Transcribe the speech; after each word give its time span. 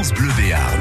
France 0.00 0.14
Bleu 0.14 0.32
Béarn. 0.34 0.78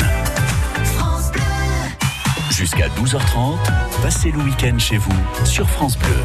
Jusqu'à 2.52 2.88
12h30, 2.88 3.58
passez 4.02 4.32
le 4.32 4.38
week-end 4.38 4.80
chez 4.80 4.96
vous 4.96 5.12
sur 5.44 5.70
France 5.70 5.98
Bleu. 5.98 6.16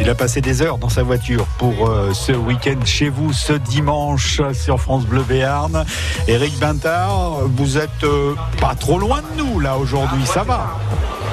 Il 0.00 0.08
a 0.08 0.14
passé 0.14 0.40
des 0.40 0.62
heures 0.62 0.78
dans 0.78 0.88
sa 0.88 1.02
voiture 1.02 1.44
pour 1.58 1.90
euh, 1.90 2.14
ce 2.14 2.32
week-end 2.32 2.82
chez 2.86 3.10
vous, 3.10 3.34
ce 3.34 3.52
dimanche 3.52 4.40
sur 4.54 4.80
France 4.80 5.04
Bleu 5.04 5.22
Béarn. 5.22 5.84
Eric 6.26 6.58
Bintard, 6.58 7.42
vous 7.54 7.76
êtes 7.76 8.02
euh, 8.02 8.34
pas 8.62 8.74
trop 8.74 8.98
loin 8.98 9.20
de 9.20 9.42
nous 9.42 9.60
là 9.60 9.76
aujourd'hui, 9.76 10.24
ça 10.24 10.44
va? 10.44 10.74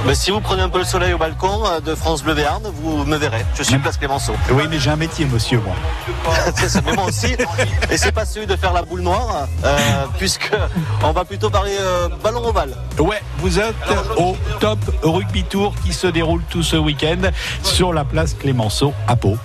Mais 0.06 0.16
si 0.16 0.32
vous 0.32 0.40
prenez 0.40 0.62
un 0.62 0.70
peu 0.70 0.80
le 0.80 0.86
soleil 0.86 1.14
au 1.14 1.18
balcon 1.18 1.64
euh, 1.66 1.80
de 1.80 1.96
France 1.96 2.24
Bleu 2.24 2.34
Béarn, 2.34 2.62
vous 2.82 3.06
me 3.06 3.18
verrez. 3.18 3.46
Je 3.56 3.64
suis 3.64 3.78
place 3.80 3.98
Clémenceau. 3.98 4.34
Oui, 4.52 4.64
mais 4.70 4.80
j'ai 4.80 4.92
un 4.92 4.96
métier, 4.96 5.26
monsieur, 5.26 5.60
moi. 5.60 5.76
c'est 6.56 6.84
moi 6.94 7.06
aussi. 7.06 7.36
Et 7.90 7.98
c'est 7.98 8.12
pas 8.12 8.26
celui 8.26 8.46
de 8.46 8.56
faire 8.56 8.74
la 8.74 8.84
boule 8.84 9.02
noire, 9.02 9.48
euh, 9.64 9.78
puisque 10.18 10.52
on 11.04 11.12
va 11.12 11.26
plutôt 11.26 11.50
parler 11.50 11.76
euh, 11.80 12.08
ballon 12.24 12.46
ovale. 12.46 12.76
Ouais, 13.00 13.22
vous 13.40 13.60
êtes 13.60 13.76
au 14.18 14.36
top 14.60 14.80
rugby 15.04 15.44
tour 15.44 15.74
qui 15.84 15.94
se 15.94 16.08
déroule 16.08 16.42
tout 16.50 16.64
ce 16.64 16.76
week-end 16.76 17.30
sur 17.64 17.94
la 17.94 18.04
place 18.04 18.34
Clémenceau 18.34 18.94
à 19.08 19.16
Pau. 19.16 19.38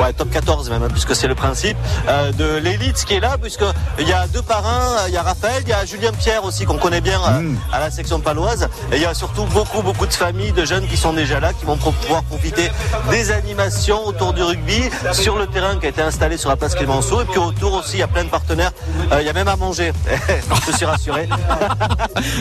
Ouais, 0.00 0.12
top 0.12 0.30
14 0.30 0.70
même, 0.70 0.82
hein, 0.82 0.88
puisque 0.90 1.14
c'est 1.14 1.28
le 1.28 1.34
principe 1.34 1.76
euh, 2.08 2.32
de 2.32 2.56
l'élite 2.56 3.04
qui 3.04 3.14
est 3.14 3.20
là, 3.20 3.36
puisque 3.40 3.64
il 3.98 4.08
y 4.08 4.12
a 4.12 4.26
deux 4.26 4.42
parrains, 4.42 5.06
il 5.08 5.14
y 5.14 5.16
a 5.16 5.22
Raphaël, 5.22 5.62
il 5.64 5.68
y 5.68 5.72
a 5.72 5.84
Julien 5.84 6.12
Pierre 6.12 6.44
aussi 6.44 6.64
qu'on 6.64 6.78
connaît 6.78 7.00
bien 7.00 7.18
mm. 7.18 7.56
à 7.72 7.80
la 7.80 7.90
section 7.90 8.20
paloise, 8.20 8.68
et 8.92 8.96
il 8.96 9.02
y 9.02 9.06
a 9.06 9.14
surtout 9.14 9.44
beaucoup 9.46 9.82
beaucoup 9.84 10.06
de 10.06 10.12
familles, 10.12 10.52
de 10.52 10.64
jeunes 10.64 10.86
qui 10.88 10.96
sont 10.96 11.12
déjà 11.12 11.38
là, 11.38 11.52
qui 11.52 11.64
vont 11.64 11.76
pouvoir 11.76 12.22
profiter 12.24 12.70
des 13.10 13.30
animations 13.30 14.06
autour 14.06 14.32
du 14.32 14.42
rugby 14.42 14.82
sur 15.12 15.38
le 15.38 15.46
terrain 15.46 15.76
qui 15.78 15.86
a 15.86 15.88
été 15.90 16.02
installé 16.02 16.36
sur 16.36 16.48
la 16.48 16.56
place 16.56 16.74
Clémenceau. 16.74 17.20
Et 17.20 17.26
puis 17.26 17.38
autour 17.38 17.74
aussi, 17.74 17.98
il 17.98 18.00
y 18.00 18.02
a 18.02 18.08
plein 18.08 18.24
de 18.24 18.30
partenaires. 18.30 18.72
Euh, 19.12 19.20
il 19.20 19.26
y 19.26 19.28
a 19.28 19.32
même 19.32 19.48
à 19.48 19.56
manger. 19.56 19.92
Je 20.66 20.72
suis 20.72 20.86
rassuré. 20.86 21.28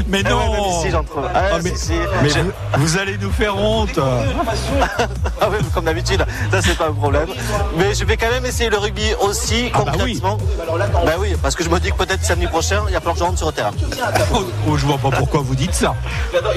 mais 0.08 0.24
non 0.24 0.54
vous, 2.78 2.98
allez 2.98 3.18
nous 3.18 3.32
faire 3.32 3.58
honte. 3.58 4.00
ah 5.42 5.50
oui, 5.52 5.58
comme 5.74 5.86
d'habitude, 5.86 6.26
ça 6.52 6.62
c'est 6.62 6.78
pas 6.78 6.88
un 6.88 6.94
problème. 6.94 7.28
Mais 7.78 7.94
je 7.94 8.06
vais 8.06 8.16
quand 8.16 8.30
même 8.30 8.46
essayer 8.46 8.70
le 8.70 8.78
rugby 8.78 9.14
aussi 9.22 9.70
ah 9.74 9.80
bah 9.84 9.92
concrètement. 9.92 10.38
Bah 11.06 11.14
oui. 11.20 11.36
parce 11.42 11.56
que 11.56 11.64
je 11.64 11.70
me 11.70 11.80
dis 11.80 11.92
que 11.92 11.98
peut-être 11.98 12.24
samedi 12.24 12.48
prochain, 12.48 12.84
il 12.88 12.94
y 12.94 12.96
a 12.96 13.02
plein 13.02 13.14
de 13.14 13.18
gens 13.18 13.36
sur 13.36 13.48
le 13.48 13.54
terrain. 13.54 13.72
Oh, 14.34 14.78
je 14.78 14.86
vois 14.86 14.98
pas 14.98 15.12
pourquoi 15.12 15.42
vous 15.42 15.56
dites 15.56 15.74
ça. 15.74 15.96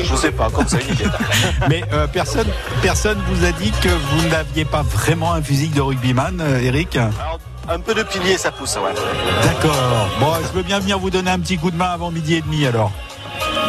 Je 0.03 0.15
sais 0.15 0.31
pas, 0.31 0.49
comme 0.51 0.69
ça. 0.69 0.76
Mais 1.69 1.83
euh, 1.93 2.07
personne, 2.07 2.49
personne 2.83 3.19
vous 3.29 3.45
a 3.45 3.53
dit 3.53 3.71
que 3.83 3.89
vous 3.89 4.29
n'aviez 4.29 4.65
pas 4.65 4.83
vraiment 4.83 5.33
un 5.33 5.43
physique 5.43 5.75
de 5.75 5.81
rugbyman, 5.81 6.41
euh, 6.41 6.61
Eric 6.61 6.99
un 7.69 7.81
peu 7.81 7.95
de 7.95 8.05
pilier, 8.05 8.39
ça 8.39 8.53
pousse, 8.53 8.77
ouais. 8.77 8.95
D'accord. 9.43 10.09
Bon, 10.21 10.33
je 10.41 10.57
veux 10.57 10.63
bien 10.63 10.79
venir 10.79 11.01
vous 11.01 11.11
donner 11.11 11.33
un 11.33 11.41
petit 11.41 11.59
coup 11.59 11.73
de 11.73 11.77
main 11.77 11.91
avant 11.91 12.13
midi 12.13 12.35
et 12.37 12.41
demi 12.41 12.65
alors. 12.65 12.93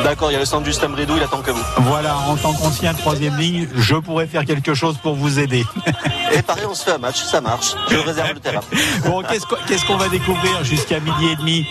D'accord, 0.03 0.31
il 0.31 0.33
y 0.33 0.37
a 0.37 0.39
le 0.39 0.45
centre 0.45 0.65
Justin 0.65 0.89
Bridou, 0.89 1.15
il 1.17 1.23
attend 1.23 1.41
que 1.41 1.51
vous. 1.51 1.63
Voilà, 1.79 2.15
en 2.27 2.35
tant 2.35 2.53
qu'ancien 2.53 2.93
troisième 2.93 3.37
ligne, 3.37 3.67
je 3.75 3.95
pourrais 3.95 4.27
faire 4.27 4.45
quelque 4.45 4.73
chose 4.73 4.97
pour 4.97 5.15
vous 5.15 5.39
aider. 5.39 5.65
Et 6.33 6.41
pareil, 6.41 6.65
on 6.69 6.73
se 6.75 6.83
fait 6.83 6.91
un 6.91 6.97
match, 6.97 7.23
ça 7.23 7.41
marche. 7.41 7.73
Je 7.89 7.97
réserve 7.97 8.33
le 8.33 8.39
terrain. 8.39 8.61
Bon, 9.05 9.23
qu'est-ce 9.23 9.85
qu'on 9.85 9.97
va 9.97 10.09
découvrir 10.09 10.63
jusqu'à 10.63 10.99
midi 10.99 11.27
et 11.31 11.35
demi? 11.35 11.67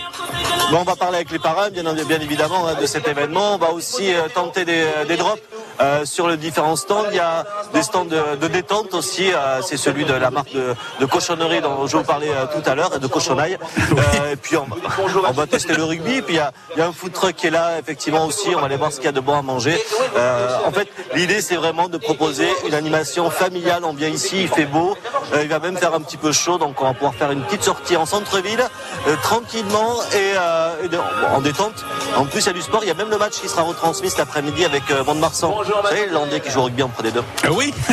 Bon, 0.71 0.79
on 0.81 0.85
va 0.85 0.97
parler 0.97 1.17
avec 1.17 1.31
les 1.31 1.39
parrains, 1.39 1.71
bien, 1.71 1.85
évidemment, 2.21 2.67
hein, 2.67 2.75
de 2.81 2.87
cet 2.87 3.07
événement. 3.09 3.55
On 3.55 3.59
va 3.59 3.71
aussi 3.73 4.13
euh, 4.13 4.23
tenter 4.35 4.65
des, 4.65 4.85
des 5.07 5.17
drops 5.17 5.41
euh, 5.81 6.05
sur 6.05 6.29
les 6.29 6.37
différents 6.37 6.77
stands. 6.77 7.07
Il 7.11 7.17
y 7.17 7.21
a 7.21 7.45
des 7.75 7.83
stands 7.83 8.05
de, 8.07 8.49
détente 8.49 8.95
aussi. 8.95 9.31
Euh, 9.33 9.61
c'est 9.63 9.77
celui 9.77 10.05
de 10.05 10.15
la 10.15 10.31
marque 10.31 10.53
de, 10.53 11.07
cochonnerie 11.07 11.61
dont 11.61 11.87
je 11.87 11.97
vous 11.97 12.05
parlais 12.05 12.31
euh, 12.31 12.47
tout 12.47 12.69
à 12.69 12.75
l'heure 12.75 12.99
de 12.99 13.07
cochonaille. 13.07 13.59
et 14.33 14.37
puis 14.37 14.57
on, 14.57 14.67
va 15.33 15.47
tester 15.47 15.75
le 15.75 15.85
rugby. 15.85 16.23
Puis 16.23 16.35
il 16.37 16.79
y 16.79 16.81
a, 16.81 16.87
un 16.87 16.93
food 16.93 17.13
truck 17.13 17.35
qui 17.35 17.49
est 17.49 17.51
là 17.51 17.79
effectivement 17.79 18.27
aussi. 18.27 18.55
On 18.55 18.61
va 18.61 18.67
aller 18.67 18.77
voir 18.77 18.93
ce 18.93 18.97
qu'il 18.97 19.07
y 19.07 19.09
a 19.09 19.13
de 19.13 19.21
bon 19.21 19.35
à 19.35 19.43
manger. 19.43 19.79
en 20.65 20.73
fait, 20.73 20.89
l'idée 21.15 21.41
c'est 21.41 21.57
vraiment 21.57 21.89
de 21.89 21.99
proposer 21.99 22.49
une 22.67 22.75
animation 22.75 23.31
familiale. 23.31 23.85
On 23.85 23.93
vient 23.93 24.09
ici, 24.09 24.43
il 24.43 24.49
fait 24.49 24.67
beau. 24.67 24.97
il 25.41 25.49
va 25.49 25.59
même 25.59 25.77
faire 25.77 25.95
un 25.95 26.01
petit 26.01 26.17
peu 26.17 26.33
chaud, 26.33 26.59
donc 26.59 26.81
on 26.81 26.85
va 26.85 26.95
pouvoir 26.95 27.15
faire 27.15 27.31
une 27.31 27.43
petite 27.43 27.63
sortie 27.63 27.97
en 27.97 28.07
centre-ville 28.07 28.65
tranquillement 29.23 29.97
et, 30.15 30.37
en 31.35 31.41
détente. 31.41 31.85
En 32.17 32.25
plus, 32.25 32.41
il 32.41 32.47
y 32.47 32.51
a 32.51 32.53
du 32.53 32.63
sport. 32.63 32.81
Il 32.83 32.89
y 32.89 32.91
a 32.91 32.95
même 32.95 33.11
le 33.11 33.19
match 33.19 33.41
qui 33.41 33.49
sera 33.49 33.63
retransmis 33.63 34.11
cet 34.11 34.21
après-midi 34.21 34.65
avec 34.65 34.83
Mont-de-Marsan 34.91 35.66
vous 35.67 35.89
savez, 35.89 36.07
Landais 36.07 36.41
qui 36.41 36.51
joue 36.51 36.61
au 36.61 36.65
rugby 36.65 36.83
en 36.83 36.89
Pro 36.89 37.03
D2. 37.03 37.19
Euh, 37.19 37.49
oui 37.51 37.73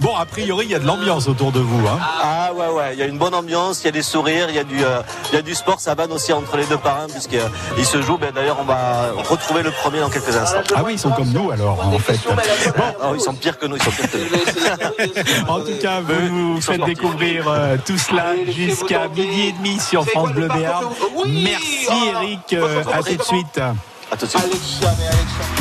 Bon, 0.00 0.16
a 0.16 0.24
priori, 0.24 0.66
il 0.66 0.70
y 0.70 0.74
a 0.74 0.78
de 0.78 0.86
l'ambiance 0.86 1.28
autour 1.28 1.52
de 1.52 1.60
vous. 1.60 1.86
Hein. 1.86 1.98
Ah 2.22 2.52
ouais, 2.54 2.68
ouais, 2.68 2.90
il 2.94 2.98
y 2.98 3.02
a 3.02 3.06
une 3.06 3.18
bonne 3.18 3.34
ambiance, 3.34 3.82
il 3.82 3.86
y 3.86 3.88
a 3.88 3.92
des 3.92 4.02
sourires, 4.02 4.46
il 4.48 4.54
y, 4.54 4.58
a 4.58 4.64
du, 4.64 4.82
euh, 4.82 5.02
il 5.30 5.34
y 5.34 5.38
a 5.38 5.42
du 5.42 5.54
sport, 5.54 5.78
ça 5.78 5.94
vanne 5.94 6.12
aussi 6.12 6.32
entre 6.32 6.56
les 6.56 6.64
deux 6.64 6.78
parrains, 6.78 7.08
puisqu'ils 7.08 7.38
euh, 7.38 7.84
se 7.84 8.00
jouent. 8.00 8.16
Ben, 8.16 8.30
D'ailleurs, 8.32 8.56
on 8.60 8.64
va 8.64 9.10
retrouver 9.28 9.62
le 9.62 9.70
premier 9.70 10.00
dans 10.00 10.08
quelques 10.08 10.34
instants. 10.34 10.60
Ah 10.74 10.82
oui, 10.84 10.92
ils 10.94 10.98
sont 10.98 11.10
comme 11.10 11.30
nous 11.32 11.50
alors, 11.50 11.86
en 11.86 11.98
fait. 11.98 12.18
Bon. 12.26 12.84
Oh, 13.02 13.12
ils 13.14 13.20
sont 13.20 13.34
pires 13.34 13.58
que 13.58 13.66
nous, 13.66 13.76
ils 13.76 13.82
sont 13.82 13.90
pires 13.90 14.10
que 14.10 14.16
nous. 14.16 15.48
en 15.48 15.60
tout 15.60 15.76
cas, 15.82 16.00
vous 16.00 16.28
nous 16.28 16.60
faites 16.60 16.84
découvrir 16.84 17.44
tout 17.84 17.98
cela 17.98 18.34
jusqu'à 18.46 19.08
midi 19.08 19.48
et 19.48 19.52
demi 19.52 19.78
sur 19.78 20.06
France 20.06 20.30
Bleu 20.30 20.48
Béarn. 20.48 20.86
Merci 21.26 22.08
Eric, 22.14 22.56
à 22.92 23.02
tout 23.02 23.16
de 23.16 23.22
suite. 23.22 23.60
À 24.10 24.16
tout 24.16 24.26
de 24.26 24.30
suite. 24.30 25.59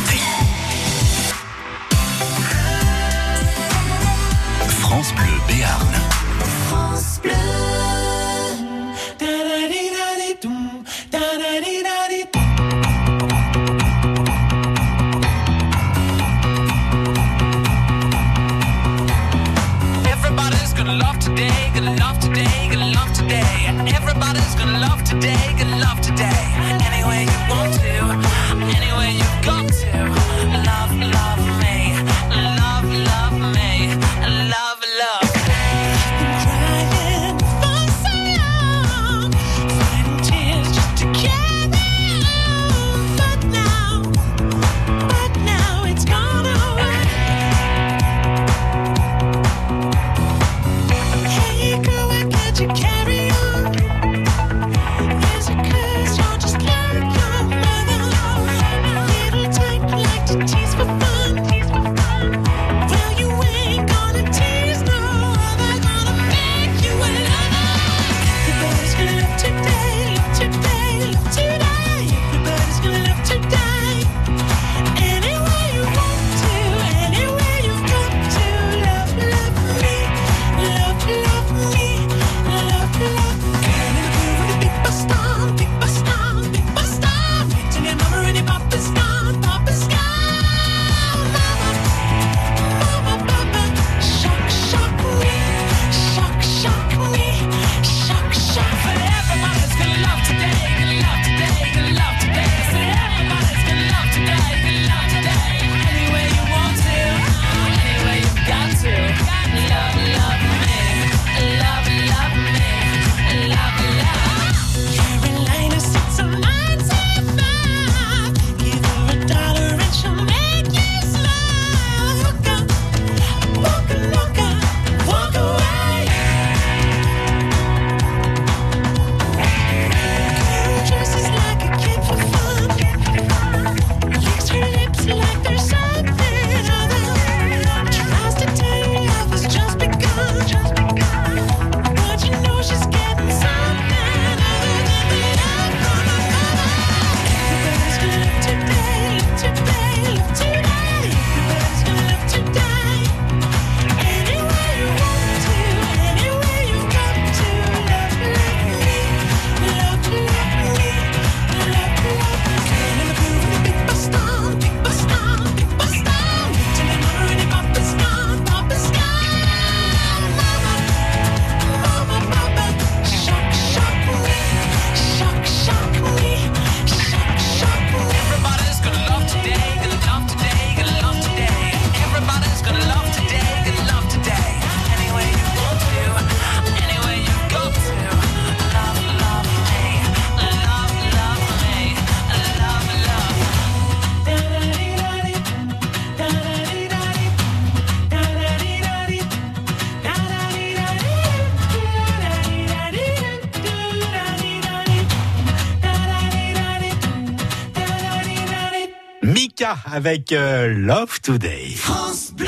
Avec 209.94 210.32
euh, 210.32 210.68
Love 210.68 211.20
Today. 211.22 211.74
France 211.76 212.32
Bleu. 212.34 212.48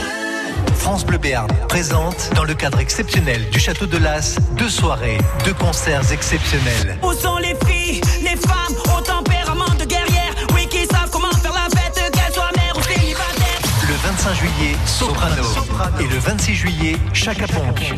France 0.75 1.05
Bleu 1.05 1.17
Béarn 1.17 1.47
présente, 1.67 2.29
dans 2.35 2.43
le 2.43 2.53
cadre 2.53 2.79
exceptionnel 2.79 3.41
du 3.51 3.59
Château 3.59 3.85
de 3.85 3.97
Las, 3.97 4.37
deux 4.57 4.69
soirées, 4.69 5.17
deux 5.45 5.53
concerts 5.53 6.11
exceptionnels. 6.11 6.97
Où 7.03 7.13
sont 7.13 7.37
les 7.37 7.55
filles, 7.65 8.01
les 8.21 8.35
femmes 8.35 8.75
au 8.97 9.01
tempérament 9.01 9.73
de 9.79 9.85
guerrière? 9.85 10.33
Oui, 10.53 10.67
qui 10.67 10.85
savent 10.85 11.09
comment 11.11 11.31
faire 11.31 11.53
la 11.53 11.69
fête, 11.79 12.11
qu'elles 12.11 12.33
soient 12.33 12.51
mères 12.55 12.75
ou 12.77 12.81
célibataires 12.83 13.61
Le 13.87 13.95
25 14.07 14.33
juillet, 14.33 14.75
Soprano. 14.85 15.43
Et 15.99 16.07
le 16.07 16.17
26 16.17 16.55
juillet, 16.55 16.97
Chaka 17.13 17.47
Ponk. 17.47 17.93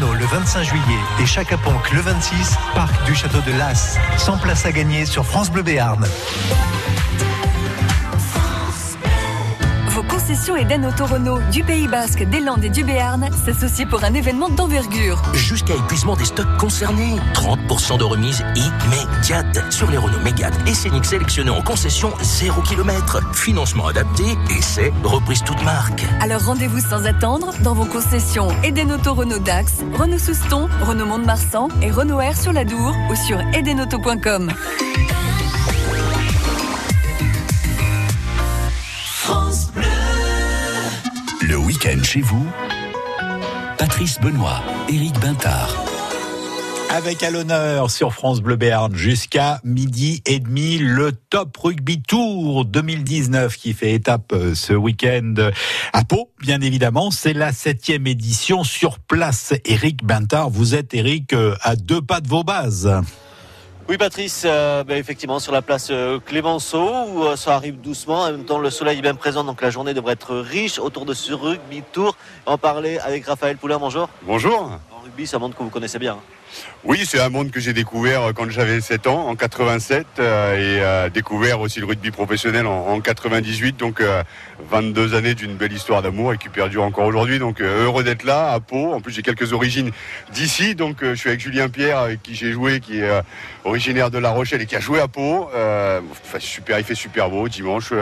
Le 0.00 0.24
25 0.24 0.62
juillet 0.62 0.98
et 1.20 1.26
Chaka 1.26 1.58
Ponk 1.58 1.92
le 1.92 2.00
26, 2.00 2.56
parc 2.74 3.04
du 3.04 3.14
Château 3.14 3.42
de 3.42 3.52
Las. 3.58 3.98
100 4.16 4.38
places 4.38 4.64
à 4.64 4.72
gagner 4.72 5.04
sur 5.04 5.26
France 5.26 5.50
Bleu 5.50 5.62
Béarn. 5.62 6.02
Concessions 10.42 10.56
Eden 10.56 10.86
Auto 10.86 11.06
Renault 11.06 11.38
du 11.52 11.62
Pays 11.62 11.86
Basque, 11.86 12.24
des 12.24 12.40
Landes 12.40 12.64
et 12.64 12.68
du 12.68 12.82
Béarn 12.82 13.28
s'associent 13.44 13.86
pour 13.86 14.02
un 14.02 14.12
événement 14.12 14.48
d'envergure. 14.48 15.22
Jusqu'à 15.34 15.74
épuisement 15.74 16.16
des 16.16 16.24
stocks 16.24 16.56
concernés. 16.58 17.14
30% 17.34 17.98
de 17.98 18.02
remise 18.02 18.42
immédiate 18.56 19.72
sur 19.72 19.88
les 19.88 19.98
Renault 19.98 20.18
Mégane 20.18 20.52
et 20.66 20.74
Scénic 20.74 21.04
sélectionnés 21.04 21.50
en 21.50 21.62
concession 21.62 22.12
0 22.20 22.60
km. 22.62 23.20
Financement 23.34 23.86
adapté, 23.86 24.24
essai, 24.58 24.92
reprise 25.04 25.44
toute 25.44 25.62
marque. 25.62 26.02
Alors 26.20 26.44
rendez-vous 26.44 26.80
sans 26.80 27.06
attendre 27.06 27.52
dans 27.62 27.74
vos 27.74 27.86
concessions 27.86 28.48
Eden 28.64 28.90
Auto 28.90 29.14
Renault 29.14 29.38
Dax, 29.38 29.84
Renault 29.94 30.18
Souston, 30.18 30.68
Renault 30.84 31.06
Mont-de-Marsan 31.06 31.68
et 31.82 31.92
Renault 31.92 32.20
Air 32.20 32.36
sur 32.36 32.52
la 32.52 32.64
Dour 32.64 32.96
ou 33.08 33.14
sur 33.14 33.38
edenauto.com. 33.54 34.50
chez 41.82 42.20
vous, 42.20 42.46
Patrice 43.76 44.20
Benoît, 44.20 44.62
Éric 44.88 45.18
Bintard. 45.18 45.84
Avec 46.90 47.24
à 47.24 47.30
l'honneur 47.30 47.90
sur 47.90 48.14
France 48.14 48.40
Bleu 48.40 48.54
Béarn 48.54 48.94
jusqu'à 48.94 49.60
midi 49.64 50.22
et 50.24 50.38
demi 50.38 50.78
le 50.78 51.10
Top 51.10 51.56
Rugby 51.56 52.00
Tour 52.00 52.66
2019 52.66 53.56
qui 53.56 53.72
fait 53.72 53.94
étape 53.94 54.32
euh, 54.32 54.54
ce 54.54 54.74
week-end 54.74 55.34
à 55.92 56.04
Pau. 56.04 56.30
Bien 56.40 56.60
évidemment, 56.60 57.10
c'est 57.10 57.32
la 57.32 57.52
septième 57.52 58.06
édition 58.06 58.62
sur 58.62 59.00
place. 59.00 59.52
Éric 59.64 60.04
Bintard, 60.04 60.50
vous 60.50 60.76
êtes 60.76 60.94
Éric 60.94 61.32
euh, 61.32 61.56
à 61.62 61.74
deux 61.74 62.00
pas 62.00 62.20
de 62.20 62.28
vos 62.28 62.44
bases. 62.44 62.92
Oui 63.88 63.98
Patrice, 63.98 64.44
euh, 64.46 64.84
ben, 64.84 64.96
effectivement 64.96 65.40
sur 65.40 65.52
la 65.52 65.60
place 65.60 65.88
euh, 65.90 66.20
Clémenceau 66.20 66.88
où 67.08 67.24
euh, 67.24 67.36
ça 67.36 67.56
arrive 67.56 67.80
doucement. 67.80 68.22
En 68.22 68.30
même 68.30 68.44
temps 68.44 68.58
le 68.58 68.70
soleil 68.70 68.98
est 68.98 69.02
bien 69.02 69.14
présent 69.14 69.42
donc 69.42 69.60
la 69.60 69.70
journée 69.70 69.92
devrait 69.92 70.12
être 70.12 70.36
riche 70.36 70.78
autour 70.78 71.04
de 71.04 71.14
ce 71.14 71.32
rugby. 71.32 71.82
On 72.46 72.58
parlait 72.58 73.00
avec 73.00 73.26
Raphaël 73.26 73.56
Poulain, 73.56 73.78
bonjour. 73.78 74.08
Bonjour. 74.22 74.70
Rugby 75.12 75.26
ça 75.26 75.38
montre 75.38 75.56
que 75.56 75.62
vous 75.62 75.68
connaissez 75.68 75.98
bien. 75.98 76.18
Oui, 76.84 77.04
c'est 77.06 77.20
un 77.20 77.28
monde 77.28 77.50
que 77.50 77.60
j'ai 77.60 77.74
découvert 77.74 78.22
euh, 78.22 78.32
quand 78.32 78.48
j'avais 78.50 78.80
7 78.80 79.06
ans, 79.06 79.28
en 79.28 79.36
87, 79.36 80.06
euh, 80.18 80.54
et 80.54 80.82
euh, 80.82 81.10
découvert 81.10 81.60
aussi 81.60 81.80
le 81.80 81.86
rugby 81.86 82.10
professionnel 82.10 82.66
en, 82.66 82.86
en 82.88 83.00
98. 83.00 83.76
Donc, 83.76 84.00
euh, 84.00 84.22
22 84.70 85.14
années 85.14 85.34
d'une 85.34 85.54
belle 85.54 85.72
histoire 85.72 86.00
d'amour 86.00 86.32
et 86.32 86.38
qui 86.38 86.48
perdure 86.48 86.82
encore 86.84 87.06
aujourd'hui. 87.06 87.38
Donc, 87.38 87.60
heureux 87.60 88.04
d'être 88.04 88.24
là, 88.24 88.52
à 88.52 88.60
Pau. 88.60 88.94
En 88.94 89.00
plus, 89.00 89.12
j'ai 89.12 89.22
quelques 89.22 89.52
origines 89.52 89.90
d'ici. 90.32 90.74
Donc, 90.74 90.98
je 91.02 91.14
suis 91.14 91.28
avec 91.28 91.40
Julien 91.40 91.68
Pierre, 91.68 91.98
avec 91.98 92.22
qui 92.22 92.34
j'ai 92.34 92.52
joué, 92.52 92.80
qui 92.80 93.00
est 93.00 93.22
originaire 93.64 94.10
de 94.10 94.18
La 94.18 94.30
Rochelle 94.30 94.62
et 94.62 94.66
qui 94.66 94.76
a 94.76 94.80
joué 94.80 95.00
à 95.00 95.08
Pau. 95.08 95.50
Il 95.54 96.84
fait 96.84 96.94
super 96.94 97.28
beau 97.28 97.48
dimanche. 97.48 97.92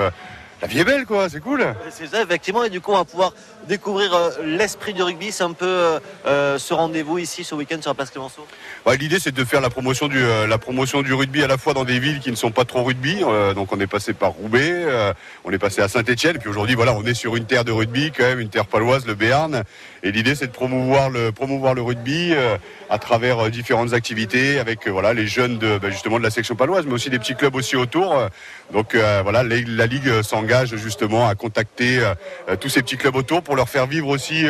La 0.62 0.68
vie 0.68 0.80
est 0.80 0.84
belle, 0.84 1.06
quoi. 1.06 1.28
C'est 1.30 1.40
cool. 1.40 1.64
C'est 1.90 2.06
ça 2.06 2.22
effectivement 2.22 2.64
et 2.64 2.70
du 2.70 2.80
coup 2.80 2.92
on 2.92 2.96
va 2.96 3.04
pouvoir 3.04 3.32
découvrir 3.66 4.14
euh, 4.14 4.30
l'esprit 4.44 4.92
du 4.92 5.02
rugby. 5.02 5.32
C'est 5.32 5.44
un 5.44 5.52
peu 5.52 5.66
euh, 5.66 6.00
euh, 6.26 6.58
ce 6.58 6.74
rendez-vous 6.74 7.18
ici 7.18 7.44
ce 7.44 7.54
week-end 7.54 7.80
sur 7.80 7.90
la 7.90 7.94
place 7.94 8.10
Clémenceau. 8.10 8.46
L'idée, 8.86 9.20
c'est 9.20 9.32
de 9.32 9.44
faire 9.44 9.60
la 9.60 9.70
promotion 9.70 10.08
du 10.08 10.18
euh, 10.18 10.46
la 10.46 10.58
promotion 10.58 11.02
du 11.02 11.14
rugby 11.14 11.44
à 11.44 11.46
la 11.46 11.58
fois 11.58 11.74
dans 11.74 11.84
des 11.84 12.00
villes 12.00 12.18
qui 12.18 12.30
ne 12.30 12.36
sont 12.36 12.50
pas 12.50 12.64
trop 12.64 12.82
rugby. 12.82 13.22
Euh, 13.22 13.54
donc, 13.54 13.72
on 13.72 13.78
est 13.78 13.86
passé 13.86 14.14
par 14.14 14.30
Roubaix, 14.30 14.72
euh, 14.72 15.12
on 15.44 15.52
est 15.52 15.58
passé 15.58 15.80
à 15.80 15.88
Saint-Étienne, 15.88 16.38
puis 16.38 16.48
aujourd'hui, 16.48 16.74
voilà, 16.74 16.94
on 16.94 17.04
est 17.04 17.14
sur 17.14 17.36
une 17.36 17.44
terre 17.44 17.64
de 17.64 17.70
rugby 17.70 18.10
quand 18.10 18.24
même, 18.24 18.40
une 18.40 18.48
terre 18.48 18.66
paloise, 18.66 19.06
le 19.06 19.14
Béarn. 19.14 19.62
Et 20.02 20.10
l'idée, 20.10 20.34
c'est 20.34 20.46
de 20.46 20.52
promouvoir 20.52 21.10
le 21.10 21.82
rugby 21.82 22.34
à 22.88 22.98
travers 22.98 23.50
différentes 23.50 23.92
activités 23.92 24.58
avec 24.58 24.88
voilà 24.88 25.12
les 25.12 25.26
jeunes 25.26 25.58
de 25.58 25.78
bah, 25.78 25.90
justement 25.90 26.18
de 26.18 26.22
la 26.22 26.30
section 26.30 26.56
paloise, 26.56 26.86
mais 26.86 26.94
aussi 26.94 27.10
des 27.10 27.18
petits 27.18 27.34
clubs 27.34 27.54
aussi 27.54 27.76
autour. 27.76 28.16
Donc 28.72 28.96
voilà, 28.96 29.42
la 29.42 29.86
ligue 29.86 30.22
s'engage 30.22 30.74
justement 30.76 31.28
à 31.28 31.34
contacter 31.34 32.00
tous 32.60 32.70
ces 32.70 32.80
petits 32.80 32.96
clubs 32.96 33.14
autour 33.14 33.42
pour 33.42 33.56
leur 33.56 33.68
faire 33.68 33.86
vivre 33.86 34.08
aussi. 34.08 34.46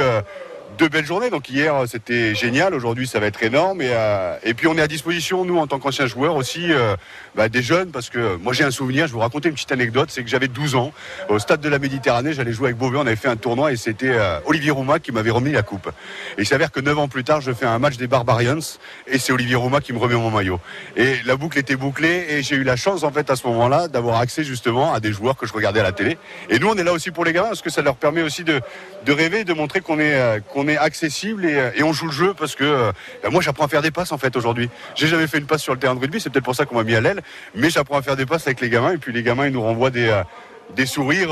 Deux 0.81 0.89
belles 0.89 1.05
journées. 1.05 1.29
Donc 1.29 1.51
hier 1.51 1.75
c'était 1.87 2.35
génial, 2.35 2.75
aujourd'hui 2.75 3.07
ça 3.07 3.21
va 3.21 3.27
être 3.27 3.43
énorme. 3.43 3.83
Et, 3.83 3.91
euh, 3.91 4.39
puis 4.57 4.67
on 4.67 4.79
est 4.79 4.81
à 4.81 4.89
disposition, 4.89 5.45
nous 5.45 5.59
en 5.59 5.67
tant 5.67 5.79
qu'anciens 5.79 6.07
joueurs 6.07 6.37
aussi, 6.37 6.73
euh, 6.73 6.97
bah, 7.35 7.51
des 7.51 7.61
jeunes, 7.61 7.91
parce 7.91 8.09
que 8.09 8.37
moi 8.37 8.55
j'ai 8.55 8.65
un 8.65 8.71
souvenir, 8.71 9.07
je 9.07 9.13
vous 9.13 9.19
raconter 9.19 9.51
une 9.51 9.55
petite 9.55 9.73
anecdote, 9.73 10.09
c'est 10.11 10.25
que 10.25 10.31
j'avais 10.31 10.49
12 10.49 10.77
ans, 10.77 10.93
au 11.29 11.39
stade 11.39 11.61
de 11.61 11.69
la 11.69 11.79
Méditerranée, 11.79 12.33
j'allais 12.33 12.53
jouer 12.53 12.69
avec 12.69 12.79
Beauvais, 12.79 12.97
on 12.97 13.07
avait 13.07 13.17
fait 13.17 13.29
un 13.29 13.37
tournoi 13.37 13.73
et 13.73 13.77
c'était 13.77 14.09
euh, 14.09 14.41
Olivier 14.47 14.71
Roumain 14.71 14.99
qui 15.01 15.13
m'avait 15.13 15.31
remis 15.31 15.53
la 15.53 15.63
coupe. 15.63 15.91
Il 16.39 16.47
s'avère 16.47 16.71
que 16.71 16.81
9 16.81 16.99
ans 16.99 17.09
plus 17.09 17.25
tard, 17.25 17.43
je 17.43 17.53
fais 17.53 17.67
un 17.67 17.79
match 17.79 17.99
des 17.99 18.07
Barbarians 18.07 18.79
et 19.07 19.19
c'est 19.19 19.35
Olivier 19.35 19.57
Roumain 19.57 19.81
qui 19.81 19.93
me 19.93 19.99
remet 19.99 20.15
mon 20.15 20.31
maillot. 20.31 20.61
Et 20.97 21.17
la 21.27 21.37
boucle 21.37 21.59
était 21.59 21.77
bouclée 21.77 22.25
et 22.31 22.43
j'ai 22.43 22.57
eu 22.57 22.65
la 22.65 22.77
chance 22.77 23.03
en 23.03 23.13
fait 23.13 23.29
à 23.29 23.37
ce 23.37 23.47
moment-là 23.49 23.89
d'avoir 23.89 24.19
accès 24.19 24.45
justement 24.45 24.95
à 24.95 25.01
des 25.01 25.13
joueurs 25.13 25.37
que 25.37 25.47
je 25.47 25.53
regardais 25.53 25.81
à 25.81 25.85
la 25.85 25.93
télé. 25.93 26.17
Et 26.49 26.59
nous 26.59 26.69
on 26.69 26.75
est 26.77 26.85
là 26.85 26.95
aussi 26.95 27.11
pour 27.11 27.27
les 27.27 27.35
gamins 27.35 27.49
parce 27.49 27.63
que 27.63 27.71
ça 27.71 27.83
leur 27.83 27.97
permet 27.97 28.23
aussi 28.23 28.45
de, 28.45 28.63
de 29.05 29.13
rêver, 29.13 29.45
de 29.45 29.53
montrer 29.53 29.83
qu'on 29.83 30.01
est, 30.01 30.43
qu'on 30.55 30.67
est 30.69 30.70
accessible 30.77 31.45
et, 31.45 31.55
euh, 31.55 31.71
et 31.75 31.83
on 31.83 31.93
joue 31.93 32.07
le 32.07 32.13
jeu 32.13 32.35
parce 32.35 32.55
que 32.55 32.65
euh, 32.65 32.93
ben, 33.23 33.31
moi 33.31 33.41
j'apprends 33.41 33.65
à 33.65 33.69
faire 33.69 33.83
des 33.83 33.91
passes 33.91 34.13
en 34.13 34.19
fait 34.19 34.37
aujourd'hui. 34.37 34.69
J'ai 34.95 35.07
jamais 35.07 35.27
fait 35.27 35.39
une 35.39 35.47
passe 35.47 35.63
sur 35.63 35.75
le 35.75 35.79
terrain 35.79 35.95
de 35.95 36.01
rugby, 36.01 36.21
c'est 36.21 36.31
peut-être 36.31 36.45
pour 36.45 36.55
ça 36.55 36.67
qu'on 36.67 36.77
m'a 36.77 36.85
mis 36.85 36.95
à 36.95 37.01
l'aile, 37.01 37.23
mais 37.55 37.71
j'apprends 37.71 37.99
à 37.99 38.03
faire 38.03 38.17
des 38.17 38.27
passes 38.27 38.47
avec 38.47 38.61
les 38.61 38.71
gamins 38.71 38.93
et 38.93 38.99
puis 38.99 39.13
les 39.13 39.23
gamins 39.23 39.47
ils 39.47 39.53
nous 39.53 39.63
renvoient 39.63 39.91
des, 39.91 40.09
euh, 40.09 40.87
sourires 40.87 41.31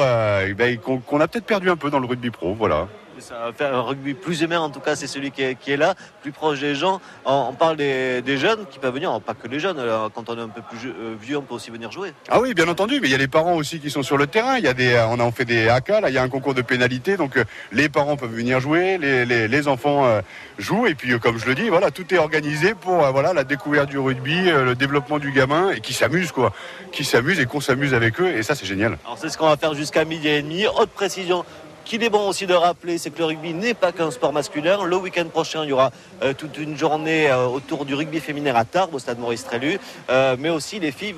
ben, 0.57 0.79
qu'on 0.79 0.99
qu'on 0.99 1.21
a 1.21 1.29
peut-être 1.29 1.47
perdu 1.47 1.71
un 1.71 1.77
peu 1.77 1.91
dans 1.91 2.01
le 2.01 2.07
rugby 2.07 2.31
pro, 2.31 2.55
voilà. 2.55 2.89
Ça 3.21 3.35
va 3.39 3.53
faire 3.53 3.75
un 3.75 3.81
rugby 3.83 4.15
plus 4.15 4.43
humain, 4.43 4.61
en 4.61 4.71
tout 4.71 4.81
cas, 4.81 4.95
c'est 4.95 5.07
celui 5.07 5.31
qui 5.31 5.43
est, 5.43 5.55
qui 5.57 5.73
est 5.73 5.77
là, 5.77 5.95
plus 6.23 6.31
proche 6.31 6.61
des 6.61 6.75
gens. 6.75 7.01
On, 7.25 7.49
on 7.51 7.53
parle 7.53 7.77
des, 7.77 8.23
des 8.23 8.39
jeunes 8.39 8.65
qui 8.71 8.79
peuvent 8.79 8.95
venir, 8.95 9.21
pas 9.21 9.35
que 9.35 9.49
les 9.49 9.59
jeunes, 9.59 9.83
quand 10.15 10.29
on 10.31 10.39
est 10.39 10.41
un 10.41 10.49
peu 10.49 10.63
plus 10.63 10.89
euh, 10.89 11.15
vieux, 11.21 11.37
on 11.37 11.43
peut 11.43 11.55
aussi 11.55 11.71
venir 11.71 11.91
jouer. 11.91 12.13
Ah 12.31 12.41
oui, 12.41 12.55
bien 12.55 12.69
entendu, 12.69 13.01
mais 13.01 13.09
il 13.09 13.11
y 13.11 13.15
a 13.15 13.19
les 13.19 13.29
parents 13.29 13.55
aussi 13.57 13.81
qui 13.81 13.91
sont 13.91 14.03
sur 14.03 14.17
le 14.17 14.27
terrain. 14.27 14.57
Il 14.57 14.65
y 14.65 14.69
a 14.69 14.75
des, 14.75 14.95
euh, 14.95 15.07
on 15.09 15.19
a 15.19 15.25
on 15.25 15.33
fait 15.33 15.45
des 15.45 15.69
AK, 15.69 15.89
là, 15.89 16.09
il 16.09 16.15
y 16.15 16.19
a 16.19 16.23
un 16.23 16.29
concours 16.29 16.55
de 16.55 16.63
pénalité, 16.63 17.17
donc 17.17 17.37
euh, 17.37 17.45
les 17.73 17.89
parents 17.89 18.17
peuvent 18.17 18.33
venir 18.35 18.61
jouer, 18.61 18.99
les, 18.99 19.25
les, 19.25 19.49
les 19.49 19.69
enfants 19.69 20.07
euh, 20.07 20.21
jouent, 20.59 20.87
et 20.87 20.95
puis 20.95 21.19
comme 21.19 21.39
je 21.39 21.47
le 21.47 21.55
dis, 21.55 21.69
voilà, 21.69 21.91
tout 21.91 22.15
est 22.15 22.19
organisé 22.19 22.75
pour 22.75 23.05
euh, 23.05 23.11
voilà 23.11 23.33
la 23.33 23.45
découverte 23.45 23.89
du 23.91 23.99
rugby, 23.99 24.49
euh, 24.49 24.65
le 24.65 24.75
développement 24.75 25.19
du 25.19 25.33
gamin, 25.33 25.71
et 25.71 25.81
qui 25.81 25.93
s'amuse 25.93 26.31
quoi, 26.33 26.53
qui 26.93 27.05
s'amuse 27.05 27.41
et 27.41 27.47
qu'on 27.47 27.61
s'amuse 27.61 27.95
avec 27.95 28.21
eux, 28.21 28.29
et 28.29 28.43
ça 28.43 28.55
c'est 28.55 28.67
génial. 28.67 28.97
Alors 29.05 29.19
c'est 29.19 29.29
ce 29.29 29.37
qu'on 29.37 29.49
va 29.49 29.57
faire 29.57 29.75
jusqu'à 29.75 30.05
midi 30.05 30.29
et 30.29 30.43
demi. 30.43 30.67
Autre 30.67 30.89
précision 30.89 31.45
qu'il 31.89 32.05
est 32.05 32.11
bon 32.11 32.29
aussi 32.29 32.47
de 32.47 32.53
rappeler, 32.53 32.99
c'est 32.99 33.09
que 33.09 33.19
le 33.19 33.25
rugby 33.25 33.55
n'est 33.55 33.73
pas 33.73 33.93
qu'un 33.93 34.11
sport 34.11 34.35
masculin. 34.35 34.85
Le 34.85 34.97
week-end 34.97 35.25
prochain, 35.25 35.65
il 35.65 35.71
y 35.71 35.73
aura 35.73 35.91
euh, 36.23 36.35
toute 36.35 36.59
une 36.59 36.77
journée 36.77 37.31
euh, 37.31 37.47
autour 37.47 37.87
du 37.87 37.95
rugby 37.95 38.21
féminin 38.21 38.55
à 38.55 38.67
Tarbes, 38.67 38.95
au 38.95 38.99
stade 38.99 39.19
Maurice 39.19 39.45
Trélu. 39.45 39.79
Euh, 40.11 40.37
mais 40.39 40.51
aussi, 40.51 40.81
les 40.81 40.93
filles 40.93 41.15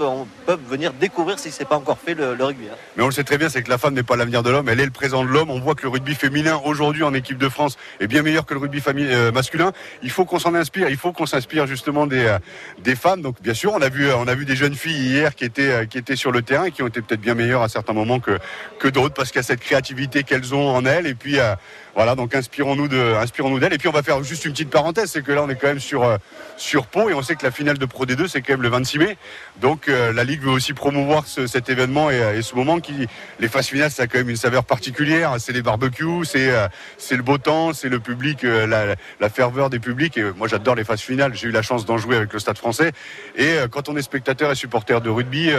peuvent 0.46 0.60
venir 0.68 0.92
découvrir, 0.92 1.40
si 1.40 1.50
ce 1.50 1.58
n'est 1.58 1.64
pas 1.68 1.74
encore 1.74 1.98
fait, 1.98 2.14
le, 2.14 2.36
rugby. 2.38 2.66
hein. 2.68 2.76
Mais 2.96 3.02
on 3.02 3.06
le 3.06 3.12
sait 3.12 3.24
très 3.24 3.36
bien, 3.36 3.48
c'est 3.48 3.64
que 3.64 3.68
la 3.68 3.78
femme 3.78 3.94
n'est 3.94 4.04
pas 4.04 4.14
l'avenir 4.14 4.44
de 4.44 4.50
l'homme, 4.50 4.68
elle 4.68 4.78
est 4.78 4.84
le 4.84 4.92
présent 4.92 5.24
de 5.24 5.28
l'homme. 5.28 5.50
On 5.50 5.58
voit 5.58 5.74
que 5.74 5.82
le 5.82 5.88
rugby 5.88 6.14
féminin 6.14 6.60
aujourd'hui 6.64 7.02
en 7.02 7.14
équipe 7.14 7.38
de 7.38 7.48
France 7.48 7.76
est 7.98 8.06
bien 8.06 8.22
meilleur 8.22 8.46
que 8.46 8.54
le 8.54 8.60
rugby 8.60 8.80
masculin. 9.34 9.72
Il 10.04 10.10
faut 10.10 10.24
qu'on 10.24 10.38
s'en 10.38 10.54
inspire, 10.54 10.88
il 10.88 10.96
faut 10.96 11.10
qu'on 11.12 11.26
s'inspire 11.26 11.66
justement 11.66 12.06
des, 12.06 12.36
des 12.78 12.94
femmes. 12.94 13.22
Donc 13.22 13.42
bien 13.42 13.54
sûr, 13.54 13.72
on 13.72 13.82
a 13.82 13.88
vu, 13.88 14.08
on 14.12 14.28
a 14.28 14.34
vu 14.36 14.44
des 14.44 14.54
jeunes 14.54 14.76
filles 14.76 15.08
hier 15.08 15.34
qui 15.34 15.44
étaient, 15.44 15.88
qui 15.88 15.98
étaient 15.98 16.14
sur 16.14 16.30
le 16.30 16.42
terrain 16.42 16.66
et 16.66 16.70
qui 16.70 16.84
ont 16.84 16.86
été 16.86 17.02
peut-être 17.02 17.20
bien 17.20 17.34
meilleures 17.34 17.62
à 17.62 17.68
certains 17.68 17.92
moments 17.92 18.20
que, 18.20 18.38
que 18.78 18.86
d'autres 18.86 19.14
parce 19.14 19.30
qu'il 19.30 19.40
y 19.40 19.40
a 19.40 19.42
cette 19.42 19.60
créativité 19.60 20.22
qu'elles 20.22 20.54
ont 20.54 20.59
en 20.68 20.84
elles. 20.84 21.06
Et 21.06 21.14
puis 21.14 21.38
euh, 21.38 21.54
voilà, 21.94 22.14
donc 22.14 22.35
inspirons-nous 22.35 22.88
de, 22.88 23.14
inspirons-nous 23.16 23.59
d'elles. 23.59 23.73
Et 23.73 23.78
puis 23.78 23.88
on 23.88 23.92
va 23.92 24.02
faire 24.02 24.23
juste 24.23 24.44
une 24.44 24.52
petite 24.52 24.70
parenthèse, 24.70 25.11
c'est 25.11 25.23
que 25.23 25.32
là 25.32 25.42
on 25.42 25.49
est 25.49 25.56
quand 25.56 25.66
même 25.68 25.80
sur, 25.80 26.04
euh, 26.04 26.16
sur 26.56 26.87
Pau 26.87 27.11
et 27.11 27.14
on 27.14 27.23
sait 27.23 27.35
que 27.37 27.44
la 27.44 27.50
finale 27.50 27.78
de 27.78 27.85
Pro 27.87 28.06
D2 28.06 28.28
c'est 28.28 28.42
quand 28.42 28.52
même 28.54 28.62
le 28.62 28.68
26 28.68 28.99
mai. 28.99 29.16
Donc 29.61 29.88
euh, 29.88 30.12
la 30.12 30.25
Ligue 30.25 30.42
veut 30.42 30.50
aussi 30.50 30.73
promouvoir 30.73 31.26
ce- 31.26 31.47
cet 31.47 31.68
événement 31.68 32.11
et, 32.11 32.20
euh, 32.23 32.38
et 32.38 32.42
ce 32.42 32.54
moment 32.54 32.80
qui, 32.80 33.06
les 33.40 33.49
phases 33.49 33.66
finales, 33.66 33.90
ça 33.90 34.04
a 34.04 34.06
quand 34.06 34.18
même 34.18 34.30
une 34.30 34.37
saveur 34.37 34.64
particulière. 34.64 35.35
C'est 35.38 35.52
les 35.52 35.62
barbecues, 35.62 36.25
c'est 36.25 36.50
c'est 36.99 37.16
le 37.16 37.23
beau 37.23 37.38
temps, 37.38 37.73
c'est 37.73 37.88
le 37.88 38.00
public, 38.00 38.42
la, 38.42 39.28
ferveur 39.28 39.70
des 39.70 39.78
publics. 39.78 40.16
Et 40.16 40.25
moi 40.37 40.49
j'adore 40.49 40.75
les 40.75 40.85
phases 40.85 41.00
finales. 41.00 41.35
J'ai 41.35 41.49
eu 41.49 41.52
la 41.52 41.62
chance 41.62 41.85
d'en 41.87 41.99
jouer 41.99 42.16
avec 42.16 42.32
le 42.32 42.38
Stade 42.38 42.59
Français. 42.59 42.92
Et 43.37 43.56
quand 43.70 43.88
on 43.88 43.97
est 43.97 44.02
spectateur 44.02 44.50
et 44.50 44.54
supporter 44.54 45.00
de 45.00 45.11
rugby, 45.11 45.50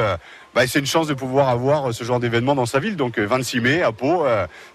bah, 0.54 0.68
c'est 0.68 0.80
une 0.80 0.86
chance 0.86 1.08
de 1.08 1.14
pouvoir 1.14 1.48
avoir 1.50 1.94
ce 1.94 2.04
genre 2.04 2.20
d'événement 2.20 2.56
dans 2.56 2.66
sa 2.66 2.80
ville. 2.80 2.96
Donc 2.96 3.18
euh, 3.18 3.26
26 3.26 3.62
mai 3.62 3.82
à 3.84 3.92
Pau, 3.92 4.26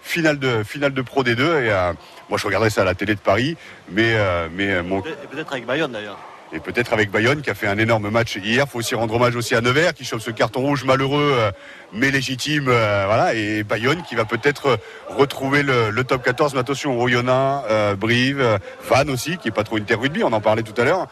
finale 0.01 0.39
de 0.39 0.63
finale 0.63 0.93
de 0.93 1.01
Pro 1.01 1.23
D2 1.23 1.56
et 1.59 1.71
euh, 1.71 1.93
moi 2.29 2.37
je 2.37 2.45
regarderai 2.45 2.69
ça 2.69 2.81
à 2.81 2.85
la 2.85 2.95
télé 2.95 3.15
de 3.15 3.19
Paris, 3.19 3.57
mais 3.89 4.13
euh, 4.15 4.47
mais 4.51 4.71
euh, 4.71 4.83
mon 4.83 4.99
Et 4.99 5.27
peut-être 5.31 5.53
avec 5.53 5.65
Bayonne 5.65 5.91
d'ailleurs. 5.91 6.17
et 6.53 6.59
peut-être 6.59 6.93
avec 6.93 7.11
Bayonne 7.11 7.41
qui 7.41 7.49
a 7.49 7.53
fait 7.53 7.67
un 7.67 7.77
énorme 7.77 8.09
match 8.09 8.37
hier. 8.37 8.67
Faut 8.67 8.79
aussi 8.79 8.95
rendre 8.95 9.13
hommage 9.15 9.35
aussi 9.35 9.55
à 9.55 9.61
Nevers 9.61 9.93
qui 9.93 10.05
chope 10.05 10.21
ce 10.21 10.31
carton 10.31 10.61
rouge 10.61 10.83
malheureux 10.85 11.35
mais 11.93 12.11
légitime. 12.11 12.65
voilà 12.65 13.33
et 13.33 13.63
Bayonne 13.63 14.01
qui 14.03 14.15
va 14.15 14.25
peut-être 14.25 14.79
retrouver 15.09 15.63
le, 15.63 15.89
le 15.89 16.03
top 16.03 16.23
14. 16.23 16.53
Mais 16.53 16.59
attention, 16.59 16.99
Oyonnax, 17.01 17.95
Brive, 17.97 18.59
Vannes 18.89 19.09
aussi 19.09 19.37
qui 19.37 19.49
est 19.49 19.51
pas 19.51 19.63
trop 19.63 19.77
une 19.77 19.85
terre 19.85 19.99
rugby. 19.99 20.23
On 20.23 20.33
en 20.33 20.41
parlait 20.41 20.63
tout 20.63 20.79
à 20.79 20.85
l'heure. 20.85 21.07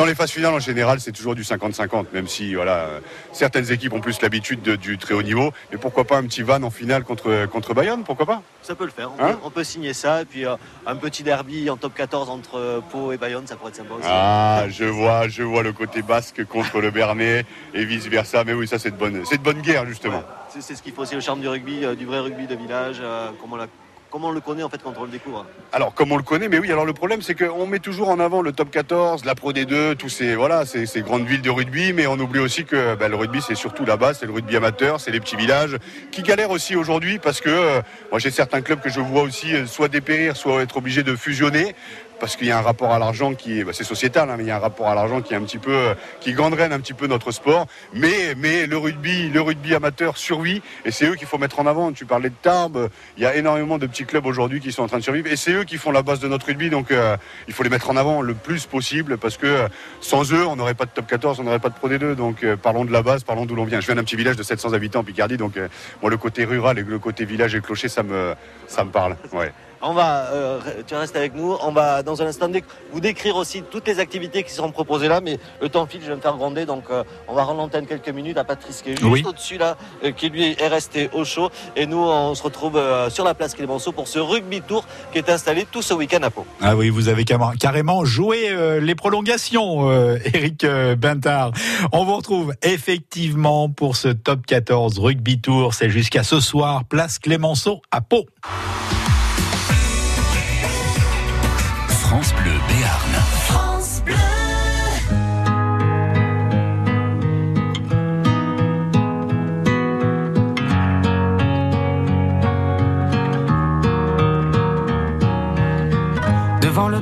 Dans 0.00 0.06
les 0.06 0.14
phases 0.14 0.30
finales, 0.30 0.54
en 0.54 0.58
général, 0.60 0.98
c'est 0.98 1.12
toujours 1.12 1.34
du 1.34 1.42
50-50, 1.42 2.06
même 2.14 2.26
si 2.26 2.54
voilà, 2.54 2.76
euh, 2.86 3.00
certaines 3.32 3.70
équipes 3.70 3.92
ont 3.92 4.00
plus 4.00 4.22
l'habitude 4.22 4.62
de- 4.62 4.74
du 4.74 4.96
très 4.96 5.12
haut 5.12 5.22
niveau. 5.22 5.52
Mais 5.70 5.76
pourquoi 5.76 6.04
pas 6.04 6.16
un 6.16 6.22
petit 6.22 6.40
van 6.40 6.62
en 6.62 6.70
finale 6.70 7.04
contre, 7.04 7.44
contre 7.52 7.74
Bayonne 7.74 8.02
Pourquoi 8.02 8.24
pas? 8.24 8.42
Ça 8.62 8.74
peut 8.74 8.86
le 8.86 8.90
faire. 8.92 9.10
On, 9.18 9.22
Hein? 9.22 9.32
peut, 9.32 9.38
on 9.44 9.50
peut 9.50 9.62
signer 9.62 9.92
ça. 9.92 10.22
Et 10.22 10.24
puis 10.24 10.46
euh, 10.46 10.56
un 10.86 10.96
petit 10.96 11.22
derby 11.22 11.68
en 11.68 11.76
top 11.76 11.92
14 11.94 12.30
entre 12.30 12.54
euh, 12.58 12.80
Pau 12.80 13.12
et 13.12 13.18
Bayonne, 13.18 13.46
ça 13.46 13.56
pourrait 13.56 13.68
être 13.72 13.76
sympa 13.76 13.92
aussi. 13.92 14.08
Ah, 14.10 14.64
je 14.70 14.84
vois, 14.86 15.28
je 15.28 15.42
vois 15.42 15.62
le 15.62 15.74
côté 15.74 16.00
basque 16.00 16.46
contre 16.46 16.80
le 16.80 16.90
Bernet 16.90 17.44
et 17.74 17.84
vice 17.84 18.06
versa. 18.06 18.42
Mais 18.44 18.54
oui, 18.54 18.66
ça 18.66 18.78
c'est 18.78 18.92
de 18.92 18.96
bonne, 18.96 19.26
c'est 19.26 19.36
de 19.36 19.42
bonne 19.42 19.60
guerre 19.60 19.84
justement. 19.84 20.22
C'est 20.48 20.62
c'est 20.62 20.76
ce 20.76 20.82
qui 20.82 20.92
fait 20.92 21.00
aussi 21.02 21.14
le 21.14 21.20
charme 21.20 21.42
du 21.42 21.48
rugby, 21.48 21.84
euh, 21.84 21.94
du 21.94 22.06
vrai 22.06 22.20
rugby 22.20 22.46
de 22.46 22.54
village, 22.54 23.02
comme, 23.38 23.52
on 23.52 23.56
l'a- 23.56 23.66
comme 24.10 24.24
on 24.24 24.32
le 24.32 24.40
connaît 24.40 24.62
en 24.62 24.68
fait 24.68 24.82
quand 24.82 24.92
on 24.98 25.04
le 25.04 25.10
découvre. 25.10 25.46
Alors, 25.72 25.94
comme 25.94 26.10
on 26.12 26.16
le 26.16 26.22
connaît, 26.22 26.48
mais 26.48 26.58
oui, 26.58 26.70
alors 26.72 26.84
le 26.84 26.92
problème, 26.92 27.22
c'est 27.22 27.34
qu'on 27.34 27.66
met 27.66 27.78
toujours 27.78 28.08
en 28.08 28.18
avant 28.18 28.42
le 28.42 28.52
top 28.52 28.70
14, 28.70 29.24
la 29.24 29.34
Pro 29.34 29.52
D2, 29.52 29.96
tous 29.96 30.08
ces, 30.08 30.34
voilà, 30.34 30.64
ces 30.66 31.02
grandes 31.02 31.26
villes 31.26 31.42
de 31.42 31.50
rugby, 31.50 31.92
mais 31.92 32.06
on 32.06 32.18
oublie 32.18 32.40
aussi 32.40 32.64
que 32.64 32.96
bah, 32.96 33.08
le 33.08 33.16
rugby, 33.16 33.40
c'est 33.40 33.54
surtout 33.54 33.84
là-bas, 33.84 34.14
c'est 34.14 34.26
le 34.26 34.32
rugby 34.32 34.56
amateur, 34.56 35.00
c'est 35.00 35.12
les 35.12 35.20
petits 35.20 35.36
villages 35.36 35.76
qui 36.10 36.22
galèrent 36.22 36.50
aussi 36.50 36.76
aujourd'hui 36.76 37.18
parce 37.18 37.40
que 37.40 37.50
euh, 37.50 37.80
moi, 38.10 38.18
j'ai 38.18 38.30
certains 38.30 38.62
clubs 38.62 38.80
que 38.80 38.90
je 38.90 39.00
vois 39.00 39.22
aussi 39.22 39.54
euh, 39.54 39.66
soit 39.66 39.88
dépérir, 39.88 40.36
soit 40.36 40.62
être 40.62 40.76
obligés 40.76 41.02
de 41.02 41.14
fusionner. 41.14 41.74
Parce 42.20 42.36
qu'il 42.36 42.48
y 42.48 42.50
a 42.50 42.58
un 42.58 42.62
rapport 42.62 42.92
à 42.92 42.98
l'argent 42.98 43.34
qui 43.34 43.58
est, 43.58 43.64
bah, 43.64 43.72
c'est 43.74 43.82
sociétal, 43.82 44.28
hein, 44.28 44.34
mais 44.36 44.44
il 44.44 44.48
y 44.48 44.50
a 44.50 44.56
un 44.56 44.60
rapport 44.60 44.88
à 44.88 44.94
l'argent 44.94 45.22
qui 45.22 45.32
est 45.32 45.36
un 45.36 45.42
petit 45.42 45.58
peu, 45.58 45.74
euh, 45.74 45.94
qui 46.20 46.34
gangrène 46.34 46.70
un 46.72 46.78
petit 46.78 46.92
peu 46.92 47.06
notre 47.06 47.32
sport. 47.32 47.66
Mais, 47.94 48.34
mais 48.36 48.66
le 48.66 48.76
rugby, 48.76 49.30
le 49.30 49.40
rugby 49.40 49.74
amateur 49.74 50.18
survit, 50.18 50.60
et 50.84 50.90
c'est 50.90 51.06
eux 51.06 51.14
qu'il 51.14 51.26
faut 51.26 51.38
mettre 51.38 51.58
en 51.60 51.66
avant. 51.66 51.92
Tu 51.92 52.04
parlais 52.04 52.28
de 52.28 52.34
Tarbes, 52.42 52.90
il 53.16 53.22
y 53.22 53.26
a 53.26 53.34
énormément 53.34 53.78
de 53.78 53.86
petits 53.86 54.04
clubs 54.04 54.26
aujourd'hui 54.26 54.60
qui 54.60 54.70
sont 54.70 54.82
en 54.82 54.86
train 54.86 54.98
de 54.98 55.02
survivre, 55.02 55.28
et 55.28 55.36
c'est 55.36 55.52
eux 55.52 55.64
qui 55.64 55.78
font 55.78 55.92
la 55.92 56.02
base 56.02 56.20
de 56.20 56.28
notre 56.28 56.44
rugby. 56.44 56.68
Donc, 56.68 56.90
euh, 56.90 57.16
il 57.48 57.54
faut 57.54 57.62
les 57.62 57.70
mettre 57.70 57.88
en 57.88 57.96
avant 57.96 58.20
le 58.20 58.34
plus 58.34 58.66
possible, 58.66 59.16
parce 59.16 59.38
que 59.38 59.46
euh, 59.46 59.68
sans 60.02 60.30
eux, 60.34 60.46
on 60.46 60.56
n'aurait 60.56 60.74
pas 60.74 60.84
de 60.84 60.90
top 60.90 61.06
14, 61.06 61.40
on 61.40 61.44
n'aurait 61.44 61.58
pas 61.58 61.70
de 61.70 61.74
Pro 61.74 61.88
D2. 61.88 62.14
Donc, 62.16 62.44
parlons 62.62 62.84
de 62.84 62.92
la 62.92 63.02
base, 63.02 63.24
parlons 63.24 63.46
d'où 63.46 63.54
l'on 63.54 63.64
vient. 63.64 63.80
Je 63.80 63.86
viens 63.86 63.94
d'un 63.94 64.04
petit 64.04 64.16
village 64.16 64.36
de 64.36 64.42
700 64.42 64.74
habitants 64.74 65.00
en 65.00 65.04
Picardie, 65.04 65.38
donc 65.38 65.54
moi, 66.02 66.10
le 66.10 66.18
côté 66.18 66.44
rural 66.44 66.78
et 66.78 66.82
le 66.82 66.98
côté 66.98 67.24
village 67.24 67.54
et 67.54 67.62
clocher, 67.62 67.88
ça 67.88 68.02
me, 68.02 68.34
ça 68.66 68.84
me 68.84 68.90
parle. 68.90 69.16
Ouais. 69.32 69.52
On 69.82 69.94
va, 69.94 70.26
euh, 70.32 70.58
tu 70.86 70.94
restes 70.94 71.16
avec 71.16 71.34
nous. 71.34 71.56
On 71.62 71.72
va 71.72 72.02
dans 72.02 72.20
un 72.20 72.26
instant 72.26 72.48
vous 72.92 73.00
décrire 73.00 73.36
aussi 73.36 73.62
toutes 73.62 73.86
les 73.88 73.98
activités 73.98 74.42
qui 74.42 74.50
seront 74.52 74.70
proposées 74.72 75.08
là, 75.08 75.20
mais 75.22 75.38
le 75.62 75.68
temps 75.70 75.86
file, 75.86 76.00
je 76.02 76.08
vais 76.10 76.16
me 76.16 76.20
faire 76.20 76.36
gronder, 76.36 76.66
donc 76.66 76.84
euh, 76.90 77.02
on 77.28 77.34
va 77.34 77.44
rendre 77.44 77.60
l'antenne 77.60 77.86
quelques 77.86 78.10
minutes 78.10 78.36
à 78.36 78.44
Patrice 78.44 78.82
qui 78.82 78.90
est 78.90 79.00
juste 79.00 79.10
Oui. 79.10 79.24
au-dessus 79.26 79.56
là, 79.56 79.76
euh, 80.04 80.10
qui 80.12 80.28
lui 80.28 80.54
est 80.58 80.66
resté 80.68 81.08
au 81.14 81.24
chaud. 81.24 81.48
Et 81.76 81.86
nous, 81.86 81.98
on 81.98 82.34
se 82.34 82.42
retrouve 82.42 82.78
sur 83.08 83.24
la 83.24 83.32
place 83.34 83.54
Clémenceau 83.54 83.92
pour 83.92 84.06
ce 84.08 84.18
rugby 84.18 84.60
tour 84.60 84.84
qui 85.12 85.18
est 85.18 85.30
installé 85.30 85.66
tout 85.70 85.80
ce 85.82 85.94
week-end 85.94 86.22
à 86.22 86.30
Pau. 86.30 86.44
Ah 86.60 86.76
oui, 86.76 86.90
vous 86.90 87.08
avez 87.08 87.24
carrément- 87.24 88.04
joué 88.04 88.50
les 88.80 88.94
prolongations, 88.94 89.90
Eric 90.34 90.66
Bintard. 90.98 91.52
On 91.92 92.04
vous 92.04 92.16
retrouve 92.16 92.52
effectivement 92.62 93.68
pour 93.70 93.96
ce 93.96 94.08
top 94.08 94.44
14 94.46 94.98
rugby 94.98 95.40
tour. 95.40 95.74
C'est 95.74 95.90
jusqu'à 95.90 96.22
ce 96.22 96.40
soir, 96.40 96.84
place 96.84 97.18
Clémenceau 97.18 97.80
à 97.90 98.00
Pau. 98.00 98.26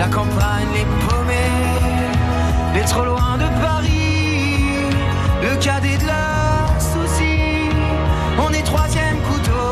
la 0.00 0.06
campagne 0.06 0.68
les 0.72 0.86
paumés, 1.04 1.34
les 2.74 2.84
trop 2.92 3.04
loin 3.04 3.36
de 3.36 3.48
Paris, 3.60 4.88
le 5.42 5.54
cadet 5.56 5.98
de 5.98 6.06
leurs 6.06 6.80
soucis. 6.92 7.68
On 8.38 8.50
est 8.58 8.62
troisième 8.62 9.18
couteau, 9.28 9.68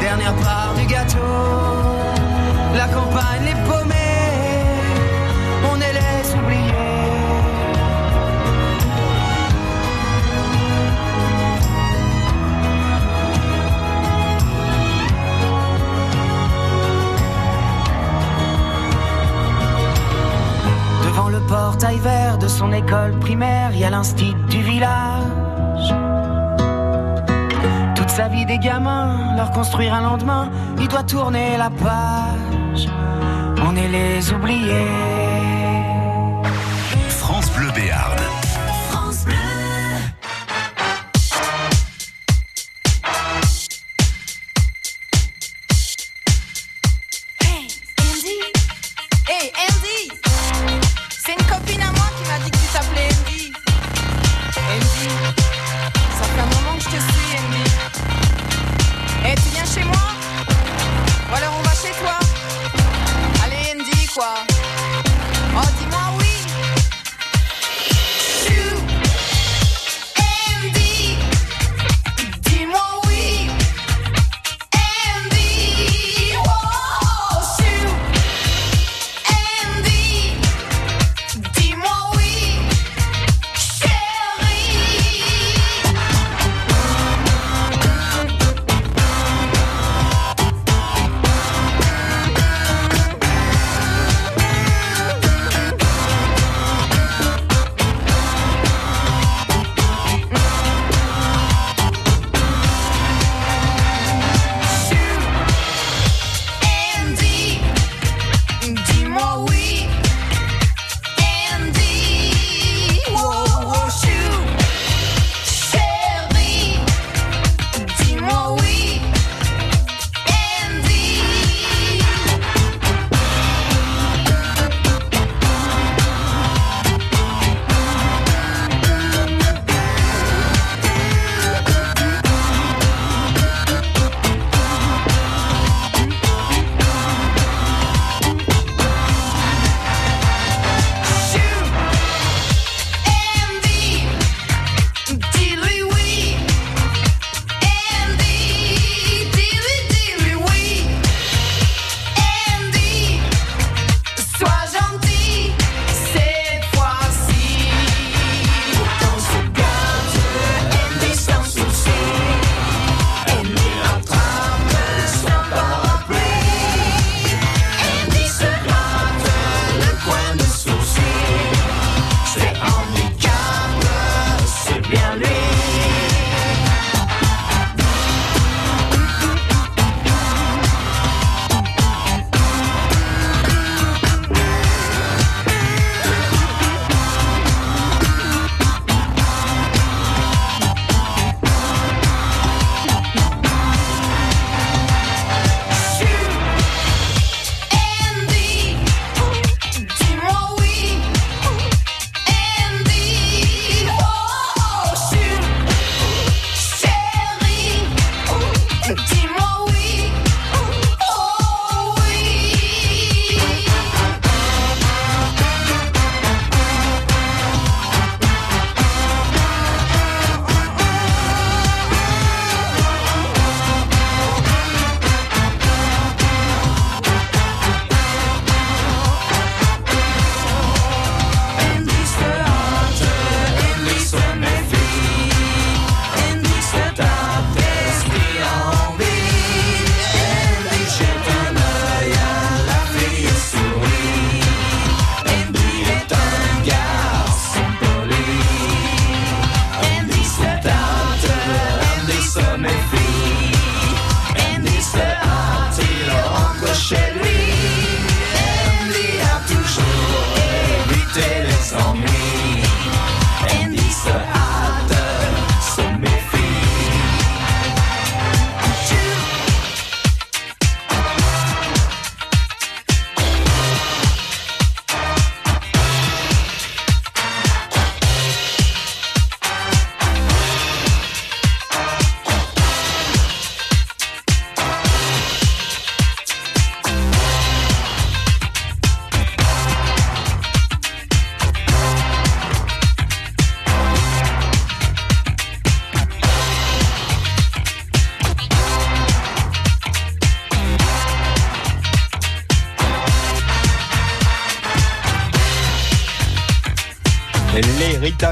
dernière 0.00 0.34
part 0.36 0.72
du 0.78 0.86
gâteau. 0.86 1.18
La 2.80 2.88
campagne 2.88 3.44
les 3.50 3.58
paumés, 3.68 3.97
portail 21.48 21.98
vert 21.98 22.38
de 22.38 22.46
son 22.46 22.72
école 22.72 23.18
primaire, 23.18 23.70
il 23.72 23.80
y 23.80 23.84
a 23.84 23.90
du 24.48 24.62
village. 24.62 25.94
Toute 27.96 28.10
sa 28.10 28.28
vie 28.28 28.44
des 28.44 28.58
gamins, 28.58 29.34
leur 29.36 29.50
construire 29.50 29.94
un 29.94 30.02
lendemain, 30.02 30.50
il 30.78 30.88
doit 30.88 31.02
tourner 31.02 31.56
la 31.56 31.70
page. 31.70 32.88
On 33.66 33.74
est 33.74 33.88
les 33.88 34.32
oubliés. 34.32 35.17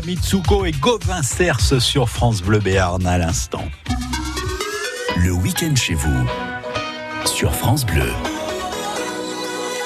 Mitsuko 0.07 0.65
et 0.65 0.71
Gauvin 0.71 1.21
Cerce 1.21 1.81
sur 1.81 2.09
France 2.09 2.41
Bleu 2.41 2.61
Béarn 2.61 3.05
à 3.09 3.19
l'instant. 3.19 3.65
Le 5.17 5.33
week-end 5.33 5.75
chez 5.75 5.95
vous 5.95 6.27
sur 7.25 7.53
France 7.53 7.85
Bleu. 7.85 8.13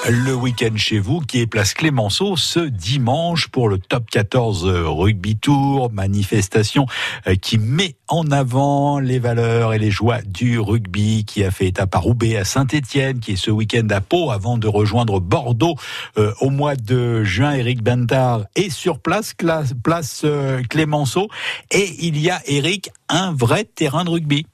Le 0.08 0.34
week-end 0.34 0.74
chez 0.76 0.98
vous 0.98 1.20
qui 1.20 1.40
est 1.40 1.46
place 1.46 1.74
Clémenceau 1.74 2.34
ce 2.34 2.60
dimanche 2.60 3.48
pour 3.48 3.68
le 3.68 3.78
top 3.78 4.08
14 4.10 4.64
rugby 4.86 5.36
tour, 5.36 5.92
manifestation 5.92 6.86
euh, 7.26 7.34
qui 7.34 7.58
met 7.58 7.96
en 8.08 8.30
avant 8.30 8.98
les 8.98 9.18
valeurs 9.18 9.74
et 9.74 9.78
les 9.78 9.90
joies 9.90 10.22
du 10.22 10.58
rugby 10.58 11.26
qui 11.26 11.44
a 11.44 11.50
fait 11.50 11.66
étape 11.66 11.94
à 11.94 11.98
Roubaix, 11.98 12.36
à 12.36 12.44
Saint-Etienne, 12.44 13.20
qui 13.20 13.32
est 13.32 13.36
ce 13.36 13.50
week-end 13.50 13.86
à 13.90 14.00
Pau 14.00 14.30
avant 14.30 14.56
de 14.56 14.68
rejoindre 14.68 15.20
Bordeaux 15.20 15.74
euh, 16.16 16.32
au 16.40 16.48
mois 16.48 16.76
de 16.76 17.22
juin. 17.22 17.52
Eric 17.52 17.82
Bentard 17.82 18.46
est 18.56 18.70
sur 18.70 19.00
place, 19.00 19.34
place 19.82 20.22
euh, 20.24 20.62
Clémenceau 20.70 21.28
et 21.70 21.94
il 22.00 22.18
y 22.18 22.30
a 22.30 22.40
Eric 22.46 22.90
un 23.10 23.32
vrai 23.32 23.64
terrain 23.64 24.04
de 24.04 24.10
rugby. 24.10 24.46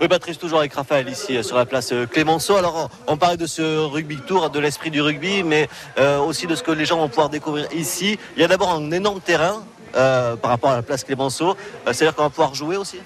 Oui, 0.00 0.08
Patrice, 0.08 0.38
toujours 0.38 0.58
avec 0.58 0.74
Raphaël 0.74 1.08
ici 1.08 1.36
euh, 1.36 1.42
sur 1.42 1.56
la 1.56 1.66
place 1.66 1.92
euh, 1.92 2.06
Clémenceau. 2.06 2.56
Alors, 2.56 2.90
on 3.06 3.16
parlait 3.16 3.36
de 3.36 3.46
ce 3.46 3.78
rugby 3.78 4.16
tour, 4.16 4.50
de 4.50 4.58
l'esprit 4.58 4.90
du 4.90 5.00
rugby, 5.00 5.44
mais 5.44 5.68
euh, 5.98 6.18
aussi 6.18 6.46
de 6.46 6.56
ce 6.56 6.62
que 6.62 6.72
les 6.72 6.84
gens 6.84 6.98
vont 6.98 7.08
pouvoir 7.08 7.28
découvrir 7.28 7.68
ici. 7.72 8.18
Il 8.36 8.42
y 8.42 8.44
a 8.44 8.48
d'abord 8.48 8.72
un 8.72 8.90
énorme 8.90 9.20
terrain 9.20 9.64
euh, 9.94 10.34
par 10.36 10.50
rapport 10.50 10.70
à 10.70 10.76
la 10.76 10.82
place 10.82 11.04
Clémenceau. 11.04 11.56
C'est-à-dire 11.84 12.14
qu'on 12.14 12.24
va 12.24 12.30
pouvoir 12.30 12.54
jouer 12.54 12.76
aussi? 12.76 12.98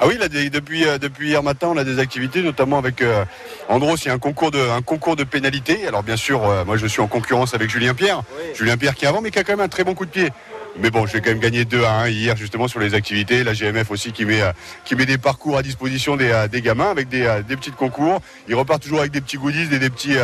Ah 0.00 0.08
oui, 0.08 0.18
là, 0.18 0.28
depuis, 0.28 0.84
depuis 1.00 1.28
hier 1.28 1.44
matin, 1.44 1.68
on 1.70 1.76
a 1.76 1.84
des 1.84 2.00
activités, 2.00 2.42
notamment 2.42 2.78
avec 2.78 3.02
euh, 3.02 3.24
Andros, 3.68 3.96
il 4.04 4.08
y 4.08 4.10
a 4.10 4.14
un 4.14 4.18
concours 4.18 4.50
de, 4.50 4.58
un 4.58 4.82
concours 4.82 5.14
de 5.14 5.22
pénalité. 5.22 5.86
Alors 5.86 6.02
bien 6.02 6.16
sûr, 6.16 6.44
euh, 6.44 6.64
moi 6.64 6.76
je 6.76 6.88
suis 6.88 7.00
en 7.00 7.06
concurrence 7.06 7.54
avec 7.54 7.70
Julien 7.70 7.94
Pierre. 7.94 8.22
Julien 8.54 8.76
Pierre 8.76 8.96
qui 8.96 9.04
est 9.04 9.08
avant, 9.08 9.20
mais 9.20 9.30
qui 9.30 9.38
a 9.38 9.44
quand 9.44 9.52
même 9.52 9.64
un 9.64 9.68
très 9.68 9.84
bon 9.84 9.94
coup 9.94 10.04
de 10.04 10.10
pied. 10.10 10.30
Mais 10.78 10.90
bon, 10.90 11.06
j'ai 11.06 11.20
quand 11.20 11.30
même 11.30 11.38
gagné 11.38 11.64
2 11.66 11.84
à 11.84 11.92
1 12.00 12.08
hier 12.08 12.36
justement 12.36 12.66
sur 12.66 12.80
les 12.80 12.94
activités. 12.94 13.44
La 13.44 13.52
GMF 13.52 13.90
aussi 13.90 14.10
qui 14.12 14.24
met, 14.24 14.40
euh, 14.40 14.52
qui 14.86 14.94
met 14.96 15.04
des 15.04 15.18
parcours 15.18 15.58
à 15.58 15.62
disposition 15.62 16.16
des, 16.16 16.30
euh, 16.30 16.48
des 16.48 16.62
gamins 16.62 16.90
avec 16.90 17.08
des, 17.08 17.26
euh, 17.26 17.42
des 17.42 17.56
petits 17.56 17.70
concours. 17.72 18.20
Ils 18.48 18.54
repartent 18.54 18.82
toujours 18.82 19.00
avec 19.00 19.12
des 19.12 19.20
petits 19.20 19.36
goodies 19.36 19.68
et 19.72 19.78
des 19.78 19.90
petits, 19.90 20.16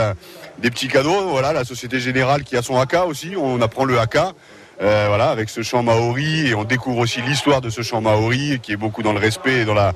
des 0.58 0.70
petits 0.70 0.88
cadeaux. 0.88 1.28
Voilà, 1.28 1.52
la 1.52 1.64
Société 1.64 2.00
Générale 2.00 2.44
qui 2.44 2.56
a 2.56 2.62
son 2.62 2.78
haka 2.78 3.04
aussi. 3.04 3.34
On 3.36 3.60
apprend 3.60 3.84
le 3.84 3.98
haka. 3.98 4.32
Euh, 4.80 5.06
voilà, 5.08 5.30
avec 5.30 5.48
ce 5.50 5.62
chant 5.62 5.82
maori 5.82 6.46
et 6.46 6.54
on 6.54 6.62
découvre 6.64 6.98
aussi 6.98 7.20
l'histoire 7.20 7.60
de 7.60 7.68
ce 7.68 7.82
chant 7.82 8.00
maori 8.00 8.60
qui 8.62 8.70
est 8.72 8.76
beaucoup 8.76 9.02
dans 9.02 9.12
le 9.12 9.18
respect 9.18 9.62
et 9.62 9.64
dans, 9.64 9.74
la- 9.74 9.92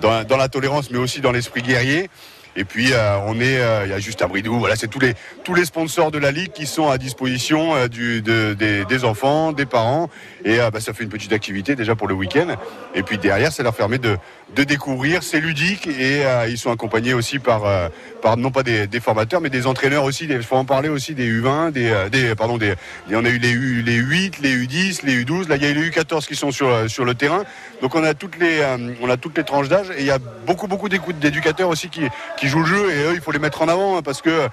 dans 0.00 0.36
la 0.36 0.48
tolérance, 0.50 0.90
mais 0.90 0.98
aussi 0.98 1.20
dans 1.22 1.32
l'esprit 1.32 1.62
guerrier. 1.62 2.10
Et 2.56 2.64
puis 2.64 2.92
euh, 2.92 3.18
on 3.26 3.38
est, 3.38 3.58
euh, 3.60 3.82
il 3.84 3.90
y 3.90 3.92
a 3.92 3.98
juste 3.98 4.22
un 4.22 4.28
bridou. 4.28 4.58
Voilà, 4.58 4.76
c'est 4.76 4.88
tous 4.88 4.98
les 4.98 5.14
tous 5.44 5.54
les 5.54 5.64
sponsors 5.64 6.10
de 6.10 6.18
la 6.18 6.32
ligue 6.32 6.52
qui 6.52 6.66
sont 6.66 6.88
à 6.88 6.98
disposition 6.98 7.74
euh, 7.76 7.88
des, 7.88 9.04
enfants, 9.04 9.52
des 9.52 9.66
parents. 9.66 10.08
Et 10.44 10.58
bah, 10.72 10.80
ça 10.80 10.92
fait 10.92 11.04
une 11.04 11.10
petite 11.10 11.32
activité 11.32 11.76
déjà 11.76 11.94
pour 11.94 12.08
le 12.08 12.14
week-end. 12.14 12.56
Et 12.94 13.02
puis 13.02 13.18
derrière, 13.18 13.52
ça 13.52 13.62
leur 13.62 13.74
permet 13.74 13.98
de, 13.98 14.16
de 14.54 14.64
découvrir. 14.64 15.22
C'est 15.22 15.40
ludique 15.40 15.86
et 15.86 16.24
euh, 16.24 16.48
ils 16.48 16.58
sont 16.58 16.70
accompagnés 16.70 17.14
aussi 17.14 17.38
par, 17.38 17.64
euh, 17.64 17.88
par 18.22 18.36
non 18.36 18.50
pas 18.50 18.62
des, 18.62 18.86
des 18.86 19.00
formateurs, 19.00 19.40
mais 19.40 19.50
des 19.50 19.66
entraîneurs 19.66 20.04
aussi. 20.04 20.26
Il 20.28 20.42
faut 20.42 20.56
en 20.56 20.64
parler 20.64 20.88
aussi 20.88 21.14
des 21.14 21.28
U20, 21.28 21.72
des, 21.72 21.90
euh, 21.90 22.08
des 22.08 22.34
pardon, 22.34 22.56
des, 22.56 22.74
en 23.12 23.24
a 23.24 23.28
eu 23.28 23.38
les, 23.38 23.50
U, 23.50 23.82
les 23.82 23.96
8, 23.96 24.40
les 24.40 24.56
U10, 24.56 25.00
les 25.04 25.24
U12. 25.24 25.48
Là, 25.48 25.56
il 25.56 25.62
y 25.62 25.66
a 25.66 25.70
eu 25.70 25.74
les 25.74 25.90
U14 25.90 26.26
qui 26.26 26.36
sont 26.36 26.52
sur, 26.52 26.68
euh, 26.68 26.88
sur 26.88 27.04
le 27.04 27.14
terrain. 27.14 27.44
Donc 27.82 27.94
on 27.94 28.04
a 28.04 28.14
toutes 28.14 28.38
les, 28.38 28.60
euh, 28.60 28.94
on 29.02 29.10
a 29.10 29.16
toutes 29.16 29.36
les 29.36 29.44
tranches 29.44 29.68
d'âge 29.68 29.90
et 29.90 30.00
il 30.00 30.06
y 30.06 30.10
a 30.10 30.18
beaucoup 30.18 30.68
beaucoup 30.68 30.88
d'éducateurs 30.88 31.68
aussi 31.68 31.88
qui, 31.88 32.02
qui 32.38 32.48
jouent 32.48 32.60
le 32.60 32.66
jeu 32.66 32.90
et 32.90 33.04
eux, 33.04 33.14
il 33.14 33.20
faut 33.20 33.32
les 33.32 33.38
mettre 33.38 33.62
en 33.62 33.68
avant 33.68 33.98
hein, 33.98 34.02
parce 34.02 34.22
que 34.22 34.48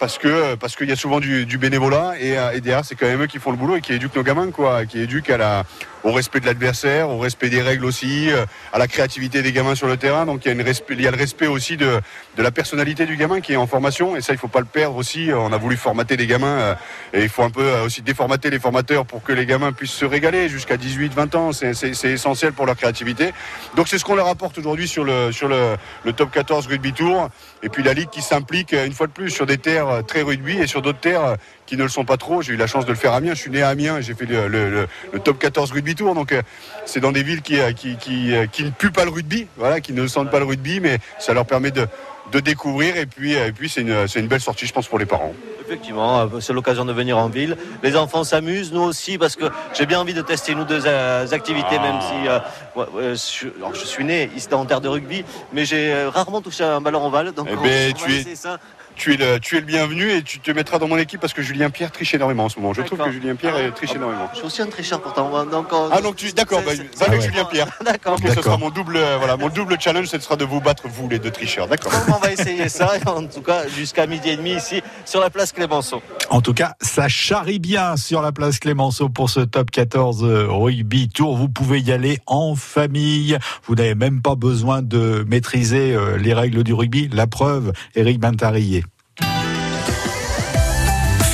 parce 0.00 0.16
que 0.16 0.54
parce 0.54 0.74
qu'il 0.76 0.88
y 0.88 0.92
a 0.92 0.96
souvent 0.96 1.20
du, 1.20 1.44
bénévolat 1.58 2.14
et, 2.18 2.36
euh, 2.38 2.52
et 2.52 2.60
derrière 2.62 2.84
c'est 2.84 2.94
quand 2.94 3.06
même 3.06 3.22
eux 3.22 3.26
qui 3.26 3.38
font 3.38 3.50
le 3.50 3.58
boulot 3.58 3.76
et 3.76 3.80
qui 3.82 3.92
éduquent 3.92 4.16
nos 4.16 4.22
gamins 4.22 4.50
quoi, 4.50 4.86
qui 4.86 4.98
éduquent 4.98 5.28
à 5.28 5.36
la, 5.36 5.64
au 6.04 6.12
respect 6.12 6.40
de 6.40 6.46
l'adversaire, 6.46 7.10
au 7.10 7.18
respect 7.18 7.50
des 7.50 7.60
règles 7.60 7.84
aussi, 7.84 8.30
euh, 8.30 8.46
à 8.72 8.78
la 8.78 8.88
créativité 8.88 9.42
des 9.42 9.52
gamins 9.52 9.74
sur 9.74 9.86
le 9.86 9.98
terrain. 9.98 10.24
Donc 10.24 10.46
il 10.46 10.48
y 10.48 11.06
a, 11.06 11.10
le 11.10 11.16
respect 11.16 11.46
aussi 11.46 11.76
de, 11.76 12.00
de 12.36 12.42
la 12.42 12.50
personnalité 12.50 13.04
du 13.04 13.16
gamin 13.16 13.40
qui 13.40 13.52
est 13.52 13.56
en 13.56 13.66
formation 13.66 14.16
et 14.16 14.22
ça 14.22 14.32
il 14.32 14.38
faut 14.38 14.48
pas 14.48 14.60
le 14.60 14.66
perdre 14.66 14.96
aussi. 14.96 15.30
On 15.34 15.52
a 15.52 15.58
voulu 15.58 15.76
formater 15.76 16.16
les 16.16 16.26
gamins 16.26 16.46
euh, 16.46 16.74
et 17.12 17.22
il 17.22 17.28
faut 17.28 17.42
un 17.42 17.50
peu 17.50 17.70
aussi 17.80 18.00
déformater 18.00 18.48
les 18.48 18.58
formateurs 18.58 19.04
pour 19.04 19.22
que 19.22 19.32
les 19.32 19.44
gamins 19.44 19.72
puissent 19.72 19.90
se 19.92 20.06
régaler 20.06 20.48
jusqu'à 20.48 20.76
18-20 20.76 21.36
ans. 21.36 21.52
C'est- 21.52 21.90
essentiel 22.10 22.52
pour 22.52 22.66
leur 22.66 22.76
créativité. 22.76 23.32
Donc 23.76 23.86
c'est 23.88 23.98
ce 23.98 24.04
qu'on 24.04 24.14
leur 24.14 24.28
apporte 24.28 24.56
aujourd'hui 24.58 24.88
sur 24.88 25.04
le 25.04 25.30
sur 25.32 25.48
le, 25.48 25.76
le 26.04 26.12
top 26.12 26.30
14 26.30 26.66
rugby 26.66 26.92
tour 26.92 27.28
et 27.62 27.68
puis 27.68 27.82
la 27.82 27.92
ligue 27.92 28.08
qui 28.10 28.22
s'implique 28.22 28.72
une 28.72 28.92
fois 28.92 29.06
de 29.06 29.12
plus 29.12 29.30
sur 29.30 29.46
des 29.46 29.58
terres 29.58 29.89
euh, 29.90 30.02
très 30.02 30.22
rugby 30.22 30.58
et 30.58 30.66
sur 30.66 30.82
d'autres 30.82 31.00
terres 31.00 31.24
euh, 31.24 31.36
qui 31.66 31.76
ne 31.76 31.82
le 31.82 31.88
sont 31.88 32.04
pas 32.04 32.16
trop. 32.16 32.42
J'ai 32.42 32.52
eu 32.52 32.56
la 32.56 32.66
chance 32.66 32.84
de 32.84 32.90
le 32.90 32.96
faire 32.96 33.12
à 33.12 33.16
Amiens. 33.16 33.34
Je 33.34 33.40
suis 33.40 33.50
né 33.50 33.62
à 33.62 33.68
Amiens 33.68 33.98
et 33.98 34.02
j'ai 34.02 34.14
fait 34.14 34.26
le, 34.26 34.48
le- 34.48 34.70
le- 34.70 34.88
le 35.12 35.18
top 35.20 35.38
14 35.38 35.72
rugby 35.72 35.94
tour. 35.94 36.14
Donc 36.14 36.32
euh, 36.32 36.42
c'est 36.86 37.00
dans 37.00 37.12
des 37.12 37.22
villes 37.22 37.42
qui, 37.42 37.58
qui, 37.74 37.96
qui, 37.96 38.32
qui 38.52 38.64
ne 38.64 38.70
puent 38.70 38.90
pas 38.92 39.04
le 39.04 39.10
rugby, 39.10 39.46
voilà, 39.56 39.80
qui 39.80 39.92
ne 39.92 40.06
sentent 40.06 40.30
pas 40.30 40.38
le 40.38 40.44
rugby, 40.46 40.80
mais 40.80 40.98
ça 41.18 41.32
leur 41.34 41.46
permet 41.46 41.70
de, 41.70 41.86
de 42.32 42.40
découvrir. 42.40 42.96
Et 42.96 43.06
puis, 43.06 43.32
et 43.34 43.52
puis 43.52 43.68
c'est 43.68 43.82
une, 43.82 44.26
belle 44.28 44.40
sortie, 44.40 44.66
je 44.66 44.72
pense, 44.72 44.88
pour 44.88 44.98
les 44.98 45.06
parents. 45.06 45.32
Effectivement, 45.64 46.28
c'est 46.40 46.52
l'occasion 46.52 46.84
de 46.84 46.92
venir 46.92 47.16
en 47.16 47.28
ville. 47.28 47.56
Les 47.84 47.96
enfants 47.96 48.24
s'amusent, 48.24 48.72
nous 48.72 48.80
aussi, 48.82 49.18
parce 49.18 49.36
que 49.36 49.44
j'ai 49.72 49.86
bien 49.86 50.00
envie 50.00 50.14
de 50.14 50.20
tester 50.22 50.50
une 50.50 50.60
ou 50.60 50.64
deux 50.64 50.84
activités, 51.32 51.78
même 51.78 52.00
si 52.00 52.28
euh, 52.28 53.14
je, 53.14 53.46
alors, 53.58 53.72
je 53.76 53.84
suis 53.84 54.04
né 54.04 54.30
ici 54.36 54.48
dans 54.48 54.64
terre 54.64 54.80
de 54.80 54.88
rugby, 54.88 55.24
mais 55.52 55.64
j'ai 55.64 55.94
rarement 56.06 56.40
touché 56.40 56.64
un 56.64 56.80
ballon 56.80 57.06
ovale. 57.06 57.30
Donc 57.32 57.46
Eh 57.48 57.54
on- 57.56 57.62
ben, 57.62 57.92
on 57.94 58.04
tu 58.04 58.12
es- 58.12 58.34
ça. 58.34 58.58
Tu 59.00 59.14
es, 59.14 59.16
le, 59.16 59.40
tu 59.40 59.56
es 59.56 59.60
le 59.60 59.66
bienvenu 59.66 60.10
et 60.10 60.22
tu 60.22 60.40
te 60.40 60.50
mettras 60.50 60.78
dans 60.78 60.86
mon 60.86 60.98
équipe 60.98 61.22
parce 61.22 61.32
que 61.32 61.40
Julien 61.40 61.70
Pierre 61.70 61.90
triche 61.90 62.12
énormément 62.12 62.44
en 62.44 62.48
ce 62.50 62.58
moment. 62.60 62.74
Je 62.74 62.82
trouve 62.82 62.98
que 62.98 63.10
Julien 63.10 63.34
Pierre 63.34 63.54
euh, 63.56 63.70
triche 63.70 63.94
énormément. 63.94 64.28
Je 64.32 64.36
suis 64.36 64.46
aussi 64.46 64.60
un 64.60 64.66
tricheur 64.66 65.00
pourtant. 65.00 65.30
Donc, 65.46 65.68
on- 65.72 65.88
Ah 65.90 66.02
donc 66.02 66.16
tu 66.16 66.30
d'accord, 66.32 66.60
bah, 66.66 66.72
va 66.96 67.06
avec 67.06 67.22
Julien 67.22 67.46
Pierre. 67.46 67.66
D'accord. 67.82 68.18
Ok, 68.22 68.28
ce 68.28 68.42
sera 68.42 68.58
mon 68.58 68.68
double, 68.68 68.98
euh, 68.98 69.16
voilà, 69.16 69.38
mon 69.38 69.48
double 69.48 69.78
challenge, 69.80 70.04
ce 70.08 70.18
sera 70.18 70.36
de 70.36 70.44
vous 70.44 70.60
battre 70.60 70.82
vous 70.86 71.08
les 71.08 71.18
deux 71.18 71.30
tricheurs, 71.30 71.66
d'accord. 71.66 71.92
on 72.08 72.18
va 72.18 72.30
essayer 72.30 72.68
ça, 72.68 72.92
en 73.06 73.24
tout 73.24 73.40
cas 73.40 73.66
jusqu'à 73.68 74.06
midi 74.06 74.28
et 74.28 74.36
demi 74.36 74.52
ici 74.52 74.82
sur 75.06 75.20
la 75.20 75.30
place 75.30 75.52
Clémenceau. 75.52 76.02
En 76.28 76.42
tout 76.42 76.52
cas, 76.52 76.74
ça 76.82 77.08
charrie 77.08 77.58
bien 77.58 77.96
sur 77.96 78.20
la 78.20 78.32
place 78.32 78.58
Clémenceau 78.58 79.08
pour 79.08 79.30
ce 79.30 79.40
top 79.40 79.70
14 79.70 80.22
rugby 80.24 81.08
tour. 81.08 81.38
Vous 81.38 81.48
pouvez 81.48 81.80
y 81.80 81.90
aller 81.90 82.18
en 82.26 82.54
famille. 82.54 83.38
Vous 83.64 83.74
n'avez 83.76 83.94
même 83.94 84.20
pas 84.20 84.34
besoin 84.34 84.82
de 84.82 85.24
maîtriser 85.26 85.94
euh, 85.94 86.18
les 86.18 86.34
règles 86.34 86.62
du 86.64 86.74
rugby. 86.74 87.08
La 87.12 87.26
preuve, 87.26 87.72
Eric 87.94 88.20
Bintarier. 88.20 88.84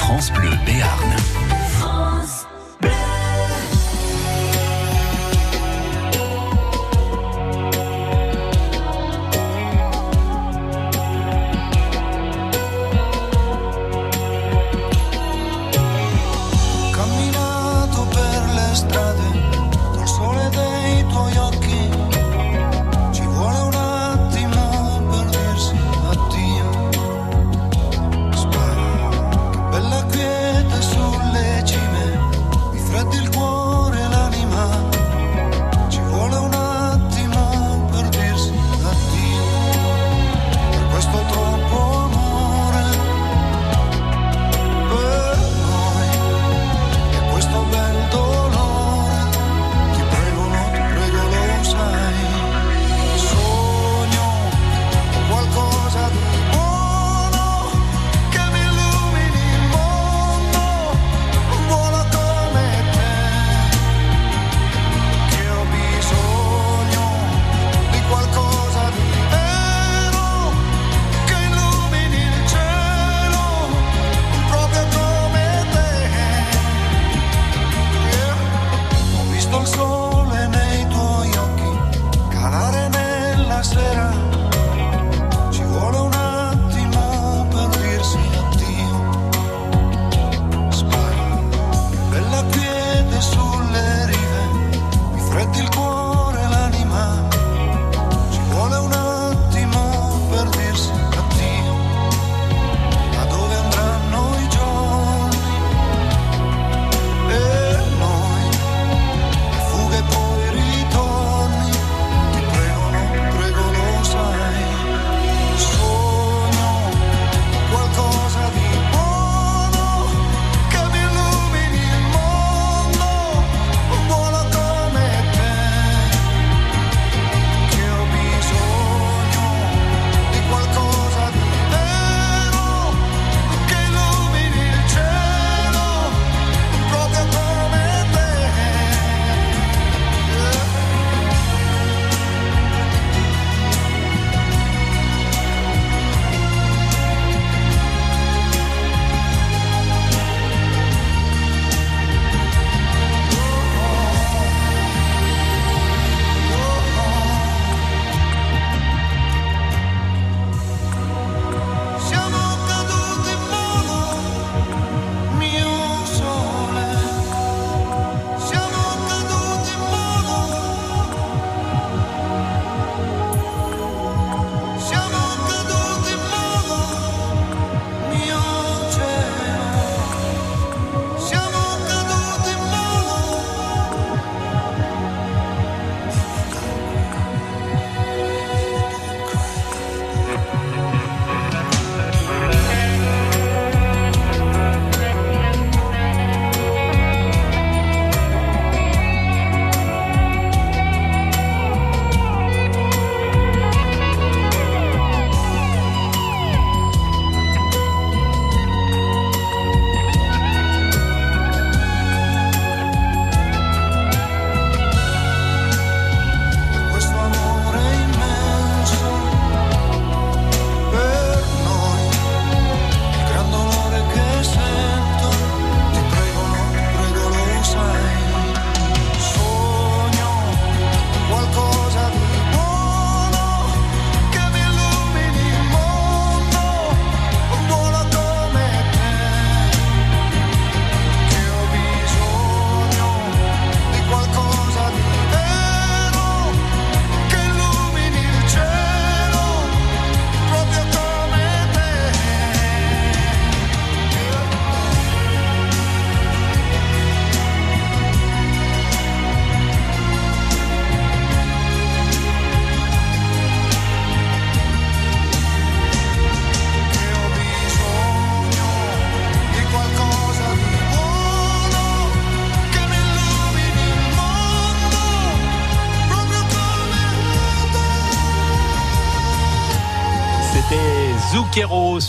France 0.07 0.31
Bleu 0.31 0.57
Béarn. 0.65 1.26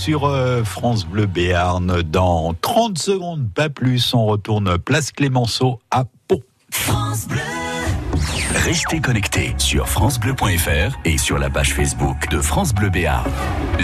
Sur 0.07 0.23
euh, 0.23 0.63
France 0.63 1.05
Bleu 1.05 1.25
Béarn. 1.25 2.01
Dans 2.01 2.53
30 2.61 2.97
secondes, 2.97 3.49
pas 3.53 3.67
plus, 3.67 4.13
on 4.13 4.23
retourne 4.25 4.77
place 4.77 5.11
Clémenceau 5.11 5.81
à 5.91 6.05
Pau. 6.29 6.41
France 6.71 7.27
Bleu. 7.27 7.41
Restez 8.55 9.01
connectés 9.01 9.53
sur 9.57 9.89
francebleu.fr 9.89 10.97
et 11.03 11.17
sur 11.17 11.37
la 11.37 11.49
page 11.49 11.73
Facebook 11.73 12.29
de 12.29 12.39
France 12.39 12.73
Bleu 12.73 12.89
Béarn. 12.89 13.29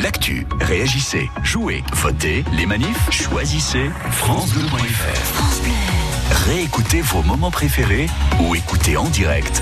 L'actu, 0.01 0.47
réagissez, 0.61 1.29
jouez, 1.43 1.83
votez, 1.91 2.45
les 2.53 2.67
manifs, 2.67 3.11
choisissez 3.11 3.89
francebleu.fr. 4.11 5.65
Réécoutez 6.47 7.01
vos 7.01 7.21
moments 7.23 7.51
préférés 7.51 8.07
ou 8.39 8.55
écoutez 8.55 8.95
en 8.95 9.09
direct. 9.09 9.61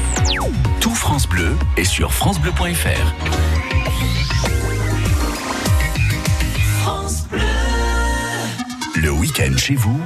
Tout 0.79 0.93
France 0.93 1.27
Bleu 1.27 1.57
est 1.75 1.85
sur 1.85 2.13
francebleu.fr. 2.13 4.10
Le 9.01 9.09
week-end 9.09 9.57
chez 9.57 9.73
vous, 9.73 9.99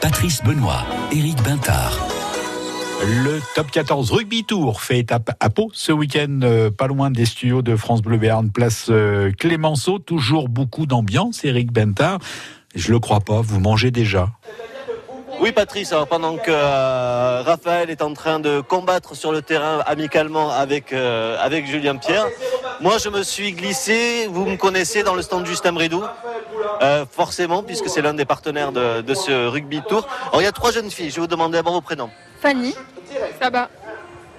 Patrice 0.00 0.42
Benoît, 0.42 0.84
Éric 1.12 1.40
Bintard. 1.44 1.96
Le 3.00 3.40
top 3.54 3.70
14 3.70 4.10
rugby 4.10 4.42
tour 4.42 4.82
fait 4.82 4.98
étape 4.98 5.30
à 5.38 5.50
Pau 5.50 5.70
ce 5.72 5.92
week-end, 5.92 6.40
euh, 6.42 6.72
pas 6.72 6.88
loin 6.88 7.12
des 7.12 7.24
studios 7.24 7.62
de 7.62 7.76
France 7.76 8.02
Bleu 8.02 8.18
Béarn, 8.18 8.50
place 8.50 8.88
euh, 8.90 9.30
Clémenceau. 9.38 10.00
Toujours 10.00 10.48
beaucoup 10.48 10.86
d'ambiance, 10.86 11.44
Éric 11.44 11.72
Bentard. 11.72 12.18
Je 12.74 12.90
le 12.90 12.98
crois 12.98 13.20
pas, 13.20 13.40
vous 13.40 13.60
mangez 13.60 13.92
déjà. 13.92 14.32
Oui, 15.40 15.52
Patrice, 15.52 15.90
alors 15.92 16.06
pendant 16.06 16.36
que 16.36 16.50
euh, 16.50 17.42
Raphaël 17.42 17.88
est 17.88 18.02
en 18.02 18.12
train 18.12 18.40
de 18.40 18.60
combattre 18.60 19.16
sur 19.16 19.32
le 19.32 19.40
terrain 19.40 19.78
amicalement 19.86 20.50
avec, 20.50 20.92
euh, 20.92 21.38
avec 21.40 21.66
Julien 21.66 21.96
Pierre, 21.96 22.26
moi 22.80 22.98
je 22.98 23.08
me 23.08 23.22
suis 23.22 23.52
glissé, 23.52 24.26
vous 24.28 24.44
me 24.44 24.58
connaissez, 24.58 25.02
dans 25.02 25.14
le 25.14 25.22
stand 25.22 25.46
Justin 25.46 25.72
Bridou, 25.72 26.02
euh, 26.82 27.06
forcément, 27.10 27.62
puisque 27.62 27.88
c'est 27.88 28.02
l'un 28.02 28.12
des 28.12 28.26
partenaires 28.26 28.70
de, 28.70 29.00
de 29.00 29.14
ce 29.14 29.48
rugby 29.48 29.80
tour. 29.88 30.06
Alors 30.28 30.42
il 30.42 30.44
y 30.44 30.48
a 30.48 30.52
trois 30.52 30.72
jeunes 30.72 30.90
filles, 30.90 31.08
je 31.08 31.16
vais 31.16 31.22
vous 31.22 31.26
demander 31.26 31.56
d'abord 31.56 31.72
vos 31.72 31.80
prénoms. 31.80 32.10
Fanny, 32.42 32.74
Saba, 33.40 33.70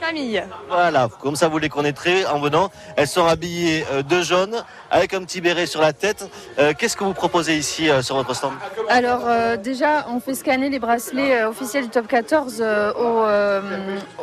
Camille. 0.01 0.43
Voilà, 0.67 1.07
comme 1.21 1.35
ça 1.35 1.47
vous 1.47 1.57
les 1.59 1.69
connaîtrez 1.69 2.25
en 2.25 2.39
venant. 2.39 2.69
Elles 2.95 3.07
sont 3.07 3.25
habillées 3.25 3.85
euh, 3.91 4.01
de 4.01 4.21
jaune, 4.21 4.63
avec 4.89 5.13
un 5.13 5.23
petit 5.23 5.41
béret 5.41 5.65
sur 5.67 5.79
la 5.81 5.93
tête. 5.93 6.27
Euh, 6.59 6.73
Qu'est-ce 6.77 6.97
que 6.97 7.03
vous 7.03 7.13
proposez 7.13 7.55
ici 7.57 7.89
euh, 7.89 8.01
sur 8.01 8.15
votre 8.15 8.33
stand? 8.35 8.53
Alors 8.89 9.21
euh, 9.27 9.57
déjà, 9.57 10.07
on 10.09 10.19
fait 10.19 10.33
scanner 10.35 10.69
les 10.69 10.79
bracelets 10.79 11.43
officiels 11.45 11.83
du 11.85 11.89
top 11.91 12.07
14 12.07 12.57
euh, 12.61 12.91
au, 12.93 13.23
euh, 13.23 13.61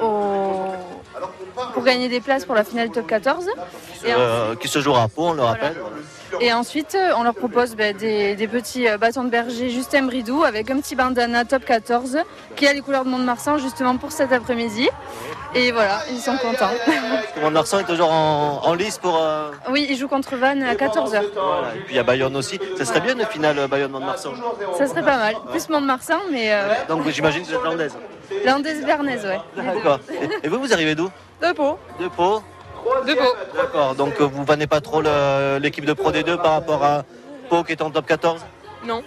au- 0.02 0.72
pour 1.74 1.82
gagner 1.84 2.08
des 2.08 2.20
places 2.20 2.44
pour 2.44 2.54
la 2.54 2.64
finale 2.64 2.88
du 2.88 2.94
top 2.94 3.06
14. 3.06 3.46
Et, 4.04 4.14
en- 4.14 4.56
Qui 4.56 4.68
se 4.68 4.80
jouera 4.80 5.04
à 5.04 5.08
Pau, 5.08 5.28
on 5.28 5.32
le 5.32 5.42
rappelle. 5.42 5.76
Et 6.40 6.52
ensuite, 6.52 6.94
euh, 6.94 7.12
on 7.16 7.22
leur 7.22 7.34
propose 7.34 7.74
ben, 7.76 7.96
des, 7.96 8.34
des 8.36 8.48
petits 8.48 8.88
euh, 8.88 8.98
bâtons 8.98 9.24
de 9.24 9.30
berger 9.30 9.70
Justin 9.70 10.02
Bridou 10.04 10.44
avec 10.44 10.70
un 10.70 10.80
petit 10.80 10.94
bandana 10.94 11.44
top 11.44 11.64
14 11.64 12.18
qui 12.56 12.66
a 12.66 12.72
les 12.72 12.80
couleurs 12.80 13.04
de 13.04 13.10
Mont-de-Marsan 13.10 13.58
justement 13.58 13.96
pour 13.96 14.12
cet 14.12 14.32
après-midi. 14.32 14.88
Et 15.54 15.72
voilà, 15.72 16.00
ils 16.10 16.18
sont 16.20 16.36
contents. 16.36 16.70
Mon 17.40 17.50
Marsan 17.50 17.80
est 17.80 17.84
toujours 17.84 18.12
en, 18.12 18.60
en 18.64 18.74
lice 18.74 18.98
pour... 18.98 19.16
euh, 19.16 19.50
oui, 19.70 19.86
ils 19.88 19.96
jouent 19.96 20.08
contre 20.08 20.36
Vannes 20.36 20.62
à 20.62 20.74
14h. 20.74 21.08
voilà. 21.34 21.74
Et 21.74 21.78
puis 21.80 21.94
il 21.94 21.96
y 21.96 21.98
a 21.98 22.02
Bayonne 22.02 22.36
aussi. 22.36 22.58
Ça 22.76 22.84
serait 22.84 23.00
bien 23.00 23.14
une 23.14 23.24
finale 23.26 23.66
Bayonne-Mont-de-Marsan. 23.68 24.32
Ça 24.76 24.86
serait 24.86 25.02
pas 25.02 25.16
mal. 25.16 25.34
Plus 25.50 25.68
Mont-de-Marsan, 25.70 26.18
mais 26.30 26.52
euh, 26.52 26.68
Donc 26.88 27.08
j'imagine 27.08 27.42
que 27.42 27.48
vous 27.48 27.54
êtes 27.54 27.64
landaise. 27.64 27.96
landaise 28.44 28.84
bernaise, 28.84 29.24
ouais. 29.24 29.40
D'accord. 29.62 30.00
Et- 30.10 30.46
Et 30.46 30.48
vous, 30.48 30.58
vous 30.60 30.72
arrivez 30.72 30.94
d'où? 30.94 31.08
De 31.42 31.52
Pau. 31.52 31.78
De 31.98 32.08
Pau 32.08 32.42
De 33.06 33.14
Pau. 33.14 33.36
D'accord. 33.56 33.94
Donc 33.94 34.20
euh, 34.20 34.24
vous 34.24 34.44
vannez 34.44 34.66
pas 34.66 34.80
trop 34.80 35.02
l'équipe 35.60 35.84
de 35.84 35.92
Pro 35.92 36.10
D2 36.10 36.36
par 36.40 36.52
rapport 36.52 36.84
à 36.84 37.02
Pau 37.48 37.62
qui 37.64 37.72
est 37.72 37.82
en 37.82 37.90
top 37.90 38.06
14 38.06 38.44
Non. 38.84 39.02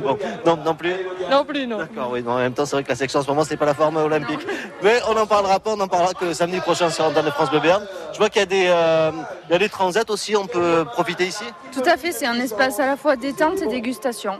Bon, 0.00 0.16
non, 0.46 0.56
non 0.64 0.74
plus 0.74 0.94
Non 1.30 1.44
plus, 1.44 1.66
non. 1.66 1.78
D'accord, 1.78 2.10
oui. 2.12 2.22
non, 2.22 2.32
en 2.32 2.38
même 2.38 2.52
temps, 2.52 2.64
c'est 2.66 2.76
vrai 2.76 2.84
que 2.84 2.88
la 2.88 2.94
section 2.94 3.20
en 3.20 3.22
ce 3.22 3.28
moment, 3.28 3.42
c'est 3.44 3.56
pas 3.56 3.64
la 3.66 3.74
forme 3.74 3.96
olympique. 3.96 4.40
Mais 4.82 5.00
on 5.08 5.14
n'en 5.14 5.26
parlera 5.26 5.58
pas, 5.58 5.70
on 5.72 5.80
en 5.80 5.88
parlera 5.88 6.14
que 6.14 6.32
samedi 6.32 6.60
prochain 6.60 6.90
sur 6.90 7.04
Antenne 7.04 7.24
de 7.24 7.30
France 7.30 7.50
Bleu 7.50 7.60
Béarn. 7.60 7.84
Je 8.12 8.18
vois 8.18 8.28
qu'il 8.28 8.40
y 8.40 8.42
a 8.42 8.46
des, 8.46 8.66
euh, 8.68 9.10
il 9.48 9.52
y 9.52 9.56
a 9.56 9.58
des 9.58 9.68
transats 9.68 10.08
aussi, 10.08 10.36
on 10.36 10.46
peut 10.46 10.84
profiter 10.92 11.26
ici? 11.26 11.44
Tout 11.72 11.82
à 11.84 11.96
fait, 11.96 12.12
c'est 12.12 12.26
un 12.26 12.38
espace 12.38 12.78
à 12.80 12.86
la 12.86 12.96
fois 12.96 13.16
détente 13.16 13.60
et 13.62 13.66
dégustation. 13.66 14.34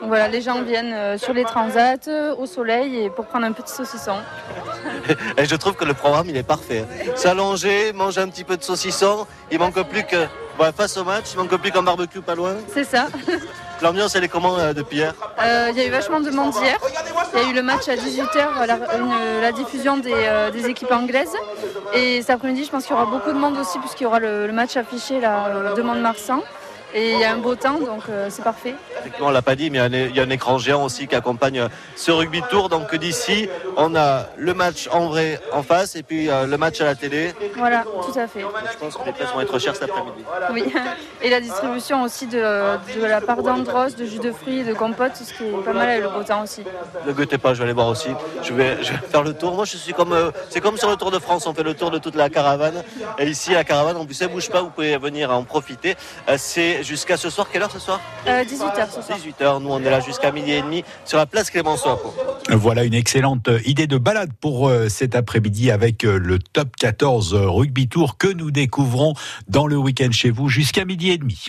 Donc 0.00 0.08
voilà, 0.08 0.28
les 0.28 0.40
gens 0.40 0.62
viennent 0.62 0.92
euh, 0.94 1.18
sur 1.18 1.32
les 1.34 1.44
transats, 1.44 2.08
euh, 2.08 2.34
au 2.36 2.46
soleil, 2.46 3.04
et 3.04 3.10
pour 3.10 3.26
prendre 3.26 3.44
un 3.44 3.52
petit 3.52 3.72
saucisson. 3.72 4.16
Et 5.36 5.44
je 5.44 5.56
trouve 5.56 5.74
que 5.74 5.84
le 5.84 5.94
programme, 5.94 6.28
il 6.28 6.36
est 6.36 6.42
parfait. 6.42 6.84
S'allonger, 7.16 7.92
manger 7.92 8.22
un 8.22 8.28
petit 8.28 8.44
peu 8.44 8.56
de 8.56 8.62
saucisson, 8.62 9.26
il 9.50 9.58
manque 9.58 9.80
plus 9.88 10.04
que, 10.04 10.26
bon, 10.58 10.72
face 10.74 10.96
au 10.96 11.04
match, 11.04 11.26
il 11.32 11.38
manque 11.38 11.54
plus 11.56 11.70
qu'un 11.70 11.82
barbecue 11.82 12.20
pas 12.22 12.34
loin. 12.34 12.54
C'est 12.72 12.84
ça. 12.84 13.08
L'ambiance, 13.82 14.14
elle 14.14 14.24
est 14.24 14.28
comment 14.28 14.56
euh, 14.58 14.72
depuis 14.72 14.98
hier? 14.98 15.12
Euh, 15.42 15.68
Il 15.72 15.76
y 15.78 15.80
a 15.82 15.86
eu 15.86 15.90
vachement 15.90 16.20
de 16.20 16.30
monde 16.30 16.54
hier. 16.62 16.78
Il 17.34 17.42
y 17.42 17.44
a 17.44 17.50
eu 17.50 17.54
le 17.54 17.62
match 17.62 17.88
à 17.88 17.96
18h, 17.96 18.66
la, 18.66 18.74
une- 18.96 19.40
la 19.42 19.52
diffusion 19.52 19.96
des, 19.98 20.12
euh, 20.14 20.50
des 20.50 20.66
équipes 20.66 20.92
anglaises. 20.92 21.34
Et 21.92 22.20
cet 22.22 22.30
après-midi, 22.30 22.64
je 22.64 22.70
pense 22.70 22.84
qu'il 22.84 22.92
y 22.92 22.98
aura 22.98 23.06
beaucoup 23.06 23.30
de 23.32 23.38
monde 23.38 23.58
aussi, 23.58 23.78
puisqu'il 23.80 24.04
y 24.04 24.06
aura 24.06 24.20
le, 24.20 24.46
le 24.46 24.52
match 24.52 24.76
affiché 24.76 25.20
là, 25.20 25.46
euh, 25.48 25.74
de 25.74 25.82
Mont-de-Marsan. 25.82 26.40
Et 26.96 27.12
il 27.12 27.18
y 27.18 27.24
a 27.24 27.32
un 27.32 27.38
beau 27.38 27.56
temps, 27.56 27.80
donc 27.80 28.02
euh, 28.08 28.28
c'est 28.30 28.44
parfait. 28.44 28.74
Effectivement, 29.00 29.26
on 29.28 29.30
l'a 29.32 29.42
pas 29.42 29.56
dit, 29.56 29.68
mais 29.68 29.78
il 29.78 30.14
y 30.16 30.20
a 30.20 30.22
un- 30.22 30.30
écran 30.30 30.58
géant 30.58 30.84
aussi 30.84 31.08
qui 31.08 31.16
accompagne 31.16 31.58
euh, 31.58 31.68
ce 31.96 32.12
rugby 32.12 32.40
tour. 32.48 32.68
Donc 32.68 32.94
d'ici, 32.94 33.48
on 33.76 33.96
a 33.96 34.26
le 34.36 34.54
match 34.54 34.88
en 34.92 35.08
vrai 35.08 35.40
en 35.52 35.62
face 35.64 35.96
et 35.96 36.04
puis 36.04 36.30
euh, 36.30 36.46
le 36.46 36.56
match 36.56 36.80
à 36.80 36.84
la 36.84 36.94
télé. 36.94 37.34
Voilà, 37.56 37.82
tout 37.84 38.16
à 38.18 38.28
fait. 38.28 38.40
Je 38.72 38.78
pense 38.78 38.96
que 38.96 39.04
les 39.06 39.12
places 39.12 39.32
vont 39.32 39.40
être 39.40 39.58
chères 39.58 39.74
cet 39.74 39.90
après-midi. 39.90 40.24
Oui, 40.52 40.64
et 41.20 41.30
la 41.30 41.40
distribution 41.40 42.02
aussi 42.04 42.26
de, 42.26 42.38
de 42.38 43.04
la 43.04 43.20
part 43.20 43.42
d'Andros, 43.42 43.94
de 43.96 44.04
jus 44.04 44.20
de 44.20 44.30
fruits 44.30 44.62
de 44.62 44.72
compote, 44.72 45.12
ce 45.16 45.34
qui 45.34 45.44
est 45.48 45.64
pas 45.64 45.72
mal 45.72 45.88
avec 45.90 46.02
le 46.04 46.10
beau 46.10 46.22
temps 46.22 46.42
aussi. 46.44 46.62
Ne 47.06 47.12
goûtez 47.12 47.38
pas, 47.38 47.54
je 47.54 47.58
vais 47.58 47.64
aller 47.64 47.72
voir 47.72 47.88
aussi. 47.88 48.10
Je 48.42 48.52
vais, 48.54 48.82
je 48.84 48.92
vais 48.92 48.98
faire 48.98 49.24
le 49.24 49.34
tour. 49.34 49.52
Moi, 49.54 49.64
je 49.64 49.76
suis 49.76 49.92
comme, 49.92 50.12
euh, 50.12 50.30
c'est 50.48 50.60
comme 50.60 50.76
sur 50.78 50.88
le 50.90 50.96
Tour 50.96 51.10
de 51.10 51.18
France, 51.18 51.46
on 51.48 51.54
fait 51.54 51.64
le 51.64 51.74
tour 51.74 51.90
de 51.90 51.98
toute 51.98 52.14
la 52.14 52.30
caravane. 52.30 52.84
Et 53.18 53.26
ici, 53.26 53.52
la 53.52 53.64
caravane, 53.64 53.96
en 53.96 54.06
plus, 54.06 54.20
elle 54.22 54.28
bouge 54.28 54.48
pas, 54.48 54.60
vous 54.62 54.70
pouvez 54.70 54.96
venir 54.96 55.32
en 55.32 55.42
profiter. 55.42 55.96
C'est 56.36 56.83
jusqu'à 56.84 57.16
ce 57.16 57.30
soir, 57.30 57.48
quelle 57.50 57.62
heure 57.62 57.70
ce 57.70 57.78
soir 57.78 58.00
18h 58.26 58.94
ce 58.94 59.02
soir. 59.02 59.18
18h, 59.18 59.62
nous 59.62 59.70
on 59.70 59.80
est 59.80 59.90
là 59.90 60.00
jusqu'à 60.00 60.30
midi 60.30 60.52
et 60.52 60.62
demi 60.62 60.84
sur 61.04 61.18
la 61.18 61.26
place 61.26 61.50
Clémenceau 61.50 61.88
à 61.90 61.96
Pau. 62.00 62.14
Voilà 62.50 62.84
une 62.84 62.94
excellente 62.94 63.48
idée 63.64 63.86
de 63.86 63.98
balade 63.98 64.30
pour 64.40 64.68
euh, 64.68 64.88
cet 64.88 65.14
après-midi 65.14 65.70
avec 65.70 66.04
euh, 66.04 66.18
le 66.18 66.38
top 66.38 66.76
14 66.76 67.34
rugby 67.34 67.88
tour 67.88 68.18
que 68.18 68.28
nous 68.28 68.50
découvrons 68.50 69.14
dans 69.48 69.66
le 69.66 69.76
week-end 69.76 70.12
chez 70.12 70.30
vous 70.30 70.48
jusqu'à 70.48 70.84
midi 70.84 71.10
et 71.10 71.18
demi. 71.18 71.48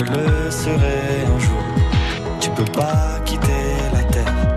je 0.00 0.12
le 0.12 0.50
serai 0.50 1.00
un 1.26 1.38
jour. 1.38 1.62
Tu 2.40 2.50
peux 2.50 2.72
pas 2.72 3.20
quitter 3.24 3.74
la 3.92 4.02
terre, 4.04 4.56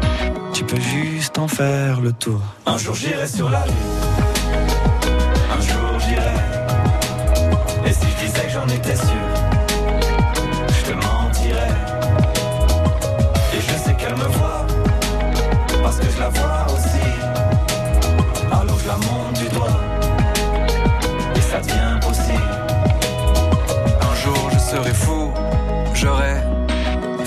tu 0.53 0.63
peux 0.63 0.79
juste 0.79 1.37
en 1.37 1.47
faire 1.47 1.99
le 1.99 2.13
tour. 2.13 2.39
Un 2.65 2.77
jour 2.77 2.95
j'irai 2.95 3.27
sur 3.27 3.49
la 3.49 3.65
lune, 3.65 3.75
un 5.57 5.61
jour 5.61 5.99
j'irai. 5.99 6.39
Et 7.85 7.93
si 7.93 8.05
je 8.07 8.25
disais 8.25 8.45
que 8.45 8.51
j'en 8.51 8.67
étais 8.67 8.95
sûr. 8.95 9.22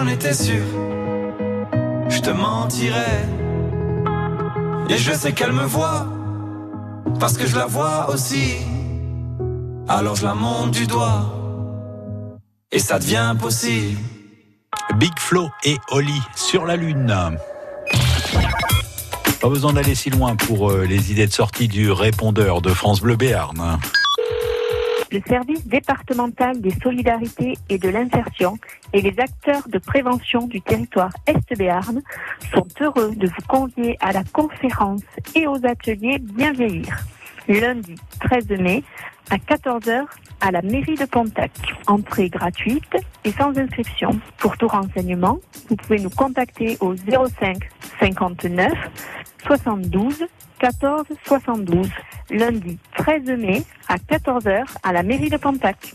j'en 0.00 0.06
étais 0.06 0.32
sûr, 0.32 0.64
je 2.08 2.20
te 2.20 2.30
mentirais. 2.30 3.28
Et 4.88 4.96
je 4.96 5.12
sais 5.12 5.32
qu'elle 5.32 5.52
me 5.52 5.64
voit, 5.64 6.06
parce 7.18 7.36
que 7.36 7.46
je 7.46 7.56
la 7.56 7.66
vois 7.66 8.08
aussi. 8.10 8.56
Alors 9.88 10.16
je 10.16 10.24
la 10.24 10.34
monte 10.34 10.70
du 10.70 10.86
doigt, 10.86 11.34
et 12.72 12.78
ça 12.78 12.98
devient 12.98 13.34
possible. 13.38 13.98
Big 14.96 15.12
Flo 15.18 15.50
et 15.64 15.76
Oli 15.90 16.20
sur 16.34 16.64
la 16.64 16.76
Lune. 16.76 17.14
Pas 19.40 19.48
besoin 19.48 19.72
d'aller 19.72 19.94
si 19.94 20.10
loin 20.10 20.36
pour 20.36 20.70
euh, 20.70 20.84
les 20.84 21.12
idées 21.12 21.26
de 21.26 21.32
sortie 21.32 21.68
du 21.68 21.90
répondeur 21.90 22.60
de 22.60 22.70
France 22.70 23.00
Bleu 23.00 23.16
Béarn. 23.16 23.78
Le 25.12 25.20
service 25.26 25.66
départemental 25.66 26.60
des 26.60 26.70
solidarités 26.82 27.54
et 27.68 27.78
de 27.78 27.88
l'insertion 27.88 28.58
et 28.92 29.00
les 29.00 29.18
acteurs 29.18 29.68
de 29.68 29.78
prévention 29.78 30.46
du 30.46 30.60
territoire 30.60 31.10
Est-Béarn 31.26 32.00
sont 32.54 32.66
heureux 32.80 33.14
de 33.16 33.26
vous 33.26 33.46
convier 33.48 33.96
à 34.00 34.12
la 34.12 34.22
conférence 34.22 35.02
et 35.34 35.48
aux 35.48 35.66
ateliers 35.66 36.18
Bien 36.20 36.52
vieillir. 36.52 37.04
Lundi 37.48 37.96
13 38.20 38.50
mai 38.50 38.84
à 39.30 39.36
14h 39.36 40.04
à 40.40 40.50
la 40.52 40.62
mairie 40.62 40.94
de 40.94 41.04
Pontac. 41.06 41.50
Entrée 41.88 42.28
gratuite 42.28 42.96
et 43.24 43.32
sans 43.32 43.56
inscription. 43.58 44.10
Pour 44.38 44.56
tout 44.58 44.68
renseignement, 44.68 45.38
vous 45.68 45.76
pouvez 45.76 45.98
nous 45.98 46.10
contacter 46.10 46.76
au 46.80 46.94
05 46.94 47.58
59 47.98 48.72
72 49.46 50.26
14 50.60 51.06
72. 51.24 51.88
Lundi 52.30 52.78
13 52.98 53.30
mai 53.38 53.62
à 53.88 53.96
14h 53.96 54.64
à 54.82 54.92
la 54.92 55.02
mairie 55.02 55.30
de 55.30 55.38
Pontac. 55.38 55.94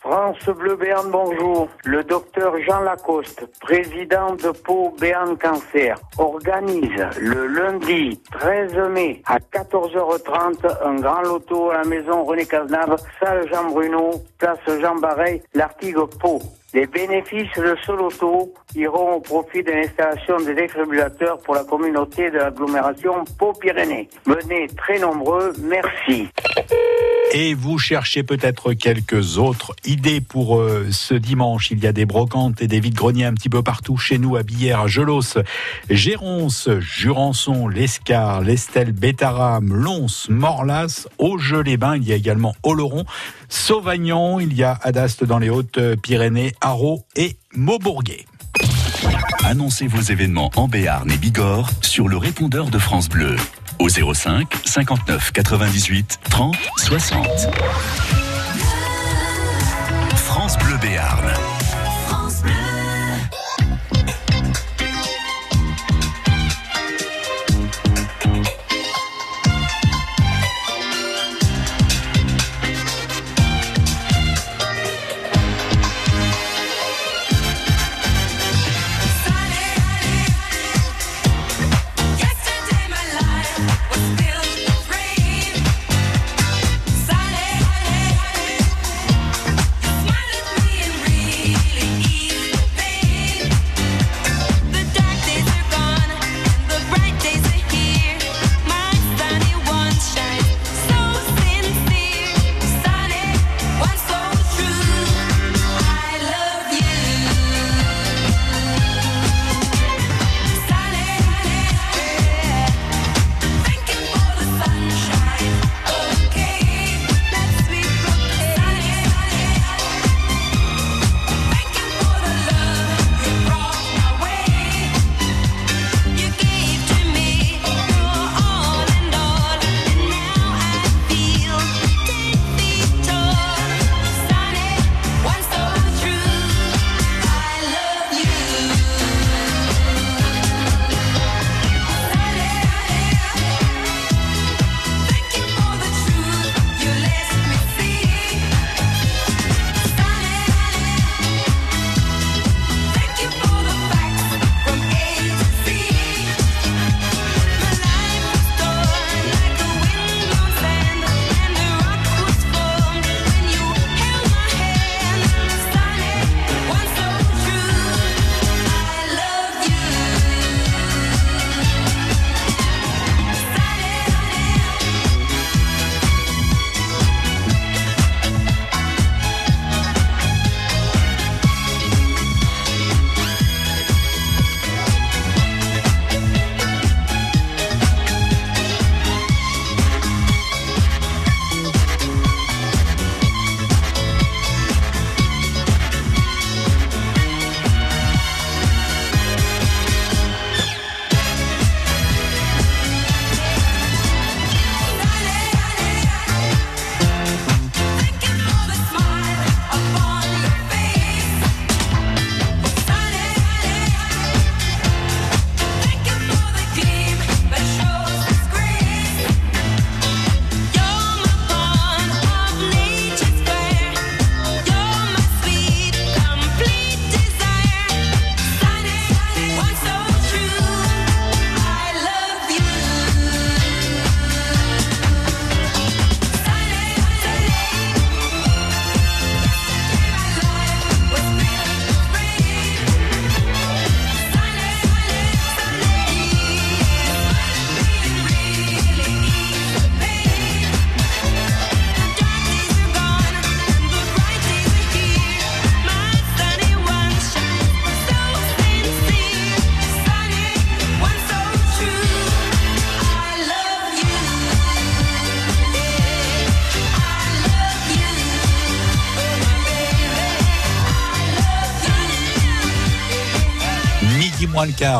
France 0.00 0.44
Bleu 0.46 0.76
Béarn, 0.76 1.10
bonjour. 1.10 1.68
Le 1.84 2.02
docteur 2.02 2.54
Jean 2.66 2.80
Lacoste, 2.80 3.46
président 3.60 4.34
de 4.34 4.50
Pau 4.50 4.94
Béarn 5.00 5.36
Cancer, 5.38 5.96
organise 6.18 7.06
le 7.20 7.46
lundi 7.46 8.20
13 8.32 8.74
mai 8.90 9.22
à 9.26 9.38
14h30 9.38 10.84
un 10.84 10.94
grand 10.96 11.22
loto 11.22 11.70
à 11.70 11.78
la 11.78 11.84
maison 11.84 12.24
René 12.24 12.46
Cazenave, 12.46 12.96
salle 13.20 13.48
Jean 13.52 13.70
Bruno, 13.70 14.10
place 14.38 14.58
Jean 14.80 14.96
Barreil, 14.96 15.42
l'Artigue 15.54 15.98
Pau. 16.20 16.40
Les 16.76 16.86
bénéfices 16.86 17.56
de 17.56 17.74
ce 17.86 17.92
loto 17.92 18.52
iront 18.74 19.14
au 19.14 19.20
profit 19.20 19.62
de 19.62 19.70
l'installation 19.70 20.36
des 20.44 20.52
défibrillateurs 20.52 21.38
pour 21.38 21.54
la 21.54 21.64
communauté 21.64 22.30
de 22.30 22.36
l'agglomération 22.36 23.24
Pau-Pyrénées. 23.38 24.10
Venez 24.26 24.66
très 24.76 24.98
nombreux, 24.98 25.54
merci. 25.62 26.28
Et 27.32 27.54
vous 27.54 27.78
cherchez 27.78 28.22
peut-être 28.22 28.74
quelques 28.74 29.38
autres 29.38 29.74
idées 29.84 30.20
pour 30.20 30.58
euh, 30.58 30.88
ce 30.90 31.14
dimanche. 31.14 31.70
Il 31.70 31.82
y 31.82 31.86
a 31.86 31.92
des 31.92 32.04
brocantes 32.04 32.60
et 32.60 32.66
des 32.66 32.78
vides-greniers 32.78 33.24
un 33.24 33.34
petit 33.34 33.48
peu 33.48 33.62
partout 33.62 33.96
chez 33.96 34.18
nous, 34.18 34.36
à 34.36 34.42
Billère, 34.42 34.82
à 34.82 34.86
Gelos, 34.86 35.38
Géronce, 35.90 36.68
Jurançon, 36.78 37.68
l'Escar, 37.68 38.42
l'Estelle, 38.42 38.92
Bétaram, 38.92 39.74
Lons, 39.74 40.28
Morlas, 40.28 41.08
Auge-les-Bains. 41.18 41.96
Il 41.96 42.06
y 42.06 42.12
a 42.12 42.16
également 42.16 42.54
Oloron, 42.62 43.04
Sauvagnan. 43.48 44.38
Il 44.40 44.54
y 44.54 44.62
a 44.62 44.78
Adaste 44.82 45.24
dans 45.24 45.38
les 45.38 45.50
Hautes-Pyrénées, 45.50 46.54
Haro 46.60 47.04
et 47.16 47.36
Maubourguet. 47.54 48.26
Annoncez 49.44 49.86
vos 49.86 50.00
événements 50.00 50.50
en 50.56 50.68
Béarn 50.68 51.10
et 51.10 51.16
Bigorre 51.16 51.70
sur 51.80 52.08
le 52.08 52.16
répondeur 52.16 52.66
de 52.66 52.78
France 52.78 53.08
Bleu 53.08 53.36
au 53.78 53.88
05 53.88 54.48
59 54.64 55.32
98 55.32 56.18
30 56.30 56.56
60. 56.76 57.26
France 60.16 60.58
Bleu 60.58 60.76
Béarn. 60.80 61.55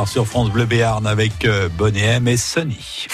Sur 0.07 0.27
France 0.27 0.51
Bleu 0.51 0.65
Béarn 0.65 1.07
avec 1.07 1.45
euh, 1.45 1.69
Bonnet 1.69 2.01
M 2.01 2.29
et 2.29 2.39
Sonny. 2.39 3.07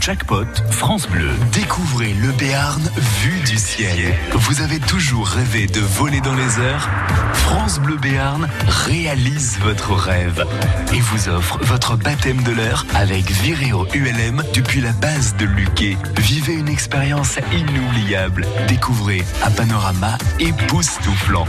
Jackpot 0.00 0.46
France 0.70 1.08
Bleu. 1.08 1.30
Découvrez 1.52 2.12
le 2.14 2.32
Béarn 2.32 2.82
vu 3.22 3.40
du 3.40 3.56
ciel. 3.56 4.14
Vous 4.32 4.60
avez 4.60 4.78
toujours 4.78 5.26
rêvé 5.26 5.66
de 5.66 5.80
voler 5.80 6.20
dans 6.20 6.34
les 6.34 6.60
airs? 6.60 6.88
France 7.34 7.78
Bleu 7.78 7.96
Béarn 7.96 8.48
réalise 8.66 9.58
votre 9.60 9.92
rêve 9.94 10.44
et 10.92 11.00
vous 11.00 11.28
offre 11.28 11.58
votre 11.62 11.96
baptême 11.96 12.42
de 12.42 12.52
l'air 12.52 12.84
avec 12.94 13.30
Viréo 13.30 13.86
ULM 13.94 14.42
depuis 14.54 14.80
la 14.80 14.92
base 14.92 15.36
de 15.36 15.44
Luquet. 15.44 15.96
Vivez 16.18 16.54
une 16.54 16.68
expérience 16.68 17.38
inoubliable. 17.52 18.46
Découvrez 18.68 19.24
un 19.44 19.50
panorama 19.50 20.18
époustouflant. 20.40 21.46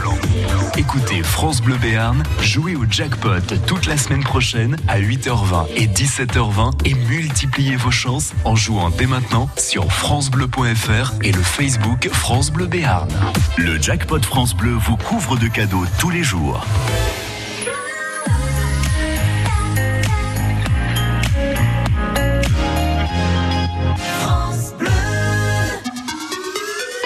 Écoutez 0.76 1.22
France 1.22 1.60
Bleu 1.60 1.76
Béarn, 1.76 2.22
jouez 2.42 2.76
au 2.76 2.84
jackpot 2.88 3.56
toute 3.66 3.86
la 3.86 3.96
semaine 3.96 4.22
prochaine 4.22 4.76
à 4.88 5.00
8h20 5.00 5.66
et 5.76 5.86
17h20 5.86 6.86
et 6.86 6.94
multipliez 6.94 7.76
vos 7.76 7.90
chances 7.90 8.32
en 8.44 8.56
jouant 8.56 8.90
dès 8.90 9.06
maintenant 9.06 9.48
sur 9.56 9.90
francebleu.fr 9.92 11.12
et 11.22 11.32
le 11.32 11.42
Facebook 11.42 12.08
France 12.10 12.50
Bleu 12.50 12.66
Béarn. 12.66 13.08
Le 13.56 13.80
jackpot 13.80 14.20
France 14.20 14.54
Bleu 14.54 14.72
vous 14.72 14.96
couvre 14.96 15.36
de 15.36 15.48
cadeaux 15.48 15.84
tous 15.98 16.10
les 16.10 16.22
jours. 16.22 16.64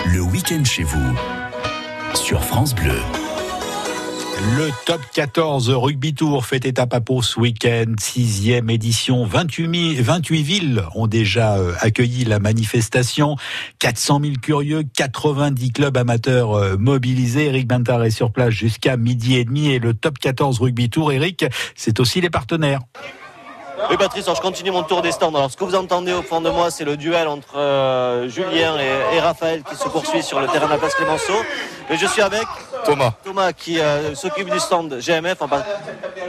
Le 0.06 0.20
week-end 0.20 0.64
chez 0.64 0.84
vous 0.84 1.16
sur 2.14 2.42
France 2.44 2.74
Bleu. 2.74 3.00
Le 4.44 4.70
top 4.86 5.00
14 5.14 5.70
Rugby 5.70 6.14
Tour 6.14 6.44
fait 6.44 6.64
étape 6.64 6.92
à 6.94 7.00
Pau 7.00 7.22
ce 7.22 7.38
week-end, 7.38 7.94
sixième 8.00 8.70
édition. 8.70 9.24
28, 9.24 9.68
mi- 9.68 9.94
28 9.94 10.42
villes 10.42 10.82
ont 10.94 11.06
déjà 11.06 11.56
euh, 11.58 11.72
accueilli 11.80 12.24
la 12.24 12.38
manifestation. 12.40 13.36
400 13.78 14.20
000 14.22 14.34
curieux, 14.42 14.82
90 14.96 15.70
clubs 15.72 15.96
amateurs 15.96 16.54
euh, 16.54 16.76
mobilisés. 16.76 17.46
Eric 17.46 17.68
Bintard 17.68 18.02
est 18.04 18.10
sur 18.10 18.32
place 18.32 18.50
jusqu'à 18.50 18.96
midi 18.96 19.36
et 19.36 19.44
demi. 19.44 19.68
Et 19.70 19.78
le 19.78 19.94
top 19.94 20.18
14 20.18 20.58
Rugby 20.60 20.90
Tour, 20.90 21.12
Eric, 21.12 21.44
c'est 21.76 22.00
aussi 22.00 22.20
les 22.20 22.30
partenaires. 22.30 22.80
Oui 23.92 23.98
Patrice, 23.98 24.24
alors 24.24 24.36
je 24.36 24.40
continue 24.40 24.70
mon 24.70 24.84
tour 24.84 25.02
des 25.02 25.12
stands. 25.12 25.34
Alors 25.34 25.50
ce 25.50 25.56
que 25.58 25.64
vous 25.64 25.74
entendez 25.74 26.14
au 26.14 26.22
fond 26.22 26.40
de 26.40 26.48
moi, 26.48 26.70
c'est 26.70 26.84
le 26.86 26.96
duel 26.96 27.28
entre 27.28 27.58
euh, 27.58 28.26
Julien 28.26 28.78
et, 28.78 29.16
et 29.16 29.20
Raphaël 29.20 29.62
qui 29.68 29.76
se 29.76 29.86
poursuit 29.86 30.22
sur 30.22 30.40
le 30.40 30.46
terrain 30.46 30.64
de 30.64 30.70
la 30.70 30.78
place 30.78 30.94
Clémenceau. 30.94 31.34
Et 31.90 31.98
je 31.98 32.06
suis 32.06 32.22
avec 32.22 32.46
Thomas. 32.86 33.12
Thomas 33.22 33.52
qui 33.52 33.78
euh, 33.78 34.14
s'occupe 34.14 34.48
du 34.48 34.58
stand 34.60 34.98
GMF, 34.98 35.36
enfin, 35.42 35.62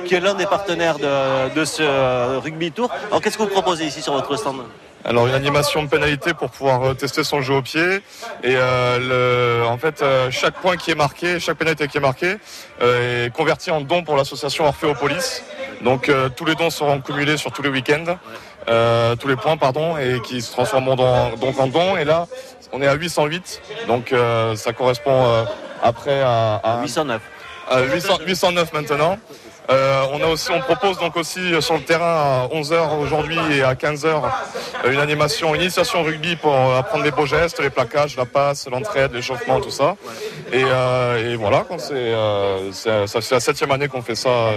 qui 0.03 0.13
est 0.13 0.19
l'un 0.19 0.33
des 0.33 0.45
partenaires 0.45 0.99
de, 0.99 1.53
de 1.57 1.63
ce 1.63 1.83
euh, 1.83 2.41
rugby 2.43 2.73
tour. 2.73 2.89
Alors 3.07 3.21
qu'est-ce 3.21 3.37
que 3.37 3.43
vous 3.43 3.47
proposez 3.49 3.85
ici 3.85 4.01
sur 4.01 4.11
votre 4.11 4.35
stand? 4.35 4.57
Alors 5.05 5.27
une 5.27 5.33
animation 5.33 5.83
de 5.83 5.89
pénalité 5.89 6.33
pour 6.33 6.49
pouvoir 6.49 6.81
euh, 6.83 6.93
tester 6.93 7.23
son 7.25 7.41
jeu 7.41 7.55
au 7.55 7.61
pied 7.61 7.81
et 8.43 8.55
euh, 8.55 9.59
le, 9.61 9.67
en 9.67 9.77
fait 9.77 10.01
euh, 10.01 10.31
chaque 10.31 10.55
point 10.61 10.77
qui 10.77 10.91
est 10.91 10.95
marqué, 10.95 11.39
chaque 11.41 11.57
pénalité 11.57 11.87
qui 11.89 11.97
est 11.97 12.01
marquée 12.01 12.37
euh, 12.81 13.25
est 13.25 13.29
converti 13.29 13.69
en 13.69 13.81
don 13.81 14.03
pour 14.03 14.15
l'association 14.15 14.65
Orphéopolis. 14.65 15.43
Donc 15.81 16.07
euh, 16.07 16.29
tous 16.29 16.45
les 16.45 16.55
dons 16.55 16.69
seront 16.69 17.01
cumulés 17.01 17.35
sur 17.35 17.51
tous 17.51 17.61
les 17.61 17.69
week-ends, 17.69 18.17
euh, 18.69 19.17
tous 19.17 19.27
les 19.27 19.35
points 19.35 19.57
pardon 19.57 19.97
et 19.97 20.21
qui 20.21 20.41
se 20.41 20.51
transformeront 20.53 20.95
dans- 20.95 21.35
donc 21.35 21.59
en 21.59 21.67
dons. 21.67 21.97
Et 21.97 22.05
là 22.05 22.25
on 22.71 22.81
est 22.81 22.87
à 22.87 22.93
808, 22.93 23.61
donc 23.87 24.13
euh, 24.13 24.55
ça 24.55 24.71
correspond 24.71 25.25
euh, 25.25 25.43
après 25.83 26.21
à, 26.21 26.55
à 26.63 26.81
809. 26.81 27.21
à 27.69 27.81
800 27.81 28.17
809 28.25 28.71
maintenant. 28.73 29.19
Euh, 29.69 30.05
on 30.11 30.21
a 30.21 30.27
aussi, 30.27 30.51
on 30.51 30.59
propose 30.59 30.97
donc 30.97 31.15
aussi 31.15 31.39
euh, 31.39 31.61
sur 31.61 31.75
le 31.75 31.81
terrain 31.81 32.03
à 32.43 32.47
11h 32.53 32.97
aujourd'hui 32.99 33.37
et 33.51 33.63
à 33.63 33.75
15h 33.75 34.21
euh, 34.83 34.91
une 34.91 34.99
animation, 34.99 35.55
une 35.55 35.61
initiation 35.61 36.03
rugby 36.03 36.35
pour 36.35 36.53
apprendre 36.53 37.05
les 37.05 37.11
beaux 37.11 37.25
gestes, 37.25 37.61
les 37.61 37.69
plaquages, 37.69 38.17
la 38.17 38.25
passe, 38.25 38.67
l'entraide, 38.69 39.13
l'échauffement, 39.13 39.61
tout 39.61 39.69
ça. 39.69 39.95
Et, 40.51 40.63
voilà, 41.35 41.65
c'est, 41.77 42.11
la 42.11 43.39
septième 43.39 43.71
année 43.71 43.87
qu'on 43.87 44.01
fait 44.01 44.15
ça 44.15 44.49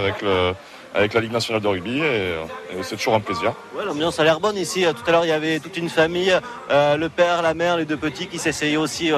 avec 0.93 1.13
la 1.13 1.21
Ligue 1.21 1.31
nationale 1.31 1.61
de 1.61 1.67
rugby 1.67 2.01
et, 2.01 2.33
c'est 2.81 2.97
toujours 2.97 3.15
un 3.15 3.19
plaisir. 3.19 3.53
L'ambiance 3.85 4.19
a 4.19 4.23
l'air 4.23 4.39
bonne 4.39 4.57
ici. 4.57 4.85
Tout 4.85 5.09
à 5.09 5.11
l'heure, 5.11 5.25
il 5.25 5.29
y 5.29 5.31
avait 5.31 5.59
toute 5.59 5.77
une 5.77 5.89
famille, 5.89 6.37
le 6.69 7.07
père, 7.07 7.41
la 7.41 7.53
mère, 7.53 7.77
les 7.77 7.85
deux 7.85 7.97
petits 7.97 8.27
qui 8.27 8.39
s'essayaient 8.39 8.77
aussi 8.77 9.11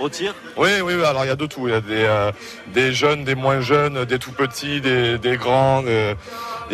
au 0.00 0.08
tir. 0.08 0.34
Oui, 0.56 0.70
oui, 0.82 0.94
alors 1.04 1.24
il 1.24 1.28
y 1.28 1.30
a 1.30 1.36
de 1.36 1.46
tout. 1.46 1.66
Il 1.68 1.72
y 1.72 1.76
a 1.76 1.80
des, 1.80 2.04
euh, 2.04 2.32
des 2.68 2.92
jeunes, 2.92 3.24
des 3.24 3.34
moins 3.34 3.60
jeunes, 3.60 4.04
des 4.04 4.18
tout 4.18 4.32
petits, 4.32 4.80
des, 4.80 5.18
des 5.18 5.36
grands. 5.36 5.82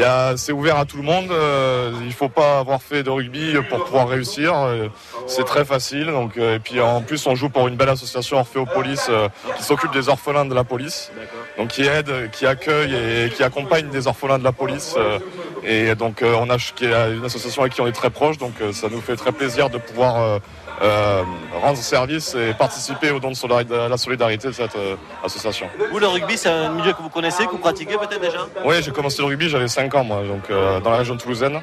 a- 0.03 0.37
c'est 0.37 0.53
ouvert 0.53 0.77
à 0.79 0.85
tout 0.85 0.97
le 0.97 1.03
monde. 1.03 1.31
euh, 1.31 1.93
il 2.05 2.13
faut 2.13 2.29
pas 2.29 2.59
avoir 2.61 2.81
fait 2.83 3.03
de 3.03 3.11
rugby 3.11 3.55
pour 3.69 3.85
pouvoir 3.85 4.09
réussir. 4.09 4.55
euh, 4.57 4.89
c'est 5.27 5.45
très 5.45 5.65
facile. 5.65 6.07
Donc, 6.07 6.37
et 6.37 6.59
puis 6.59 6.81
en 6.81 7.03
plus, 7.03 7.27
on 7.27 7.35
joue 7.35 7.49
pour 7.51 7.69
une 7.69 7.77
belle 7.77 7.89
association 7.91 8.39
Orphéopolis 8.39 9.11
qui 9.57 9.63
s'occupe 9.63 9.93
des 9.93 10.09
orphelins 10.09 10.45
de 10.47 10.55
la 10.55 10.65
police. 10.65 11.11
Donc 11.59 11.69
qui 11.69 11.83
aide, 11.83 12.31
qui 12.33 12.47
accueille 12.47 12.95
et 12.95 13.31
qui 13.31 13.43
accompagne 13.43 13.89
des 13.91 14.07
orphelins 14.07 14.39
de 14.39 14.45
la 14.45 14.53
police. 14.53 14.97
et 15.65 15.95
donc 15.95 16.23
on 16.23 16.49
a 16.51 16.57
une 17.11 17.25
association 17.25 17.63
avec 17.63 17.75
qui 17.75 17.81
on 17.81 17.87
est 17.87 17.93
très 17.93 18.11
proche. 18.11 18.39
Donc 18.39 18.55
ça 18.73 18.89
nous 18.91 19.01
fait 19.01 19.17
très 19.17 19.33
plaisir 19.33 19.69
de 19.71 19.79
pouvoir 19.79 20.41
euh, 20.83 21.23
rendre 21.61 21.77
service 21.77 22.35
et 22.35 22.55
participer 22.55 23.11
au 23.11 23.21
don 23.21 23.33
de 23.33 23.89
la 23.89 23.97
solidarité 23.99 24.49
de 24.49 24.53
cette 24.53 24.77
euh, 24.77 24.97
association. 25.23 25.69
Vous, 25.93 25.99
le 25.99 26.07
rugby, 26.07 26.39
c'est 26.39 26.49
un 26.49 26.71
milieu 26.71 26.93
que 26.93 27.03
vous 27.03 27.11
connaissez, 27.11 27.45
que 27.45 27.51
vous 27.51 27.59
pratiquez 27.59 27.99
peut-être 27.99 28.21
déjà? 28.21 28.47
Oui, 28.65 28.77
j'ai 28.83 28.91
commencé 28.91 29.21
le 29.21 29.29
rugby, 29.29 29.51
j'avais 29.51 29.69
5 29.69 29.95
ans 29.95 30.05
moi, 30.05 30.23
donc 30.23 30.49
euh, 30.49 30.81
dans 30.81 30.91
la 30.91 30.99
région 30.99 31.19
toulousaine. 31.19 31.61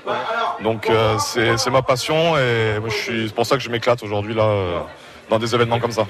Donc 0.63 0.87
c'est 1.19 1.69
ma 1.71 1.81
passion 1.81 2.37
et 2.37 2.75
c'est 2.89 3.33
pour 3.33 3.45
ça 3.45 3.55
que 3.55 3.63
je 3.63 3.69
m'éclate 3.69 4.03
aujourd'hui 4.03 4.35
là 4.35 4.83
dans 5.29 5.39
des 5.39 5.53
événements 5.53 5.79
comme 5.79 5.91
ça. 5.91 6.05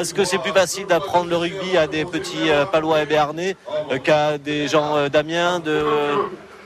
Est-ce 0.00 0.14
que 0.14 0.24
c'est 0.24 0.38
plus 0.38 0.52
facile 0.52 0.86
d'apprendre 0.86 1.28
le 1.28 1.36
rugby 1.36 1.76
à 1.76 1.86
des 1.86 2.04
petits 2.04 2.50
palois 2.70 3.02
et 3.02 3.06
béarnais 3.06 3.56
qu'à 4.04 4.38
des 4.38 4.68
gens 4.68 5.08
d'Amiens 5.08 5.58
de, 5.58 5.84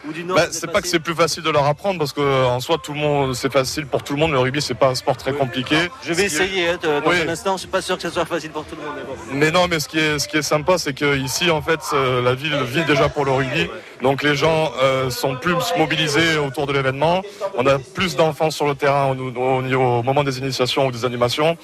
ou 0.08 0.12
du 0.12 0.24
Nord 0.24 0.36
Bah, 0.36 0.46
c'est 0.50 0.70
pas 0.70 0.80
que 0.80 0.88
c'est 0.88 1.00
plus 1.00 1.14
facile 1.14 1.42
de 1.42 1.50
leur 1.50 1.64
apprendre 1.66 1.98
parce 1.98 2.12
que 2.12 2.44
en 2.46 2.60
soi 2.60 2.78
tout 2.82 2.92
le 2.92 2.98
monde 2.98 3.34
c'est 3.34 3.52
facile 3.52 3.86
pour 3.86 4.02
tout 4.02 4.14
le 4.14 4.18
monde. 4.20 4.32
Le 4.32 4.38
rugby 4.38 4.60
c'est 4.62 4.74
pas 4.74 4.88
un 4.88 4.94
sport 4.94 5.16
très 5.16 5.32
compliqué. 5.32 5.76
Je 6.04 6.12
vais 6.12 6.24
essayer 6.24 6.68
hein, 6.68 6.78
de- 6.82 7.00
dans 7.00 7.10
Oui. 7.10 7.16
un 7.24 7.28
instant, 7.28 7.56
je 7.56 7.60
suis 7.60 7.68
pas 7.68 7.82
sûr 7.82 7.96
que 7.96 8.02
ce 8.02 8.10
soit 8.10 8.24
facile 8.24 8.50
pour 8.50 8.64
tout 8.64 8.76
le 8.76 8.82
monde. 8.86 8.94
mais 8.96 9.02
bon. 9.04 9.38
Mais 9.38 9.50
non, 9.50 9.66
mais 9.68 9.80
ce 9.80 9.88
qui 9.88 9.98
est, 9.98 10.18
ce 10.18 10.28
qui 10.28 10.36
est 10.36 10.42
sympa, 10.42 10.78
c'est 10.78 10.92
que 10.94 11.16
ici, 11.16 11.50
en 11.50 11.62
fait, 11.62 11.80
euh, 11.92 12.22
la 12.22 12.34
ville 12.34 12.56
vit 12.64 12.84
déjà 12.84 13.08
pour 13.08 13.24
le 13.24 13.32
rugby. 13.32 13.68
Donc 14.02 14.22
les 14.22 14.36
gens 14.36 14.72
euh, 14.82 15.08
sont 15.10 15.36
plus 15.36 15.54
mobilisés 15.78 16.36
autour 16.38 16.66
de 16.66 16.72
l'événement. 16.72 17.22
On 17.56 17.66
a 17.66 17.78
plus 17.78 18.14
d'enfants 18.16 18.50
sur 18.50 18.66
le 18.66 18.74
terrain 18.74 19.08
au, 19.08 19.12
au, 19.40 19.62
niveau- 19.62 19.98
au 19.98 20.02
moment 20.02 20.22
des 20.22 20.38
initiations 20.38 20.86
ou 20.86 20.92
des 20.92 21.04
animations 21.04 21.56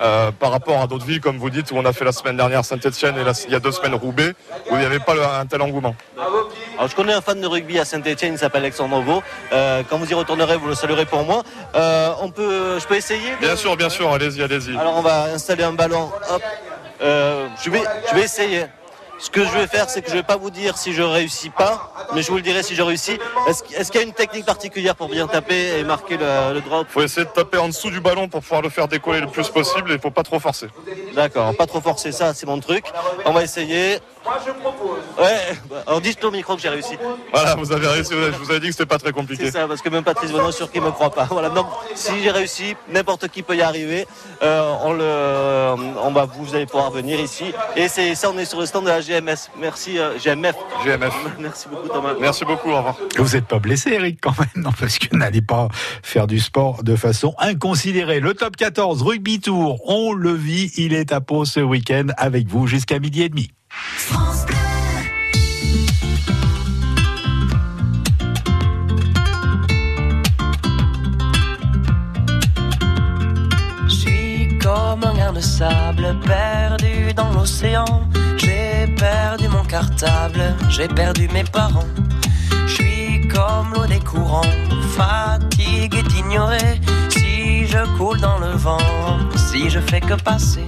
euh, 0.00 0.30
par 0.30 0.52
rapport 0.52 0.80
à 0.80 0.86
d'autres 0.86 1.04
villes, 1.04 1.20
comme 1.20 1.38
vous 1.38 1.50
dites, 1.50 1.70
où 1.72 1.76
on 1.76 1.84
a 1.84 1.92
fait 1.92 2.04
la 2.04 2.12
semaine 2.12 2.36
dernière 2.36 2.64
Saint-Etienne 2.64 3.16
et 3.18 3.24
la- 3.24 3.32
il 3.46 3.52
y 3.52 3.56
a 3.56 3.60
deux 3.60 3.72
semaines 3.72 3.94
Roubaix, 3.94 4.32
où 4.70 4.74
il 4.74 4.78
n'y 4.78 4.84
avait 4.84 5.00
pas 5.00 5.14
le- 5.14 5.24
un 5.24 5.46
tel 5.46 5.62
engouement. 5.62 5.94
Alors, 6.78 6.88
je 6.88 6.94
connais 6.96 7.12
un 7.12 7.20
fan 7.20 7.40
de 7.40 7.46
rugby 7.46 7.78
à 7.78 7.84
Saint-Etienne, 7.84 8.34
il 8.34 8.38
s'appelle 8.38 8.62
Alexandre 8.62 8.96
Novo. 8.96 9.22
Euh, 9.52 9.82
quand 9.90 9.98
vous 9.98 10.10
y 10.10 10.14
retournerez, 10.14 10.56
vous 10.56 10.68
le 10.68 10.74
saluerez 10.74 11.04
pour 11.06 11.24
moi. 11.24 11.42
Euh, 11.74 12.10
on 12.22 12.30
peut, 12.30 12.78
je 12.78 12.86
peux 12.86 12.96
essayer 12.96 13.32
de- 13.32 13.46
Bien 13.46 13.56
sûr, 13.56 13.76
bien 13.76 13.90
sûr, 13.90 14.10
allez-y, 14.12 14.42
allez-y. 14.42 14.76
Alors 14.78 14.96
on 14.96 15.02
va 15.02 15.24
installer 15.34 15.64
un 15.64 15.72
ballon. 15.72 16.10
Hop. 16.30 16.42
Euh, 17.02 17.46
je, 17.62 17.70
vais, 17.70 17.82
je 18.10 18.14
vais 18.14 18.22
essayer. 18.22 18.64
Ce 19.20 19.28
que 19.28 19.44
je 19.44 19.50
vais 19.50 19.66
faire, 19.66 19.90
c'est 19.90 20.00
que 20.00 20.08
je 20.08 20.14
vais 20.14 20.22
pas 20.22 20.36
vous 20.36 20.50
dire 20.50 20.78
si 20.78 20.94
je 20.94 21.02
réussis 21.02 21.50
pas, 21.50 21.92
mais 22.14 22.22
je 22.22 22.30
vous 22.30 22.36
le 22.36 22.42
dirai 22.42 22.62
si 22.62 22.74
je 22.74 22.82
réussis. 22.82 23.18
Est-ce 23.48 23.92
qu'il 23.92 24.00
y 24.00 24.04
a 24.04 24.06
une 24.06 24.14
technique 24.14 24.46
particulière 24.46 24.96
pour 24.96 25.08
bien 25.08 25.26
taper 25.26 25.78
et 25.78 25.84
marquer 25.84 26.16
le, 26.16 26.54
le 26.54 26.60
drop 26.62 26.86
faut 26.88 27.02
essayer 27.02 27.26
de 27.26 27.30
taper 27.30 27.58
en 27.58 27.68
dessous 27.68 27.90
du 27.90 28.00
ballon 28.00 28.28
pour 28.28 28.40
pouvoir 28.40 28.62
le 28.62 28.70
faire 28.70 28.88
décoller 28.88 29.20
le 29.20 29.26
plus 29.26 29.48
possible 29.48 29.90
et 29.90 29.94
il 29.94 30.00
faut 30.00 30.10
pas 30.10 30.22
trop 30.22 30.40
forcer. 30.40 30.68
D'accord, 31.14 31.54
pas 31.54 31.66
trop 31.66 31.80
forcer 31.80 32.12
ça, 32.12 32.32
c'est 32.32 32.46
mon 32.46 32.60
truc. 32.60 32.86
On 33.26 33.32
va 33.32 33.42
essayer. 33.42 33.98
Moi, 34.22 34.36
je 34.46 34.52
propose. 34.52 35.00
Ouais, 35.18 35.80
alors 35.86 36.00
dites 36.00 36.22
au 36.22 36.30
micro 36.30 36.54
que 36.54 36.60
j'ai 36.60 36.68
réussi. 36.68 36.94
Voilà, 37.32 37.54
vous 37.54 37.72
avez 37.72 37.86
réussi, 37.86 38.12
je 38.12 38.36
vous 38.36 38.50
avais 38.50 38.60
dit 38.60 38.66
que 38.66 38.72
c'était 38.72 38.86
pas 38.86 38.98
très 38.98 39.12
compliqué. 39.12 39.46
C'est 39.46 39.52
ça, 39.52 39.66
parce 39.66 39.80
que 39.80 39.88
même 39.88 40.04
Patrice 40.04 40.30
Bono, 40.30 40.52
sûr 40.52 40.70
qu'il 40.70 40.82
me 40.82 40.90
croit 40.90 41.10
pas. 41.10 41.24
Voilà, 41.24 41.48
donc 41.48 41.66
si 41.94 42.12
j'ai 42.22 42.30
réussi, 42.30 42.76
n'importe 42.92 43.28
qui 43.28 43.42
peut 43.42 43.56
y 43.56 43.62
arriver. 43.62 44.06
Euh, 44.42 44.74
on 44.82 44.92
le, 44.92 45.94
on 46.02 46.12
va, 46.12 46.26
vous 46.26 46.54
allez 46.54 46.66
pouvoir 46.66 46.90
venir 46.90 47.18
ici. 47.18 47.52
Et 47.76 47.88
c'est 47.88 48.14
ça, 48.14 48.30
on 48.30 48.38
est 48.38 48.44
sur 48.44 48.60
le 48.60 48.66
stand 48.66 48.84
de 48.84 48.90
la 48.90 49.00
GMS. 49.00 49.50
Merci 49.58 49.98
euh, 49.98 50.18
GMF. 50.18 50.54
GMF. 50.84 51.14
Merci 51.38 51.68
beaucoup 51.68 51.88
Thomas. 51.88 52.14
Merci 52.20 52.44
beaucoup, 52.44 52.70
au 52.70 52.76
revoir. 52.76 52.96
Vous 53.16 53.36
n'êtes 53.36 53.46
pas 53.46 53.58
blessé, 53.58 53.92
Eric, 53.92 54.18
quand 54.20 54.38
même, 54.38 54.64
non, 54.64 54.70
parce 54.78 54.98
que 54.98 55.16
n'allez 55.16 55.42
pas 55.42 55.68
faire 56.02 56.26
du 56.26 56.40
sport 56.40 56.82
de 56.82 56.94
façon 56.94 57.34
inconsidérée. 57.38 58.20
Le 58.20 58.34
top 58.34 58.56
14 58.56 59.02
Rugby 59.02 59.40
Tour, 59.40 59.80
on 59.86 60.12
le 60.12 60.32
vit, 60.32 60.72
il 60.76 60.92
est 60.92 61.12
à 61.12 61.22
Pau 61.22 61.46
ce 61.46 61.60
week-end 61.60 62.08
avec 62.18 62.48
vous 62.48 62.66
jusqu'à 62.66 62.98
midi 62.98 63.22
et 63.22 63.28
demi. 63.30 63.50
Je 73.84 73.88
suis 73.88 74.58
comme 74.58 75.04
un 75.04 75.14
grain 75.14 75.32
de 75.32 75.40
sable 75.40 76.16
perdu 76.26 77.12
dans 77.14 77.32
l'océan. 77.32 77.84
J'ai 78.36 78.86
perdu 78.96 79.48
mon 79.48 79.64
cartable, 79.64 80.54
j'ai 80.68 80.88
perdu 80.88 81.28
mes 81.32 81.44
parents. 81.44 81.86
Je 82.66 82.74
suis 82.74 83.28
comme 83.28 83.72
l'eau 83.74 83.86
des 83.86 84.00
courants, 84.00 84.42
fatigué 84.96 86.02
d'ignorer 86.02 86.80
si 87.08 87.66
je 87.66 87.84
coule 87.96 88.20
dans 88.20 88.38
le 88.38 88.52
vent, 88.52 88.78
si 89.36 89.70
je 89.70 89.80
fais 89.80 90.00
que 90.00 90.14
passer. 90.14 90.66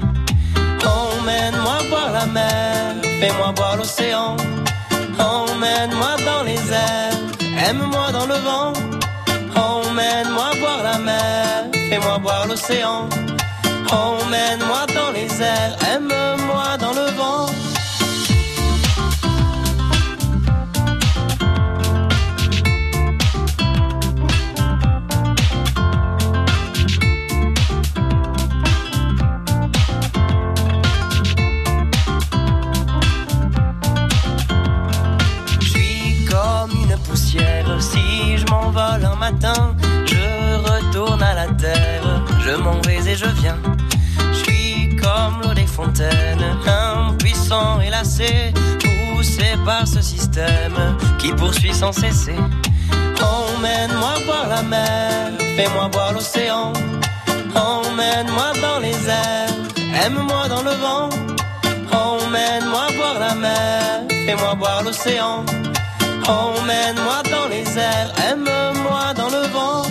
Emmène-moi 1.22 1.78
voir 1.88 2.10
la 2.10 2.26
mer, 2.26 2.96
fais-moi 3.20 3.52
voir 3.56 3.76
l'océan. 3.76 4.36
Emmène-moi 5.20 6.16
dans 6.26 6.42
les 6.42 6.58
airs, 6.72 7.16
aime-moi 7.68 8.10
dans 8.10 8.26
le 8.26 8.34
vent. 8.34 8.72
Emmène-moi 9.54 10.50
voir 10.58 10.82
la 10.82 10.98
mer, 10.98 11.70
fais-moi 11.88 12.18
voir 12.18 12.48
l'océan. 12.48 13.08
Emmène-moi 13.92 14.84
dans 14.96 15.12
les 15.12 15.30
airs, 15.40 15.76
aime-moi 15.94 16.76
dans 16.78 16.92
le 16.92 17.06
vent. 17.12 17.46
Je 40.06 40.56
retourne 40.68 41.22
à 41.22 41.34
la 41.34 41.46
terre. 41.54 42.24
Je 42.44 42.56
m'en 42.56 42.80
vais 42.80 42.98
et 43.08 43.16
je 43.16 43.26
viens. 43.40 43.58
Je 44.32 44.38
suis 44.38 44.96
comme 44.96 45.40
l'eau 45.42 45.54
des 45.54 45.66
fontaines, 45.66 46.44
impuissant 46.66 47.80
et 47.80 47.90
lassé, 47.90 48.52
poussé 49.14 49.56
par 49.64 49.86
ce 49.86 50.00
système 50.02 50.96
qui 51.18 51.32
poursuit 51.32 51.74
sans 51.74 51.92
cesser. 51.92 52.36
Emmène-moi 53.20 54.14
voir 54.26 54.48
la 54.48 54.62
mer, 54.62 55.30
fais-moi 55.56 55.88
voir 55.92 56.12
l'océan. 56.12 56.72
Emmène-moi 57.54 58.52
dans 58.60 58.80
les 58.80 59.08
airs, 59.08 60.04
aime-moi 60.04 60.48
dans 60.48 60.62
le 60.62 60.74
vent. 60.84 61.08
Emmène-moi 61.92 62.86
voir 62.96 63.20
la 63.20 63.34
mer, 63.36 64.00
fais-moi 64.26 64.54
voir 64.58 64.82
l'océan. 64.82 65.44
Emmène-moi 66.28 67.22
dans 67.30 67.48
les 67.48 67.78
airs, 67.78 68.12
aime-moi 68.30 69.12
dans 69.14 69.28
le 69.28 69.46
vent. 69.48 69.82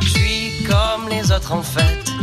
Suis 0.00 0.64
comme 0.64 1.08
les 1.08 1.30
autres 1.30 1.52
en 1.52 1.62
fait, 1.62 1.95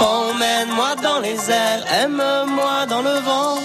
Emmène-moi 0.00 0.94
dans 1.02 1.18
les 1.20 1.50
airs, 1.50 1.84
aime-moi 2.02 2.86
dans 2.86 3.02
le 3.02 3.18
vent. 3.20 3.58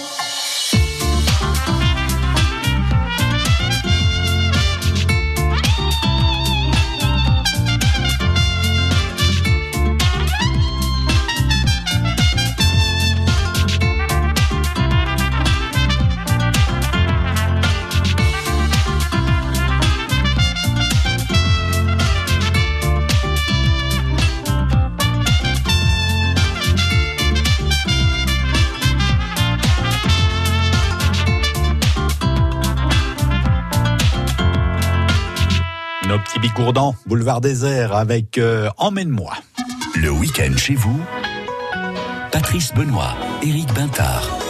Nos 36.13 36.19
petits 36.19 36.37
bigourdans, 36.37 36.93
boulevard 37.07 37.41
désert 37.41 37.95
avec 37.95 38.37
euh, 38.37 38.69
Emmène-moi. 38.77 39.33
Le 39.95 40.11
week-end 40.11 40.55
chez 40.55 40.75
vous, 40.75 41.01
Patrice 42.31 42.71
Benoît, 42.75 43.15
Éric 43.41 43.73
Bintard. 43.73 44.42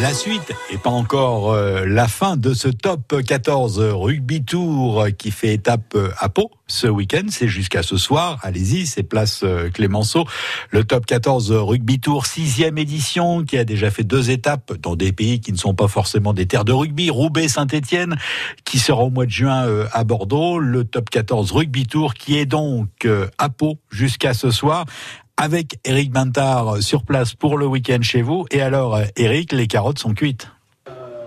La 0.00 0.12
suite 0.12 0.52
et 0.70 0.76
pas 0.76 0.90
encore 0.90 1.52
euh, 1.52 1.84
la 1.86 2.08
fin 2.08 2.36
de 2.36 2.52
ce 2.52 2.66
top 2.66 3.14
14 3.24 3.78
rugby 3.78 4.44
tour 4.44 5.06
qui 5.16 5.30
fait 5.30 5.54
étape 5.54 5.94
euh, 5.94 6.10
à 6.18 6.28
Pau 6.28 6.50
ce 6.66 6.88
week-end. 6.88 7.26
C'est 7.28 7.46
jusqu'à 7.46 7.82
ce 7.84 7.96
soir. 7.96 8.38
Allez-y, 8.42 8.86
c'est 8.86 9.04
place 9.04 9.42
euh, 9.44 9.70
Clémenceau. 9.70 10.24
Le 10.70 10.82
top 10.82 11.06
14 11.06 11.52
rugby 11.52 12.00
tour, 12.00 12.26
sixième 12.26 12.76
édition, 12.76 13.44
qui 13.44 13.56
a 13.56 13.64
déjà 13.64 13.90
fait 13.90 14.02
deux 14.02 14.30
étapes 14.30 14.72
dans 14.80 14.96
des 14.96 15.12
pays 15.12 15.40
qui 15.40 15.52
ne 15.52 15.58
sont 15.58 15.74
pas 15.74 15.88
forcément 15.88 16.32
des 16.32 16.46
terres 16.46 16.64
de 16.64 16.72
rugby. 16.72 17.08
Roubaix, 17.10 17.46
Saint-Étienne, 17.46 18.16
qui 18.64 18.80
sera 18.80 19.04
au 19.04 19.10
mois 19.10 19.26
de 19.26 19.30
juin 19.30 19.66
euh, 19.66 19.86
à 19.92 20.02
Bordeaux. 20.02 20.58
Le 20.58 20.84
top 20.84 21.08
14 21.08 21.52
rugby 21.52 21.86
tour 21.86 22.14
qui 22.14 22.36
est 22.36 22.46
donc 22.46 23.06
à 23.38 23.48
Pau 23.48 23.78
jusqu'à 23.90 24.34
ce 24.34 24.50
soir 24.50 24.86
avec 25.36 25.78
Eric 25.84 26.12
Bintard 26.12 26.78
sur 26.80 27.02
place 27.02 27.34
pour 27.34 27.58
le 27.58 27.66
week-end 27.66 28.00
chez 28.02 28.22
vous. 28.22 28.46
Et 28.50 28.62
alors, 28.62 28.98
Eric, 29.16 29.52
les 29.52 29.66
carottes 29.66 29.98
sont 29.98 30.14
cuites. 30.14 30.48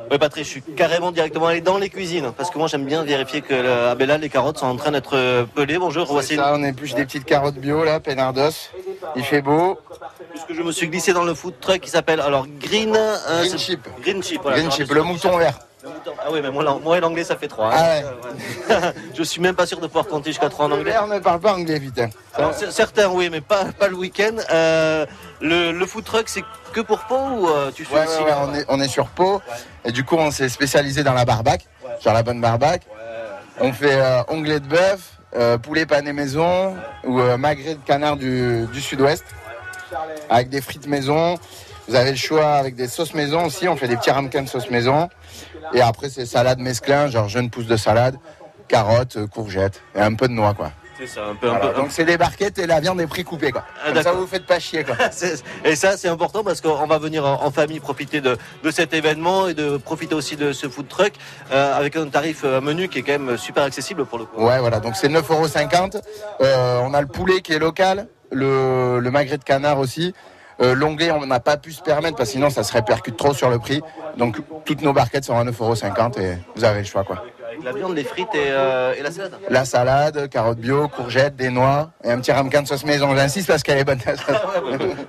Oui, 0.10 0.18
Patrick, 0.18 0.45
je 0.45 0.49
suis 0.49 0.62
carrément 0.62 1.12
directement 1.12 1.47
allé 1.47 1.60
dans 1.60 1.78
les 1.78 1.89
cuisines 1.89 2.32
parce 2.38 2.49
que 2.49 2.58
moi 2.58 2.68
j'aime 2.70 2.86
bien 2.86 3.03
vérifier 3.03 3.41
que 3.41 3.89
ah 3.89 3.93
ben 3.93 4.08
là, 4.08 4.18
les 4.18 4.30
carottes 4.30 4.58
sont 4.58 4.66
en 4.68 4.78
train 4.78 4.91
d'être 4.91 5.18
euh, 5.18 5.43
pelées. 5.43 5.78
Bonjour, 5.78 6.05
voici. 6.05 6.38
Ça, 6.38 6.53
on 6.55 6.64
épluche 6.64 6.93
des 6.93 7.03
petites 7.03 7.26
carottes 7.26 7.55
bio 7.58 7.84
là, 7.84 7.99
Pénardos. 7.99 8.70
Il 9.18 9.24
fait 9.26 9.41
beau. 9.41 9.78
Puisque 10.32 10.53
je 10.53 10.62
me 10.62 10.72
suis 10.72 10.88
glissé 10.88 11.12
dans 11.12 11.26
le 11.26 11.34
food 11.34 11.55
truck 11.60 11.82
qui 11.82 11.89
s'appelle 11.89 12.22
alors 12.22 12.47
Green. 12.47 12.95
euh, 12.95 13.43
Green 13.43 13.58
Chip. 13.58 13.82
Green 14.01 14.24
Chip. 14.24 14.39
voilà. 14.41 14.60
Green 14.60 14.72
Chip, 14.72 14.89
le 14.93 15.03
mouton 15.03 15.38
vert. 15.38 15.60
Ah 16.20 16.28
oui, 16.32 16.40
mais 16.42 16.52
moi, 16.52 16.80
moi 16.84 16.98
et 16.98 17.02
l'anglais 17.02 17.24
ça 17.24 17.36
fait 17.36 17.48
trois. 17.48 17.70
Ah 17.74 18.00
ouais. 18.00 18.94
je 19.18 19.24
suis 19.24 19.42
même 19.42 19.56
pas 19.56 19.66
sûr 19.66 19.80
de 19.80 19.88
pouvoir 19.88 20.08
compter 20.08 20.32
jusqu'à 20.32 20.50
trois 20.50 20.66
en 20.66 20.72
anglais. 20.72 20.92
Père 20.92 21.08
ne 21.08 21.20
parle 21.20 21.40
pas 21.40 21.54
anglais, 21.54 21.80
putain. 21.80 22.10
Alors, 22.34 22.54
certains 22.54 23.10
oui, 23.10 23.30
mais 23.30 23.42
pas, 23.42 23.66
pas 23.78 23.88
le 23.88 23.96
week-end. 23.96 24.36
Euh, 24.52 25.06
le, 25.42 25.72
le 25.72 25.86
food 25.86 26.04
truck 26.04 26.30
c'est 26.30 26.44
que 26.74 26.82
pour 26.82 27.00
Pau 27.06 27.16
ou 27.18 27.48
euh, 27.50 27.72
tu 27.74 27.86
fais 27.86 27.96
Ouais, 27.96 28.06
aussi 28.06 28.22
ouais, 28.24 28.34
on, 28.42 28.54
est, 28.54 28.66
on 28.70 28.80
est 28.80 28.88
sur 28.88 29.08
Pau. 29.08 29.42
Et 29.86 29.92
du 29.92 30.04
coup, 30.04 30.16
on 30.18 30.32
s'est 30.32 30.50
spécialisé 30.50 31.04
dans 31.04 31.14
la 31.14 31.26
barbac, 31.26 31.66
genre 32.04 32.14
la 32.14 32.24
bonne 32.24 32.42
barbac. 32.42 32.82
On 33.60 33.74
fait 33.74 34.00
euh, 34.00 34.22
onglet 34.28 34.60
de 34.60 34.68
bœuf, 34.68 35.14
euh, 35.36 35.58
poulet 35.58 35.86
pané 35.86 36.14
maison 36.14 36.76
ou 37.04 37.20
magret 37.38 37.76
de 37.76 37.80
canard 37.86 38.16
du, 38.18 38.66
du 38.72 38.82
sud-ouest 38.82 39.26
avec 40.30 40.50
des 40.50 40.62
frites 40.62 40.88
maison. 40.88 41.36
Vous 41.88 41.96
avez 41.96 42.12
le 42.12 42.18
choix 42.18 42.56
avec 42.56 42.76
des 42.76 42.88
sauces 42.88 43.14
maison 43.14 43.46
aussi. 43.46 43.68
On 43.68 43.78
fait 43.78 43.88
des 43.88 43.96
petits 43.96 44.12
ramequins 44.12 44.42
de 44.42 44.50
sauce 44.50 44.70
maison. 44.70 45.10
Et 45.74 45.82
après, 45.82 46.09
c'est 46.09 46.26
salade 46.26 46.59
mesclin, 46.59 47.07
genre 47.07 47.30
jeune 47.30 47.49
pousse 47.49 47.68
de 47.68 47.78
salade, 47.78 48.18
carottes, 48.68 49.18
euh, 49.18 49.28
courgettes 49.28 49.82
et 49.95 50.01
un 50.01 50.13
peu 50.13 50.28
de 50.28 50.34
noix, 50.34 50.53
quoi. 50.53 50.72
C'est 50.99 51.05
ça, 51.05 51.26
un 51.28 51.36
peu. 51.36 51.47
un 51.47 51.74
donc 51.74 51.91
c'est 51.91 52.05
des 52.05 52.18
barquettes 52.18 52.57
et 52.57 52.65
la 52.65 52.80
viande 52.80 52.99
est 52.99 53.05
précoupée, 53.05 53.51
quoi. 53.51 53.63
Ah, 53.86 53.91
Comme 53.91 54.01
ça, 54.01 54.13
vous 54.13 54.26
faites 54.26 54.47
pas 54.47 54.57
chier, 54.57 54.84
quoi. 54.84 54.95
Et 55.63 55.76
ça, 55.76 55.95
c'est 55.95 56.07
important 56.07 56.43
parce 56.43 56.59
qu'on 56.59 56.88
va 56.88 56.97
venir 56.97 57.24
en, 57.24 57.43
en 57.45 57.51
famille 57.51 57.80
profiter 57.80 58.20
de, 58.20 58.36
de 58.63 58.72
cet 58.72 58.95
événement 58.95 59.47
et 59.47 59.53
de 59.53 59.78
profiter 59.78 60.15
aussi 60.15 60.38
de 60.38 60.53
ce 60.53 60.68
food 60.68 60.88
truck 60.88 61.13
euh, 61.51 61.78
avec 61.78 61.95
un 61.97 62.07
tarif 62.07 62.41
euh, 62.43 62.61
menu 62.61 62.88
qui 62.88 62.97
est 62.97 63.01
quand 63.03 63.20
même 63.20 63.38
super 63.38 63.61
accessible 63.63 64.07
pour 64.07 64.18
le 64.18 64.26
coup. 64.26 64.43
Ouais, 64.43 64.57
voilà, 64.59 64.80
donc 64.80 64.95
c'est 64.95 65.07
9,50€. 65.07 66.01
Euh, 66.41 66.80
on 66.82 66.95
a 66.95 67.01
le 67.01 67.07
poulet 67.07 67.41
qui 67.41 67.53
est 67.53 67.59
local, 67.59 68.07
le, 68.32 68.99
le 68.99 69.11
magret 69.11 69.38
de 69.38 69.43
canard 69.43 69.78
aussi. 69.78 70.15
Euh, 70.60 70.74
L'onglet, 70.74 71.12
on 71.12 71.26
n'a 71.26 71.39
pas 71.39 71.58
pu 71.58 71.72
se 71.72 71.82
permettre 71.82 72.18
parce 72.18 72.30
que 72.30 72.34
sinon 72.34 72.49
ça 72.49 72.64
se 72.64 72.74
répercute 72.74 73.16
trop 73.16 73.34
sur 73.34 73.49
le 73.49 73.60
prix. 73.60 73.82
Donc 74.18 74.38
toutes 74.66 74.82
nos 74.82 74.93
barquettes 74.93 75.26
sont 75.26 75.38
à 75.38 75.43
9,50€ 75.43 76.20
et 76.20 76.38
vous 76.55 76.64
avez 76.64 76.80
le 76.80 76.86
choix, 76.86 77.03
quoi. 77.03 77.24
Avec 77.47 77.64
la 77.64 77.72
viande, 77.72 77.95
les 77.95 78.03
frites 78.03 78.34
et, 78.34 78.49
euh, 78.49 78.93
et 78.97 79.01
la 79.01 79.12
salade. 79.12 79.34
La 79.49 79.66
salade, 79.66 80.30
carottes 80.30 80.58
bio, 80.60 80.88
courgettes, 80.88 81.36
des 81.36 81.49
noix 81.49 81.91
et 82.03 82.12
un 82.12 82.20
petit 82.20 82.32
ramequin 82.32 82.62
de 82.62 82.68
sauce 82.68 82.86
maison. 82.86 83.16
J'insiste 83.16 83.47
parce 83.47 83.64
qu'elle 83.64 83.78
est 83.78 83.84
bonne. 83.84 83.99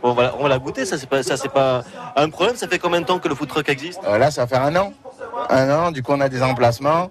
Bon, 0.03 0.11
on 0.11 0.13
va, 0.13 0.35
on 0.39 0.43
va 0.45 0.49
la 0.49 0.59
goûter, 0.59 0.85
ça 0.85 0.97
c'est 0.99 1.09
pas, 1.09 1.23
ça 1.23 1.37
c'est 1.37 1.51
pas 1.51 1.83
un 2.15 2.29
problème. 2.31 2.57
Ça 2.57 2.69
fait 2.69 2.79
combien 2.79 3.01
de 3.01 3.07
temps 3.07 3.19
que 3.19 3.29
le 3.29 3.35
food 3.35 3.49
truck 3.49 3.69
existe? 3.69 4.01
Euh, 4.07 4.19
là, 4.19 4.31
ça 4.31 4.43
va 4.43 4.47
faire 4.47 4.63
un 4.63 4.77
an. 4.77 4.93
Un 5.51 5.71
an, 5.71 5.91
du 5.93 6.03
coup, 6.03 6.13
on 6.13 6.21
a 6.21 6.29
des 6.29 6.43
emplacements 6.43 7.11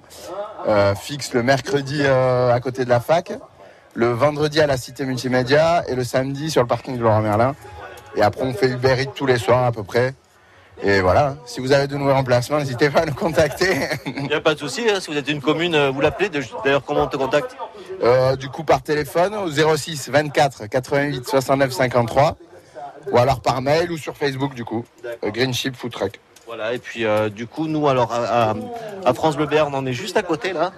fixes 0.95 1.33
le 1.33 1.43
mercredi 1.43 2.05
à 2.05 2.59
côté 2.59 2.83
de 2.83 2.89
la 2.89 2.99
fac, 2.99 3.31
le 3.93 4.07
vendredi 4.11 4.59
à 4.59 4.67
la 4.67 4.75
Cité 4.75 5.05
Multimédia 5.05 5.83
et 5.87 5.95
le 5.95 6.03
samedi 6.03 6.51
sur 6.51 6.61
le 6.61 6.67
parking 6.67 6.97
de 6.97 7.01
Laurent 7.03 7.21
Merlin. 7.21 7.55
Et 8.17 8.21
après, 8.21 8.41
on 8.43 8.53
fait 8.53 8.67
Uber 8.69 8.95
Eats 9.01 9.11
tous 9.15 9.25
les 9.25 9.37
soirs 9.37 9.63
à 9.65 9.71
peu 9.71 9.83
près. 9.83 10.13
Et 10.83 11.01
voilà, 11.01 11.37
si 11.45 11.59
vous 11.59 11.71
avez 11.71 11.87
de 11.87 11.95
nouveaux 11.95 12.11
emplacements, 12.11 12.59
n'hésitez 12.59 12.89
pas 12.91 12.99
à 13.01 13.05
nous 13.05 13.13
contacter. 13.15 13.75
Il 14.05 14.23
n'y 14.27 14.33
a 14.33 14.41
pas 14.41 14.53
de 14.53 14.59
souci, 14.59 14.83
hein, 14.89 14.99
si 14.99 15.09
vous 15.11 15.17
êtes 15.17 15.27
une 15.27 15.41
commune, 15.41 15.73
euh, 15.73 15.89
vous 15.89 16.01
l'appelez. 16.01 16.29
D'ailleurs, 16.63 16.83
comment 16.83 17.03
on 17.03 17.07
te 17.07 17.17
contacte 17.17 17.55
Euh, 18.03 18.35
du 18.35 18.49
coup, 18.49 18.63
par 18.63 18.83
téléphone 18.83 19.33
au 19.35 19.49
06 19.49 20.09
24 20.09 20.67
88 20.67 21.27
69 21.27 21.71
53 21.71 22.37
ou 23.11 23.17
alors 23.17 23.41
par 23.41 23.61
mail 23.61 23.91
ou 23.91 23.97
sur 23.97 24.15
Facebook, 24.17 24.53
du 24.53 24.65
coup. 24.65 24.85
Green 25.23 25.53
Ship 25.53 25.75
Food 25.75 25.91
Truck. 25.91 26.19
Voilà, 26.45 26.73
et 26.73 26.77
puis 26.77 27.05
euh, 27.05 27.29
du 27.29 27.47
coup, 27.47 27.67
nous, 27.67 27.87
alors, 27.89 28.13
à, 28.13 28.51
à- 28.51 28.55
à 29.05 29.13
France 29.13 29.35
Bleu 29.35 29.47
Béarn, 29.47 29.73
on 29.73 29.77
en 29.79 29.85
est 29.85 29.93
juste 29.93 30.15
à 30.15 30.21
côté, 30.23 30.53
là. 30.53 30.71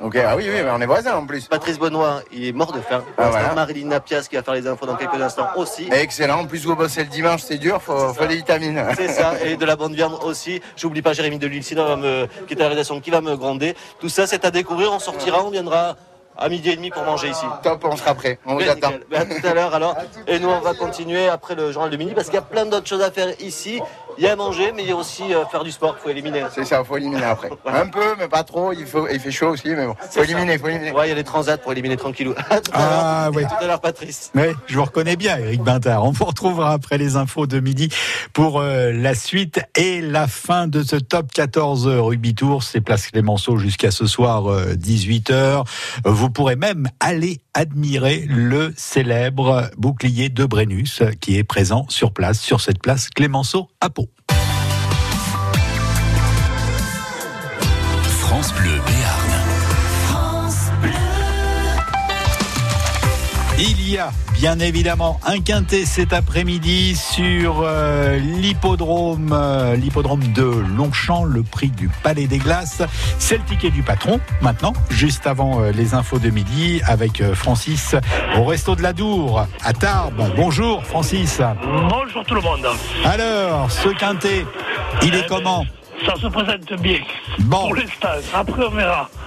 Ok, 0.00 0.16
ah 0.16 0.36
oui, 0.36 0.44
oui, 0.48 0.60
mais 0.62 0.70
on 0.70 0.80
est 0.80 0.86
voisins 0.86 1.16
en 1.16 1.26
plus. 1.26 1.48
Patrice 1.48 1.78
Benoît, 1.78 2.20
il 2.32 2.46
est 2.46 2.52
mort 2.52 2.72
de 2.72 2.80
faim. 2.80 3.02
Ah, 3.16 3.28
voilà. 3.30 3.54
Marilyn 3.54 3.88
Napias 3.88 4.26
qui 4.28 4.36
va 4.36 4.42
faire 4.42 4.54
les 4.54 4.66
infos 4.66 4.86
dans 4.86 4.96
quelques 4.96 5.20
instants 5.20 5.48
aussi. 5.56 5.88
Excellent. 5.90 6.40
En 6.40 6.46
plus, 6.46 6.64
vous 6.64 6.76
bossez 6.76 7.00
le 7.04 7.10
dimanche, 7.10 7.42
c'est 7.42 7.58
dur, 7.58 7.80
faut, 7.80 8.12
faut 8.12 8.26
des 8.26 8.36
vitamines. 8.36 8.82
C'est 8.96 9.08
ça, 9.08 9.34
et 9.44 9.56
de 9.56 9.64
la 9.64 9.76
bonne 9.76 9.94
viande 9.94 10.18
aussi. 10.22 10.60
J'oublie 10.76 11.02
pas 11.02 11.12
Jérémy 11.12 11.38
de 11.38 11.46
sinon 11.62 11.96
me, 11.96 12.26
qui 12.46 12.54
est 12.54 12.60
à 12.60 12.64
la 12.64 12.68
rédaction, 12.70 13.00
qui 13.00 13.10
va 13.10 13.20
me 13.20 13.36
gronder. 13.36 13.74
Tout 14.00 14.08
ça, 14.08 14.26
c'est 14.26 14.44
à 14.44 14.50
découvrir. 14.50 14.92
On 14.92 14.98
sortira, 14.98 15.42
on 15.42 15.50
viendra 15.50 15.96
à 16.38 16.48
midi 16.48 16.70
et 16.70 16.76
demi 16.76 16.90
pour 16.90 17.02
manger 17.02 17.28
ici. 17.28 17.46
Top, 17.62 17.84
on 17.84 17.96
sera 17.96 18.14
prêt. 18.14 18.38
On 18.44 18.54
vous 18.54 18.58
Ben, 18.60 18.68
attend. 18.68 18.92
Ben, 19.10 19.22
à 19.22 19.24
tout 19.24 19.46
à 19.46 19.54
l'heure 19.54 19.74
alors. 19.74 19.96
Et 20.26 20.38
nous, 20.38 20.48
on 20.48 20.60
va 20.60 20.74
continuer 20.74 21.28
après 21.28 21.54
le 21.54 21.72
journal 21.72 21.90
de 21.90 21.96
midi 21.96 22.12
parce 22.14 22.26
qu'il 22.26 22.34
y 22.34 22.38
a 22.38 22.42
plein 22.42 22.66
d'autres 22.66 22.86
choses 22.86 23.02
à 23.02 23.10
faire 23.10 23.28
ici. 23.40 23.80
Il 24.18 24.24
y 24.24 24.26
a 24.26 24.32
à 24.32 24.36
manger, 24.36 24.72
mais 24.74 24.82
il 24.82 24.88
y 24.88 24.92
a 24.92 24.96
aussi 24.96 25.34
euh, 25.34 25.44
faire 25.46 25.64
du 25.64 25.70
sport. 25.70 25.96
Il 25.98 26.02
faut 26.02 26.10
éliminer. 26.10 26.44
C'est 26.54 26.64
ça, 26.64 26.82
faut 26.84 26.96
éliminer 26.96 27.24
après. 27.24 27.50
Un 27.66 27.86
peu, 27.86 28.14
mais 28.18 28.28
pas 28.28 28.44
trop. 28.44 28.72
Il, 28.72 28.86
faut, 28.86 29.06
il 29.08 29.20
fait 29.20 29.30
chaud 29.30 29.48
aussi, 29.48 29.68
mais 29.68 29.86
bon. 29.86 29.94
Faut 30.10 30.22
éliminer, 30.22 30.54
ça. 30.54 30.58
faut 30.58 30.68
éliminer. 30.68 30.92
Ouais, 30.92 31.06
il 31.06 31.08
y 31.10 31.12
a 31.12 31.14
les 31.14 31.24
transats 31.24 31.58
pour 31.58 31.72
éliminer 31.72 31.96
tranquillou. 31.96 32.34
À 32.36 32.60
tout 32.60 32.70
à 32.72 32.78
l'heure. 32.78 33.00
Ah, 33.02 33.30
ouais. 33.34 33.44
Tout 33.44 33.54
à 33.60 33.66
l'heure, 33.66 33.80
Patrice. 33.80 34.30
Oui, 34.34 34.46
je 34.66 34.76
vous 34.76 34.84
reconnais 34.84 35.16
bien, 35.16 35.36
Eric 35.38 35.62
Bintard. 35.62 36.04
On 36.04 36.10
vous 36.10 36.24
retrouvera 36.24 36.72
après 36.72 36.98
les 36.98 37.16
infos 37.16 37.46
de 37.46 37.60
midi 37.60 37.88
pour 38.32 38.60
euh, 38.60 38.92
la 38.92 39.14
suite 39.14 39.60
et 39.76 40.00
la 40.00 40.26
fin 40.26 40.66
de 40.66 40.82
ce 40.82 40.96
top 40.96 41.32
14 41.32 41.86
rugby 41.86 42.34
tour. 42.34 42.62
C'est 42.62 42.80
place 42.80 43.08
Clémenceau 43.08 43.58
jusqu'à 43.58 43.90
ce 43.90 44.06
soir 44.06 44.44
18h. 44.74 45.64
Vous 46.04 46.30
pourrez 46.30 46.56
même 46.56 46.88
aller 47.00 47.40
admirer 47.56 48.26
le 48.28 48.72
célèbre 48.76 49.70
bouclier 49.78 50.28
de 50.28 50.44
Brennus 50.44 51.00
euh, 51.00 51.10
qui 51.20 51.38
est 51.38 51.44
présent 51.44 51.86
sur 51.88 52.12
place, 52.12 52.40
sur 52.40 52.60
cette 52.60 52.80
place 52.80 53.08
Clémenceau 53.08 53.68
à 53.80 53.88
Pau. 53.88 54.05
France 58.20 58.52
Bleu 58.54 58.75
Il 63.58 63.88
y 63.88 63.96
a 63.96 64.10
bien 64.34 64.58
évidemment 64.58 65.18
un 65.24 65.40
quintet 65.40 65.86
cet 65.86 66.12
après-midi 66.12 66.94
sur 66.94 67.62
euh, 67.62 68.18
l'hippodrome, 68.18 69.30
euh, 69.32 69.76
l'hippodrome 69.76 70.22
de 70.34 70.42
Longchamp, 70.76 71.24
le 71.24 71.42
prix 71.42 71.70
du 71.70 71.88
Palais 72.02 72.26
des 72.26 72.36
Glaces. 72.36 72.82
C'est 73.18 73.38
le 73.38 73.44
ticket 73.44 73.70
du 73.70 73.82
patron 73.82 74.20
maintenant, 74.42 74.74
juste 74.90 75.26
avant 75.26 75.62
euh, 75.62 75.72
les 75.72 75.94
infos 75.94 76.18
de 76.18 76.28
midi 76.28 76.82
avec 76.84 77.22
Francis 77.32 77.94
au 78.36 78.44
resto 78.44 78.76
de 78.76 78.82
la 78.82 78.92
Dour 78.92 79.46
à 79.64 79.72
Tarbes. 79.72 80.22
Bonjour 80.36 80.84
Francis. 80.84 81.40
Bonjour 81.88 82.24
tout 82.26 82.34
le 82.34 82.42
monde. 82.42 82.66
Alors, 83.06 83.70
ce 83.70 83.88
quintet, 83.88 84.44
il 85.02 85.14
est 85.14 85.26
comment? 85.26 85.64
Ça 86.04 86.14
se 86.16 86.26
présente 86.26 86.72
bien. 86.80 86.98
Bon. 87.40 87.68
Pour 87.68 87.74
l'instant. 87.74 88.08
Après, 88.34 88.64
on 88.64 88.70
verra. 88.70 89.08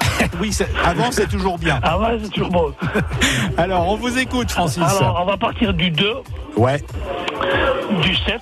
Oui, 0.42 0.56
avant 0.84 1.12
c'est 1.12 1.30
toujours 1.30 1.58
bien. 1.58 1.80
Avant, 1.82 2.10
c'est 2.22 2.30
toujours 2.30 2.50
bon. 2.50 2.74
Alors, 3.58 3.88
on 3.88 3.96
vous 3.96 4.18
écoute 4.18 4.52
Francis. 4.52 4.84
Alors, 4.84 5.20
on 5.22 5.26
va 5.26 5.38
partir 5.38 5.74
du 5.74 5.90
2, 5.92 6.14
Ouais, 6.58 6.82
du 8.02 8.16
7, 8.16 8.42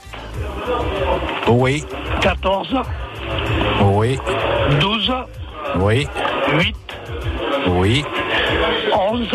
oui, 1.49 1.83
14, 2.21 2.67
oui, 3.83 4.17
12, 4.79 5.13
oui, 5.75 6.07
8, 6.53 6.75
oui. 7.67 8.03
11 9.17 9.27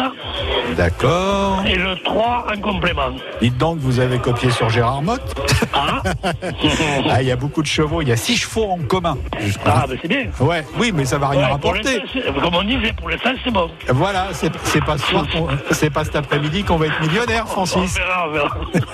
D'accord. 0.76 1.62
et 1.66 1.74
le 1.76 1.96
3 2.04 2.46
en 2.54 2.60
complément. 2.60 3.10
Dites 3.40 3.56
donc, 3.58 3.78
vous 3.78 3.98
avez 4.00 4.18
copié 4.18 4.50
sur 4.50 4.68
Gérard 4.70 5.02
Motte 5.02 5.34
Ah, 5.72 6.02
Ah, 7.10 7.20
il 7.22 7.28
y 7.28 7.30
a 7.32 7.36
beaucoup 7.36 7.62
de 7.62 7.66
chevaux, 7.66 8.00
il 8.02 8.08
y 8.08 8.12
a 8.12 8.16
six 8.16 8.36
chevaux 8.36 8.70
en 8.70 8.78
commun. 8.78 9.16
ah 9.66 9.84
ben 9.88 9.98
c'est 10.00 10.08
bien. 10.08 10.26
Ouais, 10.40 10.64
oui, 10.78 10.92
mais 10.94 11.04
ça 11.04 11.18
va 11.18 11.28
rien 11.28 11.40
Ouais, 11.46 11.52
rapporter. 11.52 12.02
Comme 12.40 12.54
on 12.54 12.62
disait, 12.64 12.92
pour 12.96 13.08
l'instant, 13.10 13.30
c'est 13.44 13.50
bon. 13.50 13.70
Voilà, 13.88 14.28
c'est 14.32 14.50
pas 14.84 14.96
ce 14.98 15.86
pas 15.86 16.04
cet 16.04 16.16
après-midi 16.16 16.62
qu'on 16.64 16.76
va 16.76 16.86
être 16.86 17.00
millionnaire, 17.00 17.44
On 17.44 17.66
Francis. 17.66 17.96
verra, 17.98 18.28
on 18.28 18.32
verra. 18.32 18.56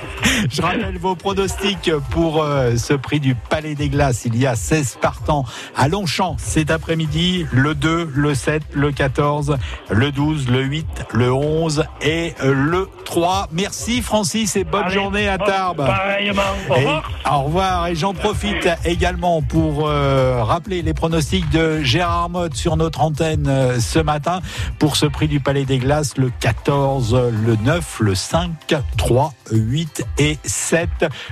Je 0.51 0.63
rappelle 0.63 0.99
vos 0.99 1.15
pronostics 1.15 1.91
pour 2.11 2.43
euh, 2.43 2.77
ce 2.77 2.95
prix 2.95 3.21
du 3.21 3.35
Palais 3.35 3.75
des 3.75 3.89
Glaces. 3.89 4.25
Il 4.25 4.37
y 4.37 4.47
a 4.47 4.57
16 4.57 4.99
partants 5.01 5.45
à 5.77 5.89
Longchamp 5.89 6.37
cet 6.39 6.71
après-midi. 6.71 7.47
Le 7.53 7.75
2, 7.75 8.11
le 8.15 8.35
7, 8.35 8.63
le 8.73 8.91
14, 8.91 9.57
le 9.91 10.11
12, 10.11 10.49
le 10.51 10.63
8, 10.63 10.78
le 11.13 11.33
11 11.33 11.85
et 12.03 12.35
le 12.43 12.89
3. 13.05 13.49
Merci 13.53 14.03
Francis 14.03 14.57
et 14.57 14.65
bonne 14.65 14.85
Allez, 14.85 14.95
journée 14.95 15.29
à 15.29 15.39
Tarbes. 15.39 15.85
Pareillement. 15.87 16.43
Au 16.69 16.75
Et- 16.75 16.79
revoir. 16.79 17.11
au 17.33 17.43
revoir. 17.45 17.87
Et 17.89 17.95
j'en 17.95 18.15
profite 18.15 18.69
également 18.85 19.43
pour 19.43 19.89
euh, 19.89 20.43
rappeler 20.43 20.83
les 20.83 20.95
pronostics 20.95 21.49
de 21.51 21.83
Gérard 21.83 22.29
Mott 22.31 22.55
sur 22.55 22.77
notre 22.77 23.01
antenne 23.01 23.47
euh, 23.49 23.81
ce 23.81 23.99
matin 23.99 24.41
pour 24.79 24.97
ce 24.97 25.07
prix 25.07 25.29
du 25.29 25.41
Palais 25.41 25.65
des 25.65 25.79
Glaces, 25.79 26.17
le 26.17 26.31
14, 26.41 27.15
le 27.47 27.57
9, 27.57 28.01
le 28.01 28.15
5, 28.15 28.51
3, 28.97 29.33
8 29.53 30.05
et 30.19 30.39
7. 30.45 30.89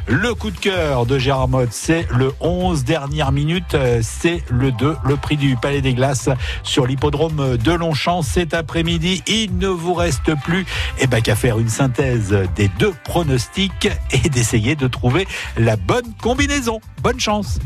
Le 0.06 0.34
coup 0.34 0.50
de 0.50 0.58
cœur 0.58 1.06
de 1.06 1.18
Gérard 1.18 1.48
Mott, 1.48 1.68
c'est 1.72 2.06
le 2.10 2.32
11. 2.40 2.84
Dernière 2.84 3.32
minute, 3.32 3.74
euh, 3.74 4.00
c'est 4.02 4.42
le 4.50 4.72
2, 4.72 4.96
le 5.04 5.16
prix 5.16 5.36
du 5.36 5.56
Palais 5.56 5.80
des 5.80 5.94
Glaces 5.94 6.28
sur 6.62 6.86
l'hippodrome 6.86 7.56
de 7.56 7.72
Longchamp 7.72 8.22
cet 8.22 8.54
après-midi. 8.54 9.22
Il 9.26 9.58
ne 9.58 9.68
vous 9.68 9.94
reste 9.94 10.34
plus 10.44 10.64
eh 11.00 11.06
ben, 11.06 11.20
qu'à 11.20 11.36
faire 11.36 11.58
une 11.58 11.68
synthèse 11.68 12.36
des 12.54 12.68
deux 12.78 12.94
pronostics 13.04 13.88
et 14.12 14.28
d'essayer 14.28 14.76
de 14.76 14.86
trouver 14.86 15.26
la 15.56 15.76
bonne 15.76 16.12
combinaison. 16.22 16.80
Bonne 17.02 17.20
chance. 17.20 17.58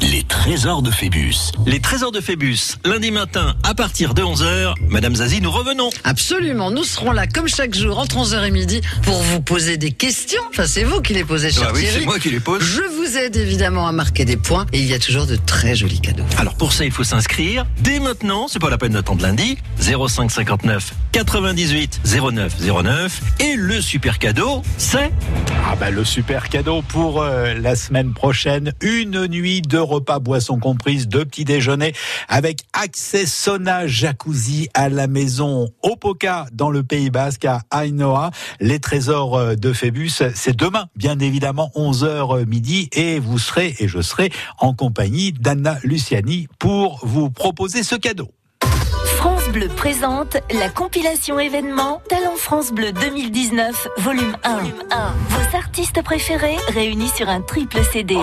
Les 0.00 0.22
trésors 0.24 0.82
de 0.82 0.90
Phébus. 0.90 1.34
Les 1.66 1.78
trésors 1.80 2.10
de 2.12 2.20
Phébus, 2.20 2.58
lundi 2.84 3.10
matin 3.10 3.54
à 3.62 3.74
partir 3.74 4.14
de 4.14 4.22
11h. 4.22 4.74
Madame 4.88 5.14
Zazie, 5.16 5.40
nous 5.40 5.50
revenons. 5.50 5.90
Absolument, 6.04 6.70
nous 6.70 6.84
serons 6.84 7.12
là 7.12 7.26
comme 7.26 7.48
chaque 7.48 7.74
jour 7.74 7.98
entre 7.98 8.16
11h 8.16 8.46
et 8.46 8.50
midi 8.50 8.80
pour 9.02 9.20
vous 9.20 9.40
poser 9.40 9.76
des 9.76 9.92
questions. 9.92 10.40
Enfin, 10.50 10.66
c'est 10.66 10.84
vous 10.84 11.00
qui 11.02 11.12
les 11.12 11.24
posez, 11.24 11.50
cher 11.50 11.66
Ah 11.68 11.72
oui, 11.74 11.82
Thierry. 11.82 11.98
c'est 12.00 12.04
moi 12.06 12.18
qui 12.18 12.30
les 12.30 12.40
pose. 12.40 12.62
Je 12.62 12.82
vous 12.82 13.16
aide 13.18 13.36
évidemment 13.36 13.86
à 13.86 13.92
marquer 13.92 14.24
des 14.24 14.36
points 14.36 14.66
et 14.72 14.78
il 14.80 14.86
y 14.86 14.94
a 14.94 14.98
toujours 14.98 15.26
de 15.26 15.36
très 15.36 15.74
jolis 15.76 16.00
cadeaux. 16.00 16.24
Alors 16.38 16.54
pour 16.54 16.72
ça, 16.72 16.84
il 16.84 16.90
faut 16.92 17.04
s'inscrire 17.04 17.66
dès 17.80 18.00
maintenant. 18.00 18.46
C'est 18.48 18.58
pas 18.58 18.70
la 18.70 18.78
peine 18.78 18.92
d'attendre 18.92 19.22
lundi. 19.22 19.58
05 19.80 20.30
59 20.30 20.92
98 21.12 22.00
09 22.32 22.54
09. 22.82 23.20
Et 23.40 23.54
le 23.56 23.80
super 23.82 24.18
cadeau, 24.18 24.62
c'est 24.78 25.10
Ah 25.70 25.76
bah 25.76 25.90
le 25.90 26.04
super 26.04 26.48
cadeau 26.48 26.82
pour 26.82 27.22
euh, 27.22 27.54
la 27.54 27.76
semaine 27.76 28.12
prochaine, 28.14 28.72
une 28.80 29.26
nuit 29.26 29.60
de 29.62 29.78
repas 29.90 30.18
boissons 30.18 30.58
comprises, 30.58 31.08
de 31.08 31.24
petit 31.24 31.44
déjeuner 31.44 31.92
avec 32.28 32.60
accès 32.72 33.26
sauna 33.26 33.86
jacuzzi 33.86 34.68
à 34.74 34.88
la 34.88 35.06
maison 35.06 35.68
Opoka 35.82 36.46
dans 36.52 36.70
le 36.70 36.82
Pays 36.82 37.10
Basque 37.10 37.44
à 37.44 37.62
Ainoa. 37.72 38.30
Les 38.60 38.78
trésors 38.78 39.36
euh, 39.36 39.54
de 39.54 39.72
Phébus, 39.72 40.22
c'est 40.34 40.56
demain 40.56 40.86
bien 40.96 41.18
évidemment 41.18 41.70
11h 41.74 42.46
midi 42.46 42.88
et 42.92 43.18
vous 43.18 43.38
serez 43.38 43.74
et 43.78 43.88
je 43.88 44.00
serai 44.00 44.30
en 44.58 44.74
compagnie 44.74 45.32
d'Anna 45.32 45.78
Luciani 45.82 46.48
pour 46.58 47.00
vous 47.02 47.30
proposer 47.30 47.82
ce 47.82 47.96
cadeau. 47.96 48.30
France 49.20 49.48
Bleu 49.50 49.68
présente 49.68 50.38
la 50.50 50.70
compilation 50.70 51.38
événement 51.38 52.00
Talent 52.08 52.36
France 52.36 52.72
Bleu 52.72 52.92
2019, 52.92 53.88
volume 53.98 54.34
1. 54.44 54.58
Vos 55.28 55.56
artistes 55.56 56.02
préférés 56.02 56.56
réunis 56.68 57.08
sur 57.08 57.28
un 57.28 57.42
triple 57.42 57.82
CD. 57.92 58.16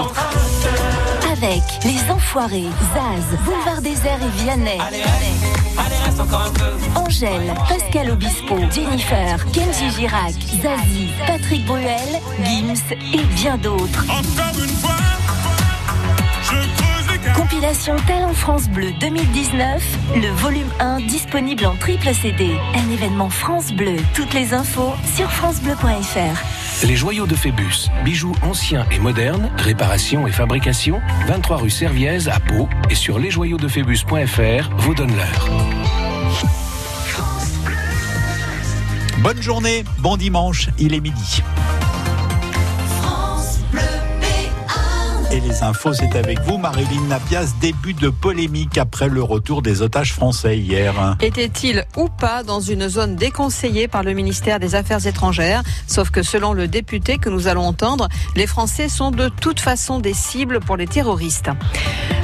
Avec 1.37 1.61
Les 1.83 2.11
Enfoirés, 2.11 2.69
Zaz, 2.93 3.37
Boulevard 3.45 3.81
Désert 3.81 4.19
et 4.23 4.41
Vianney. 4.41 4.79
Angèle, 6.95 7.53
Pascal 7.69 8.09
Obispo, 8.11 8.55
Jennifer, 8.71 9.45
Kenji 9.51 9.89
Girac, 9.95 10.33
Zazie, 10.61 11.11
Patrick 11.27 11.63
Bruel, 11.65 12.21
Gims 12.43 12.95
et 13.13 13.23
bien 13.35 13.57
d'autres. 13.57 14.05
Compilation 17.35 17.95
Talent 18.07 18.33
France 18.33 18.67
Bleu 18.69 18.91
2019, 18.99 19.83
le 20.15 20.29
volume 20.41 20.69
1 20.79 21.01
disponible 21.01 21.67
en 21.67 21.75
triple 21.75 22.13
CD. 22.15 22.55
Un 22.73 22.91
événement 22.91 23.29
France 23.29 23.71
Bleu. 23.73 23.97
Toutes 24.15 24.33
les 24.33 24.55
infos 24.55 24.93
sur 25.15 25.31
francebleu.fr. 25.31 26.56
Les 26.83 26.95
joyaux 26.95 27.25
de 27.25 27.33
Phébus, 27.33 27.89
bijoux 28.05 28.35
anciens 28.43 28.85
et 28.91 28.99
modernes, 28.99 29.49
réparation 29.57 30.27
et 30.27 30.31
fabrication, 30.31 31.01
23 31.27 31.57
rue 31.57 31.69
Serviez 31.71 32.29
à 32.29 32.39
Pau 32.39 32.69
et 32.91 32.95
sur 32.95 33.17
lesjoyauxdephébus.fr 33.17 34.69
vous 34.77 34.93
donne 34.93 35.15
l'heure. 35.15 35.49
Bonne 39.19 39.41
journée, 39.41 39.83
bon 39.97 40.17
dimanche, 40.17 40.69
il 40.77 40.93
est 40.93 41.01
midi. 41.01 41.41
Et 45.29 45.41
les 45.41 45.61
infos, 45.61 45.93
c'est 45.93 46.15
avec 46.15 46.39
vous, 46.41 46.57
Marilyn 46.57 47.01
Napias. 47.09 47.53
Début 47.59 47.93
de 47.93 48.09
polémique 48.09 48.77
après 48.77 49.09
le 49.09 49.21
retour 49.21 49.61
des 49.61 49.81
otages 49.81 50.13
français 50.13 50.57
hier. 50.57 51.17
Était-il 51.21 51.85
ou 51.97 52.07
pas 52.07 52.43
dans 52.43 52.61
une 52.61 52.87
zone 52.87 53.17
déconseillée 53.17 53.89
par 53.89 54.03
le 54.03 54.13
ministère 54.13 54.59
des 54.59 54.73
Affaires 54.75 55.05
étrangères? 55.05 55.63
Sauf 55.85 56.11
que 56.11 56.23
selon 56.23 56.53
le 56.53 56.69
député 56.69 57.17
que 57.17 57.29
nous 57.29 57.47
allons 57.47 57.65
entendre, 57.65 58.07
les 58.37 58.47
Français 58.47 58.87
sont 58.87 59.11
de 59.11 59.27
toute 59.27 59.59
façon 59.59 59.99
des 59.99 60.13
cibles 60.13 60.61
pour 60.61 60.77
les 60.77 60.87
terroristes. 60.87 61.49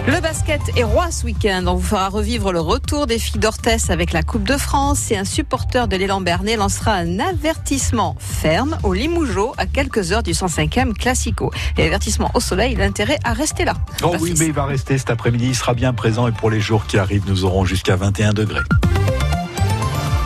Le 0.06 0.20
basket 0.20 0.62
est 0.76 0.84
roi 0.84 1.12
ce 1.12 1.24
week-end. 1.24 1.64
On 1.66 1.76
vous 1.76 1.88
fera 1.88 2.10
revivre 2.10 2.52
le 2.52 2.60
retour 2.60 3.08
des 3.08 3.18
filles 3.18 3.40
d'Orthès 3.40 3.90
avec 3.90 4.12
la 4.12 4.22
Coupe 4.22 4.44
de 4.44 4.58
France 4.58 5.12
et 5.12 5.18
un 5.18 5.24
supporter 5.24 5.88
de 5.88 5.96
l'élan 5.96 6.20
Bernay 6.20 6.58
lancera 6.58 6.94
un 6.94 7.20
avertissement 7.20 8.18
ferme 8.20 8.78
au 8.84 8.94
Limougeau 8.94 9.54
à 9.58 9.66
quelques 9.66 10.12
heures 10.12 10.24
du 10.24 10.32
105e 10.32 10.94
Classico. 10.94 11.52
Et 11.78 11.86
avertissement 11.86 12.32
au 12.34 12.42
soleil, 12.42 12.76
l'intérêt 12.76 13.18
à 13.24 13.32
rester 13.32 13.64
là. 13.64 13.76
Oh 14.04 14.14
oui, 14.20 14.34
mais 14.38 14.48
il 14.48 14.54
va 14.54 14.66
rester 14.66 14.98
cet 14.98 15.10
après-midi, 15.10 15.48
il 15.48 15.56
sera 15.56 15.74
bien 15.74 15.94
présent 15.94 16.28
et 16.28 16.34
pour 16.34 16.50
les 16.50 16.60
jours 16.60 16.86
qui 16.86 16.98
arrivent, 16.98 17.24
nous 17.28 17.46
aurons 17.46 17.64
jusqu'à 17.64 17.96
21 17.96 18.34
degrés. 18.34 18.64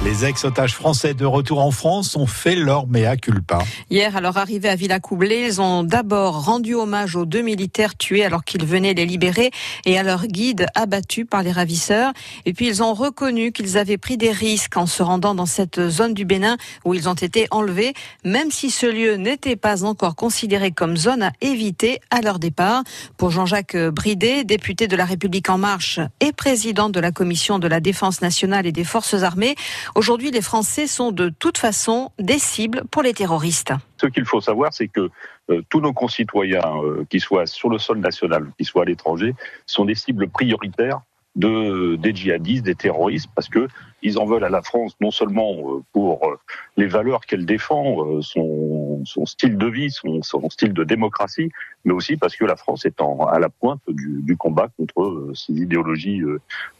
Les 0.07 0.23
ex-otages 0.23 0.73
français 0.73 1.13
de 1.13 1.25
retour 1.25 1.59
en 1.59 1.71
France 1.71 2.15
ont 2.15 2.27
fait 2.27 2.55
leur 2.55 2.87
mea 2.87 3.17
culpa. 3.17 3.59
Hier, 3.89 4.15
à 4.15 4.21
leur 4.21 4.37
arrivée 4.37 4.69
à 4.69 4.75
Villacoublay, 4.75 5.45
ils 5.45 5.59
ont 5.59 5.83
d'abord 5.83 6.45
rendu 6.45 6.75
hommage 6.75 7.17
aux 7.17 7.25
deux 7.25 7.41
militaires 7.41 7.97
tués 7.97 8.23
alors 8.23 8.45
qu'ils 8.45 8.65
venaient 8.65 8.93
les 8.93 9.05
libérer 9.05 9.51
et 9.85 9.99
à 9.99 10.03
leur 10.03 10.27
guide 10.27 10.67
abattu 10.75 11.25
par 11.25 11.43
les 11.43 11.51
ravisseurs. 11.51 12.13
Et 12.45 12.53
puis, 12.53 12.67
ils 12.67 12.81
ont 12.81 12.93
reconnu 12.93 13.51
qu'ils 13.51 13.77
avaient 13.77 13.97
pris 13.97 14.15
des 14.15 14.31
risques 14.31 14.77
en 14.77 14.85
se 14.85 15.03
rendant 15.03 15.35
dans 15.35 15.45
cette 15.45 15.89
zone 15.89 16.13
du 16.13 16.23
Bénin 16.23 16.55
où 16.85 16.93
ils 16.93 17.09
ont 17.09 17.13
été 17.13 17.47
enlevés, 17.51 17.93
même 18.23 18.49
si 18.49 18.71
ce 18.71 18.85
lieu 18.85 19.15
n'était 19.15 19.57
pas 19.57 19.83
encore 19.83 20.15
considéré 20.15 20.71
comme 20.71 20.95
zone 20.95 21.21
à 21.21 21.33
éviter 21.41 21.99
à 22.11 22.21
leur 22.21 22.39
départ. 22.39 22.83
Pour 23.17 23.31
Jean-Jacques 23.31 23.75
Bridet, 23.75 24.45
député 24.45 24.87
de 24.87 24.95
La 24.95 25.03
République 25.03 25.49
En 25.49 25.57
Marche 25.57 25.99
et 26.21 26.31
président 26.31 26.87
de 26.87 27.01
la 27.01 27.11
Commission 27.11 27.59
de 27.59 27.67
la 27.67 27.81
Défense 27.81 28.21
nationale 28.21 28.65
et 28.65 28.71
des 28.71 28.85
Forces 28.85 29.23
armées, 29.23 29.57
Aujourd'hui, 29.97 30.29
les 30.29 30.43
Français 30.43 30.85
sont 30.85 31.11
de 31.11 31.29
toute 31.29 31.57
façon 31.57 32.11
des 32.19 32.37
cibles 32.37 32.83
pour 32.91 33.01
les 33.01 33.15
terroristes. 33.15 33.73
Ce 33.99 34.05
qu'il 34.05 34.25
faut 34.25 34.39
savoir, 34.39 34.71
c'est 34.71 34.87
que 34.87 35.09
euh, 35.49 35.63
tous 35.71 35.81
nos 35.81 35.91
concitoyens, 35.91 36.61
euh, 36.83 37.03
qu'ils 37.09 37.19
soient 37.19 37.47
sur 37.47 37.67
le 37.67 37.79
sol 37.79 37.97
national, 37.97 38.45
qu'ils 38.57 38.67
soient 38.67 38.83
à 38.83 38.85
l'étranger, 38.85 39.33
sont 39.65 39.85
des 39.85 39.95
cibles 39.95 40.29
prioritaires 40.29 41.01
de, 41.37 41.95
des 41.95 42.13
djihadistes, 42.13 42.65
des 42.65 42.75
terroristes, 42.75 43.29
parce 43.33 43.47
que 43.47 43.67
ils 44.03 44.19
en 44.19 44.25
veulent 44.25 44.43
à 44.43 44.49
la 44.49 44.61
France 44.61 44.93
non 45.01 45.11
seulement 45.11 45.53
euh, 45.53 45.79
pour 45.91 46.27
euh, 46.27 46.35
les 46.77 46.85
valeurs 46.87 47.21
qu'elle 47.25 47.45
défend, 47.45 48.05
euh, 48.05 48.21
son, 48.21 49.03
son 49.05 49.25
style 49.25 49.57
de 49.57 49.67
vie, 49.67 49.89
son, 49.89 50.21
son 50.21 50.49
style 50.49 50.73
de 50.73 50.83
démocratie, 50.83 51.49
mais 51.85 51.93
aussi 51.93 52.17
parce 52.17 52.35
que 52.35 52.45
la 52.45 52.55
France 52.55 52.85
est 52.85 53.01
en, 53.01 53.25
à 53.25 53.39
la 53.39 53.49
pointe 53.49 53.81
du, 53.87 54.21
du 54.21 54.35
combat 54.37 54.69
contre 54.77 55.31
ces 55.33 55.53
idéologies 55.53 56.21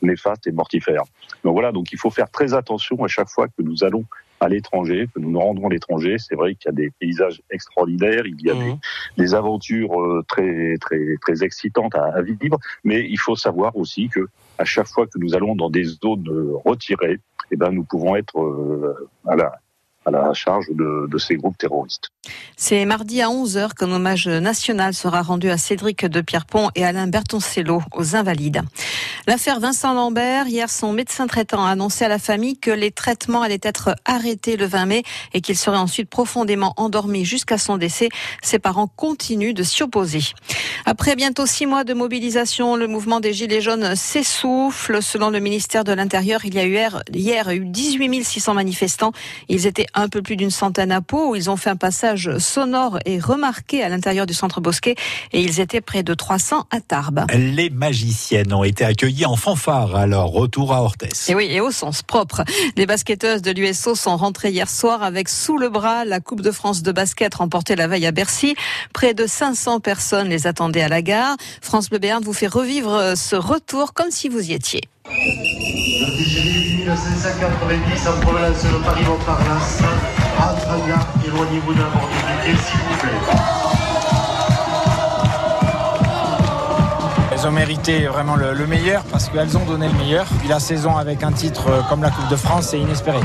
néfastes 0.01 0.45
et 0.47 0.51
mortifères. 0.51 1.03
Donc 1.43 1.53
voilà, 1.53 1.71
donc 1.71 1.91
il 1.91 1.97
faut 1.97 2.11
faire 2.11 2.29
très 2.29 2.53
attention 2.53 3.03
à 3.03 3.07
chaque 3.07 3.29
fois 3.29 3.47
que 3.47 3.61
nous 3.61 3.83
allons 3.83 4.05
à 4.39 4.49
l'étranger, 4.49 5.07
que 5.13 5.19
nous 5.19 5.31
nous 5.31 5.39
rendrons 5.39 5.67
à 5.67 5.71
l'étranger. 5.71 6.17
C'est 6.19 6.35
vrai 6.35 6.53
qu'il 6.53 6.69
y 6.69 6.73
a 6.73 6.75
des 6.75 6.91
paysages 6.99 7.41
extraordinaires, 7.49 8.25
il 8.25 8.39
y 8.41 8.51
a 8.51 8.53
des, 8.53 8.75
des 9.17 9.33
aventures 9.33 10.23
très 10.27 10.77
très 10.77 11.17
très 11.21 11.43
excitantes 11.43 11.95
à, 11.95 12.05
à 12.15 12.21
vivre, 12.21 12.59
mais 12.83 13.07
il 13.09 13.17
faut 13.17 13.35
savoir 13.35 13.75
aussi 13.75 14.09
que 14.09 14.27
à 14.57 14.65
chaque 14.65 14.87
fois 14.87 15.07
que 15.07 15.17
nous 15.19 15.35
allons 15.35 15.55
dans 15.55 15.69
des 15.69 15.83
zones 15.83 16.27
euh, 16.29 16.53
retirées, 16.65 17.19
eh 17.51 17.55
ben 17.55 17.71
nous 17.71 17.83
pouvons 17.83 18.15
être 18.15 18.39
euh, 18.39 19.09
à 19.25 19.35
la 19.35 19.53
à 20.07 20.11
la 20.11 20.33
charge 20.33 20.67
de, 20.69 21.17
ces 21.17 21.35
groupes 21.35 21.57
terroristes. 21.57 22.09
C'est 22.55 22.85
mardi 22.85 23.21
à 23.21 23.27
11h 23.27 23.73
qu'un 23.73 23.91
hommage 23.91 24.27
national 24.27 24.93
sera 24.93 25.21
rendu 25.21 25.49
à 25.49 25.57
Cédric 25.57 26.05
de 26.05 26.21
Pierrepont 26.21 26.69
et 26.75 26.85
Alain 26.85 27.07
Bertoncello 27.07 27.81
aux 27.93 28.15
Invalides. 28.15 28.61
L'affaire 29.27 29.59
Vincent 29.59 29.93
Lambert, 29.93 30.47
hier 30.47 30.69
son 30.69 30.93
médecin 30.93 31.27
traitant 31.27 31.65
a 31.65 31.71
annoncé 31.71 32.05
à 32.05 32.07
la 32.07 32.19
famille 32.19 32.57
que 32.57 32.71
les 32.71 32.91
traitements 32.91 33.41
allaient 33.41 33.59
être 33.61 33.95
arrêtés 34.05 34.55
le 34.55 34.65
20 34.65 34.85
mai 34.85 35.03
et 35.33 35.41
qu'il 35.41 35.57
serait 35.57 35.77
ensuite 35.77 36.09
profondément 36.09 36.73
endormi 36.77 37.25
jusqu'à 37.25 37.57
son 37.57 37.77
décès. 37.77 38.09
Ses 38.41 38.59
parents 38.59 38.87
continuent 38.87 39.53
de 39.53 39.63
s'y 39.63 39.83
opposer. 39.83 40.21
Après 40.85 41.15
bientôt 41.15 41.45
six 41.45 41.65
mois 41.65 41.83
de 41.83 41.93
mobilisation, 41.93 42.77
le 42.77 42.87
mouvement 42.87 43.19
des 43.19 43.33
Gilets 43.33 43.61
jaunes 43.61 43.95
s'essouffle. 43.95 45.01
Selon 45.01 45.29
le 45.29 45.39
ministère 45.39 45.83
de 45.83 45.91
l'Intérieur, 45.91 46.45
il 46.45 46.55
y 46.55 46.59
a 46.59 46.65
eu 46.65 46.71
hier, 46.71 47.03
hier 47.13 47.49
eu 47.49 47.65
18 47.65 48.23
600 48.23 48.53
manifestants. 48.53 49.11
Ils 49.49 49.67
étaient 49.67 49.87
un 49.97 50.09
peu 50.09 50.21
plus 50.21 50.35
d'une 50.35 50.51
centaine 50.51 50.91
à 50.91 51.01
Pau 51.01 51.31
où 51.31 51.35
ils 51.35 51.49
ont 51.49 51.57
fait 51.57 51.69
un 51.69 51.75
passage 51.75 52.37
sonore 52.37 52.99
et 53.05 53.19
remarqué 53.19 53.83
à 53.83 53.89
l'intérieur 53.89 54.25
du 54.25 54.33
centre 54.33 54.61
Bosquet 54.61 54.95
et 55.33 55.41
ils 55.41 55.59
étaient 55.59 55.81
près 55.81 56.03
de 56.03 56.13
300 56.13 56.67
à 56.69 56.79
Tarbes. 56.79 57.25
Les 57.33 57.69
magiciennes 57.69 58.53
ont 58.53 58.63
été 58.63 58.85
accueillies 58.85 59.25
en 59.25 59.35
fanfare 59.35 59.95
à 59.95 60.05
leur 60.05 60.27
retour 60.27 60.73
à 60.73 60.83
Orthès. 60.83 61.29
Et 61.29 61.35
oui, 61.35 61.47
et 61.49 61.61
au 61.61 61.71
sens 61.71 62.03
propre. 62.03 62.43
Les 62.75 62.85
basketteuses 62.85 63.41
de 63.41 63.51
l'USO 63.51 63.95
sont 63.95 64.15
rentrées 64.17 64.51
hier 64.51 64.69
soir 64.69 65.01
avec 65.01 65.29
sous 65.29 65.57
le 65.57 65.69
bras 65.69 66.05
la 66.05 66.19
Coupe 66.19 66.41
de 66.41 66.51
France 66.51 66.83
de 66.83 66.91
basket 66.91 67.33
remportée 67.35 67.75
la 67.75 67.87
veille 67.87 68.05
à 68.05 68.11
Bercy. 68.11 68.55
Près 68.93 69.13
de 69.13 69.25
500 69.25 69.79
personnes 69.79 70.29
les 70.29 70.45
attendaient 70.45 70.83
à 70.83 70.89
la 70.89 71.01
gare. 71.01 71.35
France 71.61 71.89
Bleu 71.89 71.99
Béarn 71.99 72.23
vous 72.23 72.33
fait 72.33 72.47
revivre 72.47 73.13
ce 73.17 73.35
retour 73.35 73.93
comme 73.93 74.11
si 74.11 74.29
vous 74.29 74.51
y 74.51 74.53
étiez. 74.53 74.81
Le 75.09 76.17
TGV 76.17 76.75
1990 76.79 78.07
en 78.07 78.19
provenance 78.19 78.63
de 78.63 78.83
Paris-Montparnasse, 78.83 79.79
entre 80.37 80.67
en 80.69 80.85
gare, 80.87 81.07
éloignez-vous 81.25 81.73
d'un 81.73 81.89
bord 81.91 82.09
du 82.09 82.17
quai, 82.43 82.57
s'il 82.57 82.79
vous 82.79 82.97
plaît. 82.99 83.11
Elles 87.31 87.47
ont 87.47 87.51
mérité 87.51 88.07
vraiment 88.07 88.35
le, 88.35 88.53
le 88.53 88.67
meilleur 88.67 89.03
parce 89.03 89.29
qu'elles 89.29 89.55
ont 89.57 89.63
donné 89.65 89.87
le 89.87 89.93
meilleur. 89.93 90.25
Puis 90.39 90.49
la 90.49 90.59
saison 90.59 90.97
avec 90.97 91.23
un 91.23 91.31
titre 91.31 91.69
euh, 91.69 91.81
comme 91.87 92.01
la 92.01 92.09
Coupe 92.09 92.27
de 92.27 92.35
France, 92.35 92.67
c'est 92.71 92.79
inespéré. 92.79 93.19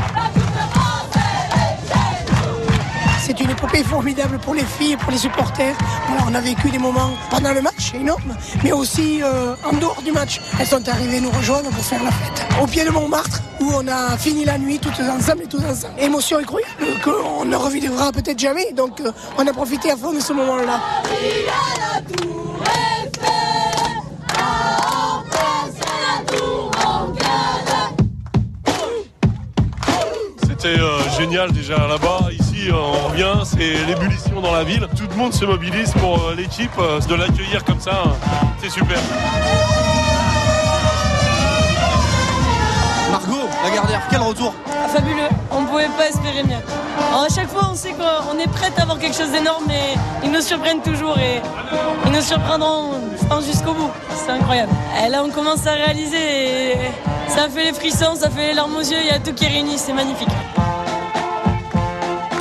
C'est 3.24 3.38
une 3.38 3.50
épopée 3.50 3.84
formidable 3.84 4.40
pour 4.40 4.52
les 4.52 4.64
filles 4.64 4.94
et 4.94 4.96
pour 4.96 5.12
les 5.12 5.18
supporters. 5.18 5.76
On 6.26 6.34
a 6.34 6.40
vécu 6.40 6.70
des 6.70 6.78
moments 6.78 7.12
pendant 7.30 7.52
le 7.52 7.62
match 7.62 7.94
énormes, 7.94 8.34
mais 8.64 8.72
aussi 8.72 9.22
euh, 9.22 9.54
en 9.64 9.76
dehors 9.76 10.02
du 10.02 10.10
match. 10.10 10.40
Elles 10.58 10.66
sont 10.66 10.88
arrivées 10.88 11.20
nous 11.20 11.30
rejoindre 11.30 11.70
pour 11.70 11.84
faire 11.84 12.02
la 12.02 12.10
fête. 12.10 12.44
Au 12.60 12.66
pied 12.66 12.84
de 12.84 12.90
Montmartre, 12.90 13.40
où 13.60 13.70
on 13.72 13.86
a 13.86 14.18
fini 14.18 14.44
la 14.44 14.58
nuit 14.58 14.80
toutes 14.80 14.98
ensemble 14.98 15.44
et 15.44 15.46
tous 15.46 15.64
ensemble. 15.64 15.94
Émotion 16.00 16.38
incroyable 16.38 16.72
qu'on 17.04 17.44
ne 17.44 17.54
revivra 17.54 18.10
peut-être 18.10 18.40
jamais. 18.40 18.72
Donc 18.72 19.00
euh, 19.00 19.12
on 19.38 19.46
a 19.46 19.52
profité 19.52 19.92
à 19.92 19.96
fond 19.96 20.12
de 20.12 20.20
ce 20.20 20.32
moment-là. 20.32 20.80
C'était 30.62 30.78
euh, 30.78 31.00
génial 31.18 31.50
déjà 31.50 31.76
là-bas. 31.88 32.28
Ici, 32.30 32.68
euh, 32.68 32.74
on 32.74 33.08
revient, 33.08 33.34
c'est 33.42 33.84
l'ébullition 33.84 34.40
dans 34.40 34.52
la 34.52 34.62
ville. 34.62 34.86
Tout 34.96 35.08
le 35.10 35.16
monde 35.16 35.32
se 35.32 35.44
mobilise 35.44 35.90
pour 35.94 36.28
euh, 36.28 36.36
l'équipe, 36.36 36.70
de 37.08 37.14
l'accueillir 37.16 37.64
comme 37.64 37.80
ça. 37.80 38.04
C'est 38.60 38.70
super. 38.70 39.00
Margot, 43.62 43.70
la 43.70 43.70
gardière, 43.70 44.02
quel 44.10 44.20
retour 44.20 44.54
Fabuleux, 44.88 45.28
on 45.50 45.62
ne 45.62 45.66
pouvait 45.66 45.88
pas 45.96 46.08
espérer 46.08 46.42
mieux. 46.42 46.56
Alors, 47.08 47.24
à 47.24 47.28
chaque 47.28 47.48
fois, 47.48 47.68
on 47.70 47.74
sait 47.74 47.92
qu'on 47.92 48.38
est 48.38 48.48
prêt 48.48 48.72
à 48.76 48.82
avoir 48.82 48.98
quelque 48.98 49.16
chose 49.16 49.30
d'énorme, 49.30 49.64
mais 49.66 49.94
ils 50.24 50.30
nous 50.30 50.40
surprennent 50.40 50.82
toujours 50.82 51.16
et 51.18 51.40
ils 52.06 52.12
nous 52.12 52.20
surprendront 52.20 52.90
jusqu'au 53.46 53.72
bout. 53.72 53.90
C'est 54.14 54.30
incroyable. 54.30 54.72
Et 55.04 55.08
là, 55.08 55.22
on 55.24 55.30
commence 55.30 55.66
à 55.66 55.72
réaliser 55.72 56.76
ça 57.28 57.48
fait 57.48 57.64
les 57.64 57.72
frissons, 57.72 58.14
ça 58.14 58.28
fait 58.28 58.48
les 58.48 58.54
larmes 58.54 58.76
aux 58.76 58.80
yeux, 58.80 58.98
il 59.00 59.06
y 59.06 59.10
a 59.10 59.18
tout 59.18 59.32
qui 59.32 59.46
est 59.46 59.48
réuni, 59.48 59.78
c'est 59.78 59.94
magnifique. 59.94 60.28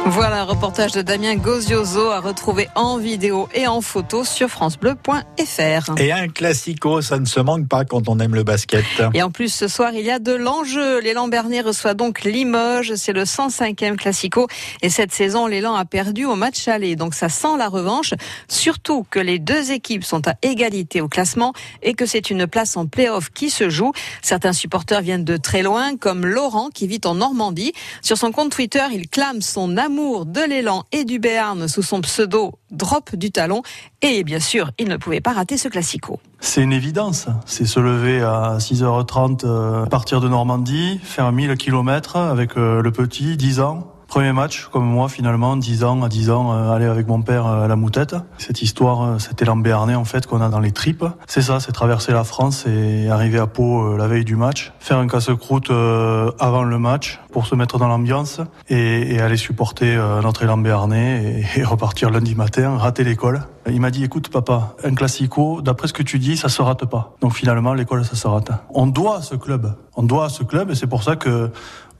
Voilà 0.08 0.42
un 0.42 0.46
reportage 0.46 0.94
de 0.94 1.04
Damien 1.04 1.36
Gozioso 1.36 2.10
à 2.10 2.20
retrouver 2.20 2.68
en 2.74 2.98
vidéo 2.98 3.48
et 3.54 3.68
en 3.68 3.82
photo 3.82 4.26
sur 4.26 4.50
francebleu.fr. 4.50 6.00
Et 6.00 6.12
un 6.12 6.28
classico, 6.28 7.02
ça 7.02 7.20
ne 7.20 7.26
se 7.26 7.40
manque 7.40 7.68
pas 7.68 7.86
quand 7.86 8.10
on 8.10 8.20
aime 8.20 8.34
le 8.34 8.44
basket. 8.44 8.84
Et 9.14 9.22
en 9.22 9.30
plus, 9.30 9.54
ce 9.54 9.68
soir, 9.68 9.92
il 9.94 10.04
y 10.04 10.10
a 10.10 10.18
de 10.18 10.34
l'enjeu. 10.34 11.00
L'élan 11.02 11.28
Bernier 11.28 11.62
reçoit 11.62 11.94
donc 11.94 12.24
Limoges. 12.24 12.96
C'est 12.96 13.14
le 13.14 13.26
105e 13.26 13.96
classico. 13.96 14.48
Et 14.82 14.90
cette 14.90 15.12
saison, 15.12 15.46
l'élan 15.46 15.76
a 15.76 15.86
perdu 15.86 16.26
au 16.26 16.36
match 16.36 16.68
aller. 16.68 16.96
Donc 16.96 17.14
ça 17.14 17.30
sent 17.30 17.56
la 17.60 17.70
revanche. 17.70 18.16
Surtout 18.48 19.06
que 19.10 19.20
les 19.20 19.38
deux 19.38 19.72
équipes 19.72 20.04
sont 20.04 20.28
à 20.28 20.34
égalité 20.42 21.02
au 21.02 21.10
classement 21.10 21.54
et 21.84 21.94
que 21.94 22.08
c'est 22.08 22.32
une 22.32 22.48
place 22.48 22.76
en 22.76 22.88
play-off 22.88 23.30
qui 23.30 23.52
se 23.52 23.70
joue. 23.70 23.92
Certains 24.24 24.54
supporters 24.54 25.02
viennent 25.02 25.26
de 25.26 25.38
très 25.38 25.62
loin, 25.62 25.96
comme 25.96 26.26
Laurent 26.26 26.70
qui 26.74 26.88
vit 26.88 27.02
en 27.06 27.14
Normandie. 27.14 27.74
Sur 28.02 28.18
son 28.18 28.32
compte 28.32 28.52
Twitter, 28.52 28.84
il 28.92 29.08
clame 29.08 29.42
son 29.42 29.78
amour 29.78 29.91
de 29.92 30.48
l'élan 30.48 30.84
et 30.94 31.04
du 31.04 31.20
Béarn 31.20 31.68
sous 31.68 31.82
son 31.82 32.00
pseudo 32.02 32.54
Drop 32.72 33.14
du 33.16 33.32
Talon. 33.32 33.62
Et 34.02 34.24
bien 34.24 34.40
sûr, 34.40 34.72
il 34.80 34.88
ne 34.88 34.96
pouvait 34.96 35.20
pas 35.20 35.34
rater 35.34 35.58
ce 35.58 35.68
classico. 35.68 36.20
C'est 36.40 36.62
une 36.62 36.72
évidence. 36.72 37.28
C'est 37.46 37.66
se 37.66 37.80
lever 37.80 38.22
à 38.22 38.58
6h30, 38.58 39.42
euh, 39.44 39.86
partir 39.86 40.22
de 40.22 40.30
Normandie, 40.30 41.00
faire 41.04 41.32
1000 41.32 41.56
km 41.58 42.16
avec 42.16 42.58
euh, 42.58 42.82
le 42.82 42.92
petit, 42.92 43.36
10 43.36 43.60
ans. 43.60 43.92
Premier 44.12 44.34
match, 44.34 44.68
comme 44.74 44.84
moi 44.84 45.08
finalement, 45.08 45.56
10 45.56 45.86
ans 45.86 46.04
à 46.04 46.10
10 46.10 46.32
ans, 46.32 46.52
euh, 46.52 46.72
aller 46.72 46.86
avec 46.86 47.08
mon 47.08 47.22
père 47.22 47.46
à 47.46 47.70
la 47.70 47.78
moutette. 47.78 48.14
Cette 48.38 48.62
histoire, 48.62 49.04
euh, 49.04 49.20
cet 49.20 49.42
élan 49.42 49.56
béarnais 49.56 49.96
en 49.96 50.04
fait 50.04 50.28
qu'on 50.28 50.42
a 50.42 50.50
dans 50.50 50.60
les 50.60 50.74
tripes. 50.74 51.06
C'est 51.28 51.42
ça, 51.42 51.62
c'est 51.62 51.72
traverser 51.72 52.12
la 52.12 52.26
France 52.26 52.66
et 52.68 53.08
arriver 53.08 53.40
à 53.40 53.48
Pau 53.48 53.94
euh, 53.94 53.98
la 53.98 54.10
veille 54.10 54.26
du 54.26 54.36
match, 54.36 54.74
faire 54.82 54.98
un 54.98 55.08
casse-croûte 55.08 55.72
euh, 55.72 56.30
avant 56.40 56.64
le 56.64 56.78
match 56.78 57.22
pour 57.32 57.46
se 57.46 57.56
mettre 57.56 57.78
dans 57.78 57.88
l'ambiance 57.88 58.42
et, 58.68 59.16
et 59.16 59.22
aller 59.22 59.38
supporter 59.38 59.96
euh, 59.96 60.22
notre 60.22 60.44
élan 60.44 60.58
béarnais 60.58 61.46
et, 61.56 61.60
et 61.62 61.64
repartir 61.64 62.10
lundi 62.10 62.36
matin, 62.36 62.78
rater 62.78 63.06
l'école. 63.06 63.44
Il 63.70 63.80
m'a 63.80 63.92
dit, 63.92 64.04
écoute 64.04 64.30
papa, 64.30 64.76
un 64.84 64.94
classico, 64.96 65.62
d'après 65.62 65.88
ce 65.88 65.94
que 65.94 66.04
tu 66.04 66.20
dis, 66.20 66.36
ça 66.36 66.50
se 66.50 66.62
rate 66.62 66.86
pas. 66.86 67.16
Donc 67.22 67.34
finalement, 67.34 67.74
l'école, 67.74 68.04
ça 68.04 68.16
se 68.16 68.28
rate. 68.28 68.52
On 68.72 68.88
doit 68.88 69.18
à 69.18 69.22
ce 69.22 69.36
club. 69.36 69.76
On 69.96 70.04
doit 70.04 70.26
à 70.26 70.30
ce 70.30 70.44
club 70.44 70.72
et 70.72 70.76
c'est 70.76 70.88
pour 70.88 71.04
ça 71.04 71.16
que 71.16 71.52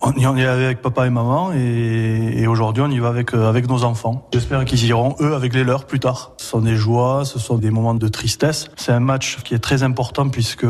on 0.02 0.14
y 0.14 0.26
en 0.26 0.36
est 0.36 0.46
avec 0.46 0.82
papa 0.82 1.06
et 1.06 1.10
maman 1.10 1.52
et, 1.54 2.42
et 2.42 2.48
aujourd'hui 2.48 2.84
on 2.84 2.90
y 2.90 3.00
va 3.00 3.10
avec 3.10 3.34
euh, 3.34 3.48
avec 3.48 3.68
nos 3.68 3.84
enfants. 3.84 4.28
J'espère 4.34 4.66
qu'ils 4.66 4.84
iront 4.86 5.16
eux 5.20 5.36
avec 5.36 5.54
les 5.54 5.64
leurs 5.64 5.86
plus 5.86 6.00
tard. 6.00 6.34
Ce 6.38 6.46
sont 6.46 6.62
des 6.62 6.76
joies, 6.76 7.24
ce 7.26 7.40
sont 7.40 7.58
des 7.58 7.70
moments 7.70 7.94
de 7.94 8.08
tristesse. 8.08 8.70
C'est 8.76 8.92
un 8.92 9.00
match 9.00 9.38
qui 9.44 9.54
est 9.54 9.60
très 9.60 9.84
important 9.84 10.30
puisque 10.30 10.66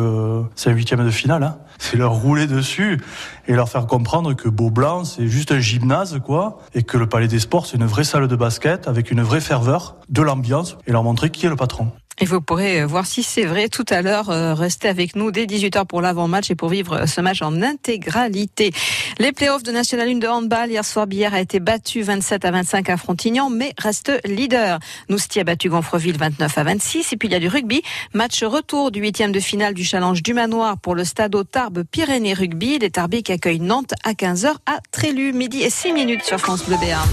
c'est 0.55 0.69
un 0.69 0.73
huitième 0.73 1.03
de 1.03 1.11
finale. 1.11 1.43
Hein. 1.43 1.57
C'est 1.79 1.97
leur 1.97 2.13
rouler 2.13 2.45
dessus 2.47 3.01
et 3.47 3.53
leur 3.53 3.69
faire 3.69 3.88
comprendre 3.88 4.34
que 4.34 4.49
Beaublanc 4.49 5.05
c'est 5.05 5.27
juste 5.27 5.51
un 5.51 5.59
gymnase 5.59 6.19
quoi 6.23 6.59
et 6.75 6.84
que 6.84 6.97
le 6.97 7.07
Palais 7.07 7.27
des 7.27 7.39
Sports 7.39 7.65
c'est 7.65 7.77
une 7.77 7.86
vraie 7.86 8.03
salle 8.03 8.27
de 8.27 8.36
basket 8.36 8.88
avec 8.88 9.11
une 9.11 9.21
vraie 9.21 9.41
ferveur, 9.41 9.95
de 10.09 10.21
l'ambiance 10.21 10.77
et 10.88 10.91
leur 10.91 11.03
montrer 11.03 11.29
qui 11.29 11.45
est 11.45 11.49
le 11.49 11.55
patron. 11.55 11.91
Et 12.24 12.26
vous 12.26 12.39
pourrez 12.39 12.86
voir 12.86 13.07
si 13.07 13.24
c'est 13.24 13.45
vrai 13.45 13.67
tout 13.67 13.86
à 13.89 14.03
l'heure. 14.03 14.30
Euh, 14.30 14.53
Restez 14.53 14.88
avec 14.88 15.15
nous 15.15 15.32
dès 15.32 15.45
18h 15.47 15.88
pour 15.88 16.01
l'avant-match 16.01 16.51
et 16.51 16.55
pour 16.55 16.69
vivre 16.69 17.07
ce 17.07 17.19
match 17.19 17.41
en 17.41 17.63
intégralité. 17.63 18.72
Les 19.17 19.32
playoffs 19.32 19.63
de 19.63 19.72
National 19.72 20.07
1 20.07 20.15
de 20.19 20.28
handball. 20.28 20.69
Hier 20.69 20.86
soir, 20.86 21.07
Bière 21.07 21.34
a 21.34 21.41
été 21.41 21.59
battu 21.59 22.03
27 22.03 22.45
à 22.45 22.51
25 22.51 22.89
à 22.91 22.97
Frontignan, 22.97 23.49
mais 23.49 23.74
reste 23.80 24.11
leader. 24.24 24.78
Nousti 25.09 25.39
a 25.39 25.43
battu 25.43 25.69
Gonfreville 25.69 26.17
29 26.17 26.57
à 26.59 26.63
26. 26.63 27.11
Et 27.11 27.17
puis 27.17 27.28
il 27.28 27.32
y 27.32 27.36
a 27.36 27.39
du 27.39 27.47
rugby. 27.47 27.82
Match 28.13 28.43
retour 28.43 28.91
du 28.91 28.99
huitième 29.01 29.32
de 29.32 29.39
finale 29.39 29.74
du 29.74 29.84
challenge 29.84 30.22
du 30.22 30.36
Manoir 30.36 30.78
pour 30.78 30.93
le 30.93 31.03
stade 31.03 31.36
Tarbes 31.49 31.84
Pyrénées 31.89 32.36
Rugby. 32.36 32.78
Les 32.78 32.91
Tarbis 32.91 33.24
qui 33.24 33.32
accueillent 33.32 33.59
Nantes 33.59 33.93
à 34.03 34.13
15h 34.13 34.53
à 34.67 34.80
Trélu. 34.91 35.34
Midi 35.34 35.63
et 35.63 35.72
6 35.72 35.91
minutes 35.91 36.24
sur 36.24 36.38
France 36.38 36.65
Bleu 36.65 36.78
Béarn. 36.80 37.09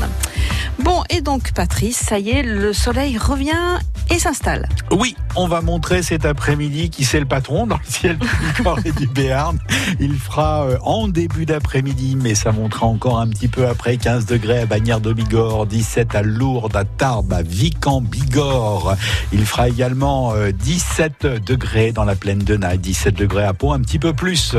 Bon, 0.78 1.02
et 1.10 1.20
donc 1.20 1.52
Patrice, 1.52 1.96
ça 1.96 2.18
y 2.18 2.30
est, 2.30 2.42
le 2.42 2.72
soleil 2.72 3.18
revient 3.18 3.78
et 4.10 4.18
s'installe. 4.18 4.68
Oui, 4.90 5.16
on 5.36 5.48
va 5.48 5.60
montrer 5.60 6.02
cet 6.02 6.24
après-midi 6.24 6.88
qui 6.88 7.04
c'est 7.04 7.20
le 7.20 7.26
patron 7.26 7.66
dans 7.66 7.76
le 7.76 7.90
ciel 7.90 8.18
du 8.18 8.92
du 8.92 9.06
Béarn. 9.06 9.58
Il 10.00 10.14
fera 10.14 10.64
euh, 10.64 10.78
en 10.82 11.08
début 11.08 11.46
d'après-midi, 11.46 12.16
mais 12.16 12.34
ça 12.34 12.52
montera 12.52 12.86
encore 12.86 13.18
un 13.18 13.28
petit 13.28 13.48
peu 13.48 13.66
après 13.66 13.96
15 13.96 14.26
degrés 14.26 14.60
à 14.60 14.66
Bagnères 14.66 15.00
de 15.00 15.12
Bigorre, 15.12 15.66
17 15.66 16.14
à 16.14 16.22
Lourdes, 16.22 16.76
à 16.76 16.84
Tarbes, 16.84 17.32
à 17.32 17.42
Vic 17.42 17.86
en 17.86 18.00
Bigorre. 18.00 18.96
Il 19.32 19.44
fera 19.44 19.68
également 19.68 20.32
euh, 20.34 20.52
17 20.52 21.26
degrés 21.44 21.92
dans 21.92 22.04
la 22.04 22.14
plaine 22.14 22.38
de 22.38 22.56
Naï, 22.56 22.78
17 22.78 23.14
degrés 23.14 23.44
à 23.44 23.52
Pau, 23.52 23.72
un 23.72 23.80
petit 23.80 23.98
peu 23.98 24.12
plus 24.12 24.56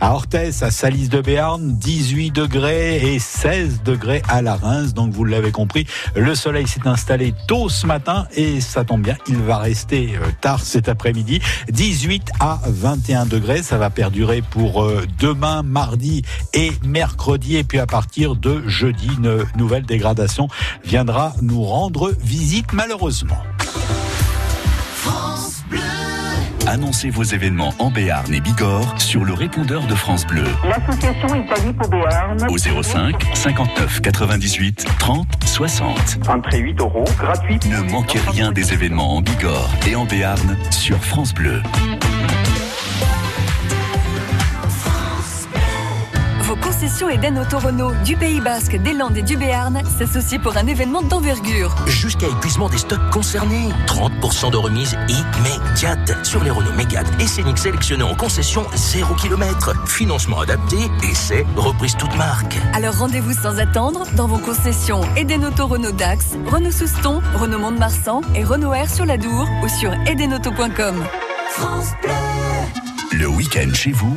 à 0.00 0.12
Orthès, 0.12 0.62
à 0.62 0.70
Salis 0.70 1.08
de 1.08 1.20
Béarn, 1.20 1.76
18 1.76 2.30
degrés 2.30 3.14
et 3.14 3.18
16 3.18 3.82
degrés 3.84 4.22
à 4.28 4.42
la 4.42 4.54
Reims. 4.54 4.94
Donc 4.94 5.12
vous 5.12 5.24
l'avez 5.24 5.50
compris, 5.50 5.61
le 6.14 6.34
soleil 6.34 6.66
s'est 6.66 6.86
installé 6.86 7.34
tôt 7.46 7.68
ce 7.68 7.86
matin 7.86 8.26
et 8.34 8.60
ça 8.60 8.84
tombe 8.84 9.02
bien, 9.02 9.16
il 9.28 9.36
va 9.36 9.58
rester 9.58 10.16
euh, 10.16 10.26
tard 10.40 10.60
cet 10.60 10.88
après-midi. 10.88 11.40
18 11.70 12.32
à 12.40 12.60
21 12.66 13.26
degrés, 13.26 13.62
ça 13.62 13.78
va 13.78 13.90
perdurer 13.90 14.42
pour 14.42 14.82
euh, 14.82 15.06
demain, 15.18 15.62
mardi 15.62 16.22
et 16.54 16.72
mercredi. 16.84 17.56
Et 17.56 17.64
puis 17.64 17.78
à 17.78 17.86
partir 17.86 18.36
de 18.36 18.66
jeudi, 18.68 19.08
une 19.18 19.44
nouvelle 19.56 19.84
dégradation 19.84 20.48
viendra 20.84 21.34
nous 21.40 21.62
rendre 21.62 22.12
visite 22.22 22.72
malheureusement. 22.72 23.42
Annoncez 26.66 27.10
vos 27.10 27.24
événements 27.24 27.74
en 27.78 27.90
Béarn 27.90 28.32
et 28.32 28.40
Bigorre 28.40 29.00
sur 29.00 29.24
le 29.24 29.32
répondeur 29.32 29.86
de 29.86 29.94
France 29.94 30.26
Bleu 30.26 30.44
L'association 30.64 31.34
Italie 31.34 31.72
pour 31.72 31.88
Béarn. 31.88 32.38
au 32.48 32.82
05 32.82 33.16
59 33.34 34.00
98 34.00 34.86
30 34.98 35.26
60. 35.44 36.28
Entrée 36.28 36.58
8 36.58 36.80
euros, 36.80 37.04
gratuite. 37.18 37.66
Ne 37.66 37.80
manquez 37.90 38.20
rien 38.28 38.52
des 38.52 38.72
événements 38.72 39.16
en 39.16 39.22
Bigorre 39.22 39.70
et 39.86 39.96
en 39.96 40.04
Béarn 40.04 40.56
sur 40.70 41.02
France 41.04 41.34
Bleu. 41.34 41.60
Concessions 46.82 47.10
Eden 47.10 47.38
Auto 47.38 47.60
Renault 47.60 47.92
du 48.04 48.16
Pays 48.16 48.40
Basque, 48.40 48.74
des 48.74 48.92
Landes 48.92 49.16
et 49.16 49.22
du 49.22 49.36
Béarn 49.36 49.80
s'associent 49.86 50.40
pour 50.40 50.56
un 50.56 50.66
événement 50.66 51.00
d'envergure. 51.00 51.72
Jusqu'à 51.86 52.26
épuisement 52.26 52.68
des 52.68 52.78
stocks 52.78 53.08
concernés. 53.12 53.68
30% 53.86 54.50
de 54.50 54.56
remise 54.56 54.96
immédiate 55.08 56.26
sur 56.26 56.42
les 56.42 56.50
Renault 56.50 56.72
Mégane 56.72 57.06
et 57.20 57.26
Scénic 57.28 57.56
sélectionnés 57.58 58.02
en 58.02 58.16
concession 58.16 58.66
0 58.74 59.14
km. 59.14 59.72
Financement 59.86 60.40
adapté, 60.40 60.76
essai, 61.08 61.46
reprise 61.54 61.96
toute 61.96 62.16
marque. 62.16 62.58
Alors 62.74 62.98
rendez-vous 62.98 63.32
sans 63.32 63.60
attendre 63.60 64.04
dans 64.16 64.26
vos 64.26 64.38
concessions 64.38 65.02
Eden 65.16 65.44
Auto 65.44 65.68
Renault 65.68 65.92
Dax, 65.92 66.34
Renault 66.46 66.72
Souston, 66.72 67.22
Renault 67.36 67.60
Mont-de-Marsan 67.60 68.22
et 68.34 68.42
Renault 68.42 68.74
Air 68.74 68.90
sur 68.90 69.06
la 69.06 69.18
Dour 69.18 69.48
ou 69.62 69.68
sur 69.68 69.92
edenauto.com. 70.08 71.04
France 71.48 71.92
Bleu. 72.02 72.10
Le 73.12 73.28
week-end 73.28 73.68
chez 73.72 73.92
vous, 73.92 74.16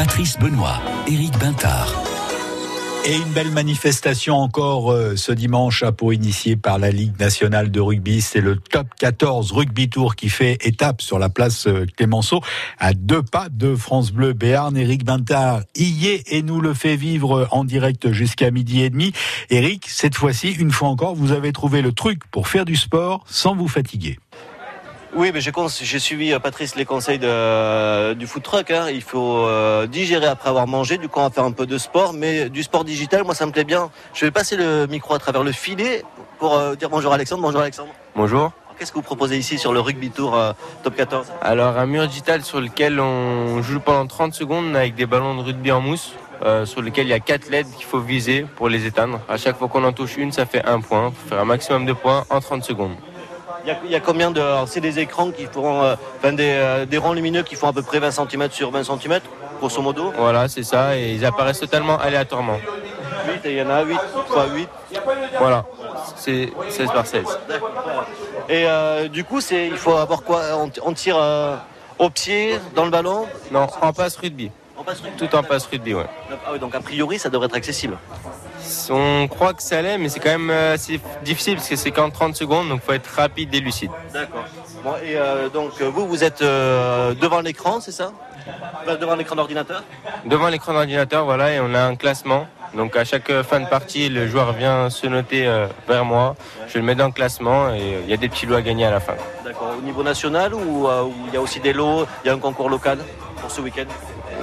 Patrice 0.00 0.38
Benoît, 0.38 0.80
Éric 1.06 1.38
Bintard. 1.38 1.92
Et 3.04 3.16
une 3.18 3.32
belle 3.34 3.50
manifestation 3.50 4.36
encore 4.36 4.90
euh, 4.90 5.14
ce 5.14 5.30
dimanche 5.30 5.82
à 5.82 5.92
Pau, 5.92 6.12
initiée 6.12 6.56
par 6.56 6.78
la 6.78 6.90
Ligue 6.90 7.20
nationale 7.20 7.70
de 7.70 7.80
rugby. 7.80 8.22
C'est 8.22 8.40
le 8.40 8.56
top 8.56 8.86
14 8.98 9.52
rugby 9.52 9.90
tour 9.90 10.16
qui 10.16 10.30
fait 10.30 10.56
étape 10.62 11.02
sur 11.02 11.18
la 11.18 11.28
place 11.28 11.66
euh, 11.66 11.84
Clémenceau, 11.98 12.40
à 12.78 12.94
deux 12.94 13.22
pas 13.22 13.50
de 13.50 13.76
France 13.76 14.10
Bleu 14.10 14.32
Béarn. 14.32 14.74
Éric 14.74 15.04
Bintard 15.04 15.64
y 15.76 16.06
est 16.06 16.32
et 16.32 16.40
nous 16.40 16.62
le 16.62 16.72
fait 16.72 16.96
vivre 16.96 17.46
en 17.50 17.64
direct 17.64 18.10
jusqu'à 18.10 18.50
midi 18.50 18.80
et 18.80 18.88
demi. 18.88 19.12
Éric, 19.50 19.86
cette 19.86 20.14
fois-ci, 20.14 20.50
une 20.52 20.70
fois 20.70 20.88
encore, 20.88 21.14
vous 21.14 21.32
avez 21.32 21.52
trouvé 21.52 21.82
le 21.82 21.92
truc 21.92 22.22
pour 22.30 22.48
faire 22.48 22.64
du 22.64 22.76
sport 22.76 23.22
sans 23.26 23.54
vous 23.54 23.68
fatiguer. 23.68 24.18
Oui, 25.14 25.32
mais 25.34 25.40
j'ai 25.40 25.98
suivi, 25.98 26.32
euh, 26.32 26.38
Patrice, 26.38 26.76
les 26.76 26.84
conseils 26.84 27.18
de- 27.18 28.12
du 28.14 28.26
food 28.28 28.42
truck. 28.44 28.70
hein. 28.70 28.86
Il 28.90 29.02
faut 29.02 29.38
euh, 29.44 29.86
digérer 29.86 30.26
après 30.26 30.48
avoir 30.50 30.66
mangé. 30.68 30.98
Du 30.98 31.08
coup, 31.08 31.18
on 31.18 31.24
va 31.24 31.30
faire 31.30 31.44
un 31.44 31.50
peu 31.52 31.66
de 31.66 31.78
sport, 31.78 32.12
mais 32.12 32.48
du 32.48 32.62
sport 32.62 32.84
digital, 32.84 33.24
moi, 33.24 33.34
ça 33.34 33.44
me 33.46 33.50
plaît 33.50 33.64
bien. 33.64 33.90
Je 34.14 34.24
vais 34.24 34.30
passer 34.30 34.56
le 34.56 34.86
micro 34.86 35.14
à 35.14 35.18
travers 35.18 35.42
le 35.42 35.50
filet 35.52 36.04
pour 36.38 36.54
euh, 36.56 36.76
dire 36.76 36.88
bonjour 36.90 37.12
Alexandre. 37.12 37.42
Bonjour 37.42 37.60
Alexandre. 37.60 37.90
Bonjour. 38.14 38.52
Qu'est-ce 38.78 38.92
que 38.92 38.96
vous 38.96 39.02
proposez 39.02 39.36
ici 39.36 39.58
sur 39.58 39.72
le 39.74 39.80
rugby 39.80 40.10
tour 40.10 40.34
euh, 40.36 40.52
top 40.84 40.94
14 40.96 41.26
Alors 41.42 41.76
un 41.76 41.84
mur 41.86 42.06
digital 42.06 42.42
sur 42.42 42.60
lequel 42.62 42.98
on 42.98 43.60
joue 43.62 43.78
pendant 43.80 44.06
30 44.06 44.32
secondes 44.32 44.74
avec 44.74 44.94
des 44.94 45.04
ballons 45.06 45.34
de 45.36 45.42
rugby 45.42 45.70
en 45.70 45.82
mousse, 45.82 46.12
euh, 46.42 46.64
sur 46.64 46.80
lequel 46.80 47.06
il 47.06 47.10
y 47.10 47.12
a 47.12 47.20
4 47.20 47.50
LED 47.50 47.66
qu'il 47.76 47.84
faut 47.84 47.98
viser 48.00 48.46
pour 48.56 48.70
les 48.70 48.86
éteindre. 48.86 49.20
À 49.28 49.36
chaque 49.36 49.58
fois 49.58 49.68
qu'on 49.68 49.84
en 49.84 49.92
touche 49.92 50.16
une, 50.16 50.32
ça 50.32 50.46
fait 50.46 50.64
un 50.64 50.80
point. 50.80 51.08
Il 51.10 51.14
faut 51.16 51.28
faire 51.28 51.40
un 51.40 51.44
maximum 51.44 51.84
de 51.84 51.92
points 51.92 52.24
en 52.30 52.40
30 52.40 52.64
secondes. 52.64 52.94
Il 53.64 53.68
y, 53.68 53.70
a, 53.70 53.78
il 53.84 53.90
y 53.90 53.94
a 53.94 54.00
combien 54.00 54.30
de. 54.30 54.42
C'est 54.66 54.80
des 54.80 54.98
écrans 54.98 55.30
qui 55.30 55.46
font. 55.46 55.82
euh, 55.82 55.94
enfin, 56.18 56.32
des, 56.32 56.52
euh, 56.52 56.86
des 56.86 56.98
rangs 56.98 57.12
lumineux 57.12 57.42
qui 57.42 57.54
font 57.56 57.68
à 57.68 57.72
peu 57.72 57.82
près 57.82 57.98
20 57.98 58.10
cm 58.10 58.50
sur 58.50 58.70
20 58.70 58.84
cm, 58.84 59.20
grosso 59.58 59.82
modo? 59.82 60.12
Voilà, 60.16 60.48
c'est 60.48 60.62
ça, 60.62 60.96
et 60.96 61.12
ils 61.12 61.24
apparaissent 61.24 61.60
totalement 61.60 61.98
aléatoirement. 61.98 62.58
8, 63.26 63.46
et 63.46 63.52
il 63.52 63.58
y 63.58 63.62
en 63.62 63.70
a 63.70 63.82
8 63.82 63.98
fois 64.28 64.46
8. 64.54 64.68
Voilà, 65.38 65.64
c'est 66.16 66.52
16 66.68 66.90
par 66.92 67.06
16. 67.06 67.26
Et 68.48 68.64
euh, 68.66 69.08
du 69.08 69.24
coup, 69.24 69.40
c'est, 69.40 69.68
il 69.68 69.76
faut 69.76 69.96
avoir 69.96 70.22
quoi? 70.22 70.40
On, 70.56 70.70
on 70.84 70.92
tire 70.92 71.16
euh, 71.18 71.56
au 71.98 72.10
pied, 72.10 72.58
dans 72.74 72.84
le 72.84 72.90
ballon? 72.90 73.26
Non, 73.52 73.66
en 73.82 73.92
passe 73.92 74.16
rugby. 74.16 74.50
En 74.76 74.82
passe 74.82 75.00
rugby. 75.00 75.16
Tout 75.18 75.36
en 75.36 75.42
passe 75.42 75.66
rugby, 75.66 75.94
ouais. 75.94 76.06
Ah 76.46 76.50
oui, 76.52 76.58
donc 76.58 76.74
a 76.74 76.80
priori, 76.80 77.18
ça 77.18 77.28
devrait 77.28 77.46
être 77.46 77.56
accessible. 77.56 77.96
On 78.90 79.28
croit 79.28 79.54
que 79.54 79.62
ça 79.62 79.78
allait, 79.78 79.98
mais 79.98 80.08
c'est 80.08 80.20
quand 80.20 80.30
même 80.30 80.50
euh, 80.50 80.74
assez 80.74 81.00
difficile 81.22 81.56
parce 81.56 81.68
que 81.68 81.76
c'est 81.76 81.90
qu'en 81.90 82.10
30 82.10 82.34
secondes, 82.36 82.68
donc 82.68 82.82
faut 82.82 82.92
être 82.92 83.10
rapide 83.16 83.54
et 83.54 83.60
lucide. 83.60 83.90
D'accord. 84.12 84.44
Bon, 84.84 84.94
et 84.96 85.16
euh, 85.16 85.48
donc 85.48 85.72
euh, 85.80 85.90
vous, 85.90 86.06
vous 86.06 86.24
êtes 86.24 86.42
euh, 86.42 87.14
devant 87.14 87.40
l'écran, 87.40 87.80
c'est 87.80 87.92
ça? 87.92 88.12
Devant 89.00 89.14
l'écran 89.14 89.36
d'ordinateur? 89.36 89.82
Devant 90.24 90.48
l'écran 90.48 90.72
d'ordinateur, 90.72 91.24
voilà, 91.24 91.52
et 91.52 91.60
on 91.60 91.74
a 91.74 91.82
un 91.82 91.96
classement. 91.96 92.46
Donc 92.74 92.96
à 92.96 93.04
chaque 93.04 93.30
fin 93.42 93.60
de 93.60 93.66
partie, 93.66 94.08
le 94.08 94.28
joueur 94.28 94.52
vient 94.52 94.90
se 94.90 95.06
noter 95.06 95.46
euh, 95.46 95.66
vers 95.88 96.04
moi. 96.04 96.36
Je 96.68 96.78
le 96.78 96.84
mets 96.84 96.94
dans 96.94 97.06
le 97.06 97.12
classement 97.12 97.74
et 97.74 97.98
il 98.04 98.08
y 98.10 98.14
a 98.14 98.16
des 98.16 98.28
petits 98.28 98.46
lots 98.46 98.54
à 98.54 98.62
gagner 98.62 98.86
à 98.86 98.90
la 98.90 99.00
fin. 99.00 99.14
D'accord. 99.44 99.74
Au 99.78 99.82
niveau 99.82 100.02
national 100.02 100.54
ou 100.54 100.88
il 101.26 101.34
y 101.34 101.36
a 101.36 101.40
aussi 101.40 101.60
des 101.60 101.72
lots? 101.72 102.06
Il 102.24 102.28
y 102.28 102.30
a 102.30 102.34
un 102.34 102.38
concours 102.38 102.70
local 102.70 102.98
pour 103.40 103.50
ce 103.50 103.60
week-end? 103.60 103.86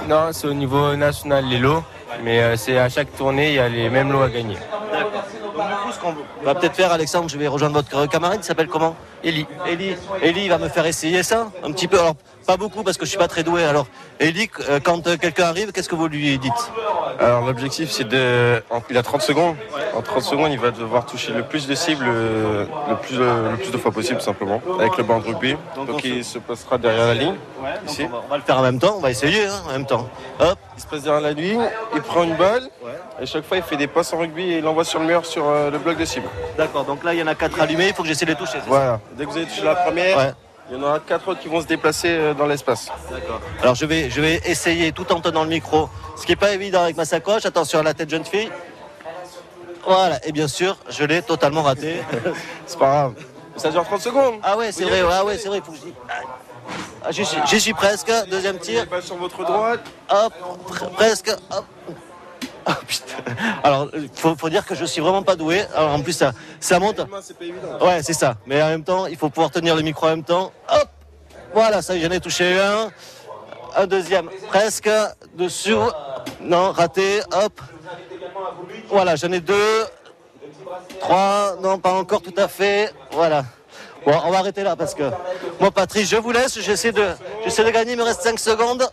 Non, 0.08 0.28
c'est 0.32 0.46
au 0.46 0.54
niveau 0.54 0.94
national 0.94 1.46
les 1.46 1.58
lots, 1.58 1.82
mais 2.22 2.40
euh, 2.40 2.56
c'est 2.56 2.78
à 2.78 2.88
chaque 2.88 3.14
tournée, 3.16 3.48
il 3.48 3.54
y 3.54 3.58
a 3.58 3.68
les 3.68 3.88
mêmes 3.90 4.12
lots 4.12 4.22
à 4.22 4.28
gagner. 4.28 4.56
D'accord. 4.92 5.24
Donc 5.56 5.68
du 5.68 5.74
coup, 5.74 5.92
ce 5.92 5.98
qu'on 5.98 6.14
va 6.44 6.54
peut-être 6.54 6.76
faire, 6.76 6.92
Alexandre, 6.92 7.28
je 7.28 7.36
vais 7.38 7.48
rejoindre 7.48 7.74
votre 7.74 8.06
camarade, 8.06 8.38
il 8.42 8.44
s'appelle 8.44 8.68
comment? 8.68 8.96
Eli. 9.24 9.46
Eli. 9.66 9.96
Eli 10.22 10.44
il 10.44 10.48
va 10.48 10.58
me 10.58 10.68
faire 10.68 10.86
essayer 10.86 11.22
ça 11.22 11.48
un 11.64 11.72
petit 11.72 11.88
peu. 11.88 11.98
Alors, 11.98 12.14
pas 12.46 12.56
beaucoup 12.56 12.82
parce 12.82 12.96
que 12.96 13.04
je 13.04 13.10
suis 13.10 13.18
pas 13.18 13.28
très 13.28 13.42
doué. 13.42 13.64
Alors, 13.64 13.86
Eli, 14.20 14.48
euh, 14.68 14.80
quand 14.82 15.06
euh, 15.06 15.16
quelqu'un 15.16 15.44
arrive, 15.44 15.72
qu'est-ce 15.72 15.88
que 15.88 15.96
vous 15.96 16.08
lui 16.08 16.38
dites? 16.38 16.72
Alors 17.18 17.44
l'objectif 17.44 17.90
c'est 17.90 18.06
de... 18.06 18.62
Il 18.90 18.96
a 18.96 19.02
30 19.02 19.22
secondes. 19.22 19.56
En 19.94 20.02
30 20.02 20.22
secondes 20.22 20.52
il 20.52 20.58
va 20.58 20.70
devoir 20.70 21.04
toucher 21.04 21.32
le 21.32 21.42
plus 21.42 21.66
de 21.66 21.74
cibles 21.74 22.06
euh, 22.06 22.64
le 22.88 22.96
plus, 22.96 23.20
euh, 23.20 23.50
le 23.50 23.56
plus 23.56 23.72
de 23.72 23.76
fois 23.76 23.90
possible 23.90 24.20
simplement 24.20 24.62
avec 24.78 24.96
le 24.96 25.02
banc 25.02 25.18
de 25.18 25.24
rugby. 25.24 25.56
Donc, 25.74 26.04
il 26.04 26.24
se 26.24 26.38
placera 26.38 26.78
derrière 26.78 27.06
la 27.06 27.14
ligne. 27.14 27.34
ici. 27.86 28.04
on, 28.04 28.08
va, 28.08 28.22
on 28.24 28.30
va 28.30 28.36
le 28.36 28.42
faire 28.42 28.58
en 28.58 28.62
même 28.62 28.78
temps, 28.78 28.94
on 28.96 29.00
va 29.00 29.10
essayer 29.10 29.46
hein, 29.46 29.62
en 29.68 29.72
même 29.72 29.86
temps. 29.86 30.08
Hop. 30.38 30.57
Il 30.78 30.82
se 30.82 30.86
place 30.86 31.02
derrière 31.02 31.20
la 31.20 31.32
ligne, 31.32 31.60
il 31.92 32.00
prend 32.02 32.22
une 32.22 32.36
balle 32.36 32.62
et 33.20 33.26
chaque 33.26 33.44
fois 33.44 33.56
il 33.56 33.64
fait 33.64 33.76
des 33.76 33.88
passes 33.88 34.12
en 34.12 34.18
rugby 34.18 34.44
et 34.52 34.58
il 34.58 34.62
l'envoie 34.62 34.84
sur 34.84 35.00
le 35.00 35.06
mur 35.06 35.26
sur 35.26 35.44
euh, 35.48 35.72
le 35.72 35.78
bloc 35.78 35.98
de 35.98 36.04
cible. 36.04 36.28
D'accord, 36.56 36.84
donc 36.84 37.02
là 37.02 37.14
il 37.14 37.18
y 37.18 37.22
en 37.24 37.26
a 37.26 37.34
quatre 37.34 37.60
allumés, 37.60 37.88
il 37.88 37.94
faut 37.94 38.02
que 38.02 38.08
j'essaie 38.08 38.26
de 38.26 38.30
les 38.30 38.36
toucher. 38.36 38.58
Voilà. 38.68 39.00
Dès 39.14 39.24
que 39.24 39.30
vous 39.30 39.38
avez 39.38 39.46
touché 39.46 39.64
la 39.64 39.74
première, 39.74 40.16
Ouais. 40.16 40.32
il 40.70 40.76
y 40.76 40.80
en 40.80 40.84
aura 40.84 41.00
quatre 41.00 41.26
autres 41.26 41.40
qui 41.40 41.48
vont 41.48 41.60
se 41.60 41.66
déplacer 41.66 42.10
euh, 42.10 42.32
dans 42.32 42.46
l'espace. 42.46 42.92
D'accord. 43.10 43.40
Alors 43.60 43.74
je 43.74 43.86
vais, 43.86 44.08
je 44.08 44.20
vais 44.20 44.36
essayer 44.46 44.92
tout 44.92 45.10
en 45.12 45.18
tenant 45.20 45.42
le 45.42 45.50
micro, 45.50 45.88
ce 46.16 46.24
qui 46.24 46.30
n'est 46.30 46.36
pas 46.36 46.52
évident 46.52 46.84
avec 46.84 46.96
ma 46.96 47.04
sacoche. 47.04 47.44
Attention 47.44 47.80
à 47.80 47.82
la 47.82 47.92
tête 47.94 48.08
jeune 48.10 48.24
fille. 48.24 48.48
Voilà, 49.84 50.24
et 50.24 50.30
bien 50.30 50.46
sûr, 50.46 50.76
je 50.90 51.02
l'ai 51.02 51.22
totalement 51.22 51.62
raté. 51.62 51.96
C'est 52.66 52.78
pas 52.78 52.86
grave. 52.88 53.14
Ça 53.56 53.70
dure 53.70 53.82
30 53.82 54.00
secondes. 54.00 54.34
Ah 54.44 54.56
ouais, 54.56 54.70
c'est 54.70 54.84
vrai, 54.84 55.00
ah 55.10 55.24
ouais, 55.24 55.36
c'est 55.38 55.48
vrai, 55.48 55.60
faut 55.64 55.72
que 55.72 55.78
je 55.78 55.82
dise. 55.82 55.94
J'y 57.10 57.24
suis, 57.24 57.38
j'y 57.46 57.60
suis 57.60 57.74
presque, 57.74 58.12
deuxième 58.30 58.58
tir. 58.58 58.86
Balle 58.86 59.02
sur 59.02 59.16
votre 59.16 59.44
droite. 59.44 59.80
Hop, 60.10 60.32
pr- 60.68 60.90
presque, 60.92 61.30
hop. 61.50 61.64
Ah, 62.66 62.76
putain. 62.86 63.14
Alors, 63.64 63.88
il 63.94 64.10
faut, 64.14 64.36
faut 64.36 64.50
dire 64.50 64.66
que 64.66 64.74
je 64.74 64.84
suis 64.84 65.00
vraiment 65.00 65.22
pas 65.22 65.36
doué. 65.36 65.62
Alors, 65.74 65.92
en 65.92 66.02
plus, 66.02 66.12
ça, 66.12 66.32
ça 66.60 66.78
monte. 66.78 66.96
Pas. 67.08 67.84
Ouais, 67.86 68.02
c'est 68.02 68.12
ça. 68.12 68.36
Mais 68.46 68.62
en 68.62 68.68
même 68.68 68.84
temps, 68.84 69.06
il 69.06 69.16
faut 69.16 69.30
pouvoir 69.30 69.50
tenir 69.50 69.74
le 69.74 69.80
micro 69.82 70.06
en 70.06 70.10
même 70.10 70.24
temps. 70.24 70.52
Hop 70.70 70.88
Voilà, 71.54 71.80
ça 71.80 71.94
y 71.96 71.98
est, 71.98 72.04
j'en 72.06 72.10
ai 72.10 72.20
touché 72.20 72.60
un. 72.60 72.90
Un 73.74 73.86
deuxième, 73.86 74.28
presque. 74.48 74.90
Dessous. 75.34 75.78
Non, 76.42 76.72
raté. 76.72 77.20
Hop. 77.32 77.58
Voilà, 78.90 79.16
j'en 79.16 79.32
ai 79.32 79.40
deux. 79.40 79.84
Trois. 81.00 81.56
Non, 81.62 81.78
pas 81.78 81.92
encore 81.94 82.20
tout 82.20 82.34
à 82.36 82.48
fait. 82.48 82.92
Voilà. 83.12 83.44
Bon, 84.06 84.14
on 84.24 84.30
va 84.30 84.38
arrêter 84.38 84.62
là 84.62 84.76
parce 84.76 84.94
que. 84.94 85.04
Moi, 85.60 85.70
Patrice, 85.70 86.08
je 86.08 86.16
vous 86.16 86.30
laisse. 86.32 86.60
J'essaie 86.60 86.92
de, 86.92 87.04
j'essaie 87.44 87.64
de 87.64 87.70
gagner. 87.70 87.92
Il 87.92 87.98
me 87.98 88.04
reste 88.04 88.22
5 88.22 88.38
secondes. 88.38 88.88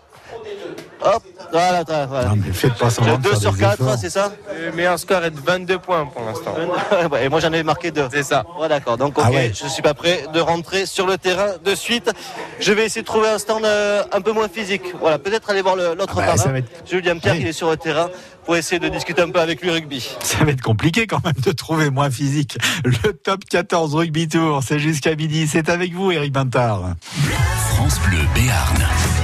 Hop. 1.02 1.24
Voilà, 1.52 1.84
voilà. 2.08 2.30
Non, 2.30 2.36
mais 2.38 2.52
faites 2.52 2.74
pas 2.74 2.90
semblant 2.90 3.12
J'ai 3.14 3.18
de 3.18 3.24
deux 3.24 3.30
faire 3.32 3.40
sur 3.40 3.54
des 3.54 3.60
4, 3.60 3.74
efforts. 3.82 3.96
c'est 4.00 4.10
ça 4.10 4.32
Le 4.60 4.72
meilleur 4.72 4.98
score 4.98 5.24
est 5.24 5.30
de 5.32 5.40
22 5.40 5.78
points 5.78 6.06
pour 6.08 6.24
l'instant. 6.26 6.56
Et 7.22 7.30
moi 7.30 7.40
j'en 7.40 7.54
ai 7.54 7.62
marqué 7.64 7.92
deux. 7.92 8.08
C'est 8.12 8.24
ça. 8.24 8.44
Ouais, 8.60 8.68
d'accord. 8.68 8.98
Donc 8.98 9.18
ok, 9.18 9.24
Ah 9.28 9.30
ouais. 9.32 9.52
je 9.54 9.68
suis 9.68 9.84
pas 9.84 9.94
prêt 9.94 10.26
de 10.34 10.40
rentrer 10.40 10.86
sur 10.88 11.06
le 11.06 11.18
terrain 11.18 11.52
de 11.64 11.76
suite. 11.76 12.10
Je 12.60 12.74
vais 12.74 12.86
essayer 12.86 13.02
de 13.04 13.06
trouver 13.06 13.30
un 13.30 13.38
stand 13.38 13.64
euh, 13.64 14.04
un 14.12 14.22
peu 14.22 14.32
moins 14.32 14.50
physique. 14.50 14.82
Voilà, 15.00 15.20
peut-être 15.20 15.50
aller 15.52 15.62
voir 15.62 15.76
l'autre 15.76 16.16
Ah 16.20 16.34
bah, 16.36 16.58
être- 16.58 16.68
Julien 16.90 17.18
Pierre, 17.20 17.36
Oui. 17.36 17.42
il 17.42 17.48
est 17.48 17.54
sur 17.54 17.70
le 17.70 17.78
terrain 17.78 18.10
pour 18.46 18.56
essayer 18.56 18.80
de 18.80 18.88
discuter 18.88 19.22
un 19.22 19.30
peu 19.30 19.40
avec 19.40 19.62
lui 19.62 19.72
rugby. 19.72 20.08
Ça 20.22 20.44
va 20.44 20.52
être 20.52 20.62
compliqué 20.62 21.08
quand 21.08 21.24
même 21.26 21.34
de 21.44 21.52
trouver 21.52 21.90
moins 21.90 22.10
physique. 22.10 22.58
Le 22.84 23.14
top 23.14 23.44
14 23.46 23.96
rugby 23.96 24.28
tour, 24.28 24.62
c'est 24.64 24.80
jusqu'à 24.80 25.16
midi. 25.16 25.48
C'est 25.48 25.70
avec 25.70 25.94
vous, 25.94 26.12
Eric 26.12 26.32
Bintard. 26.32 26.96
France 27.70 28.00
Bleu 28.08 28.20
Béarn. 28.36 29.15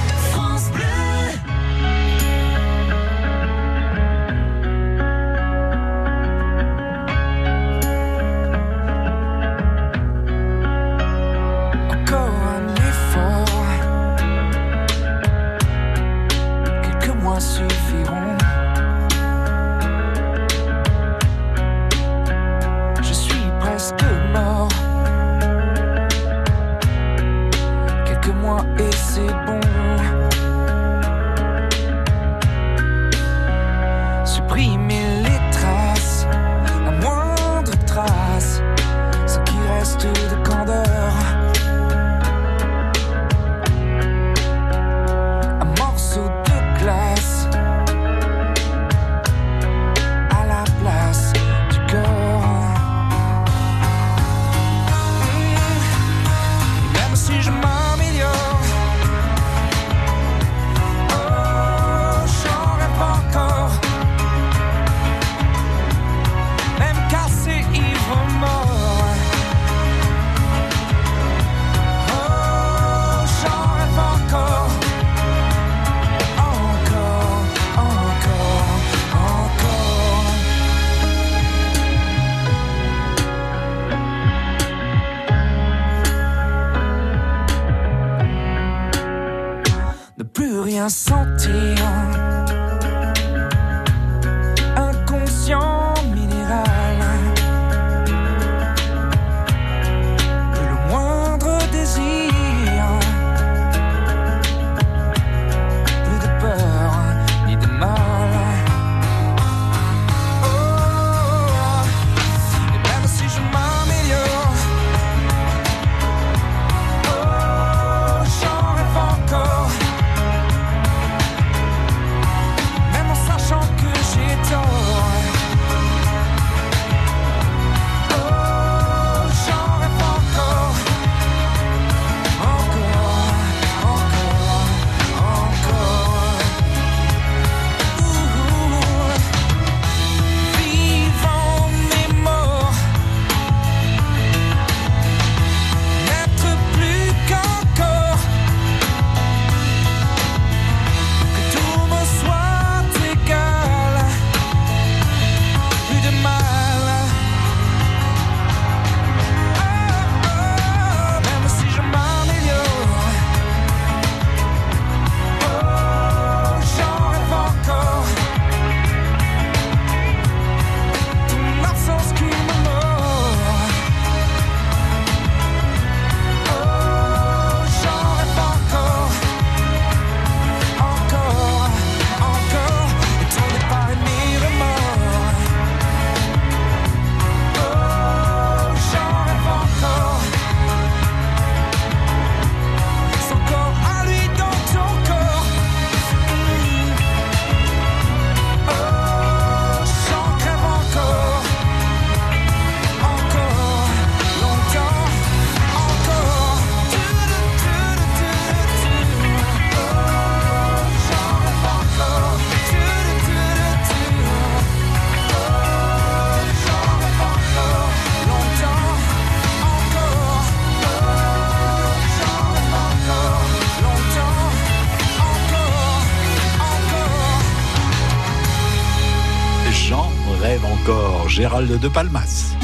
Gérald 231.32 231.80
de 231.80 231.88
Palmas. 231.88 232.54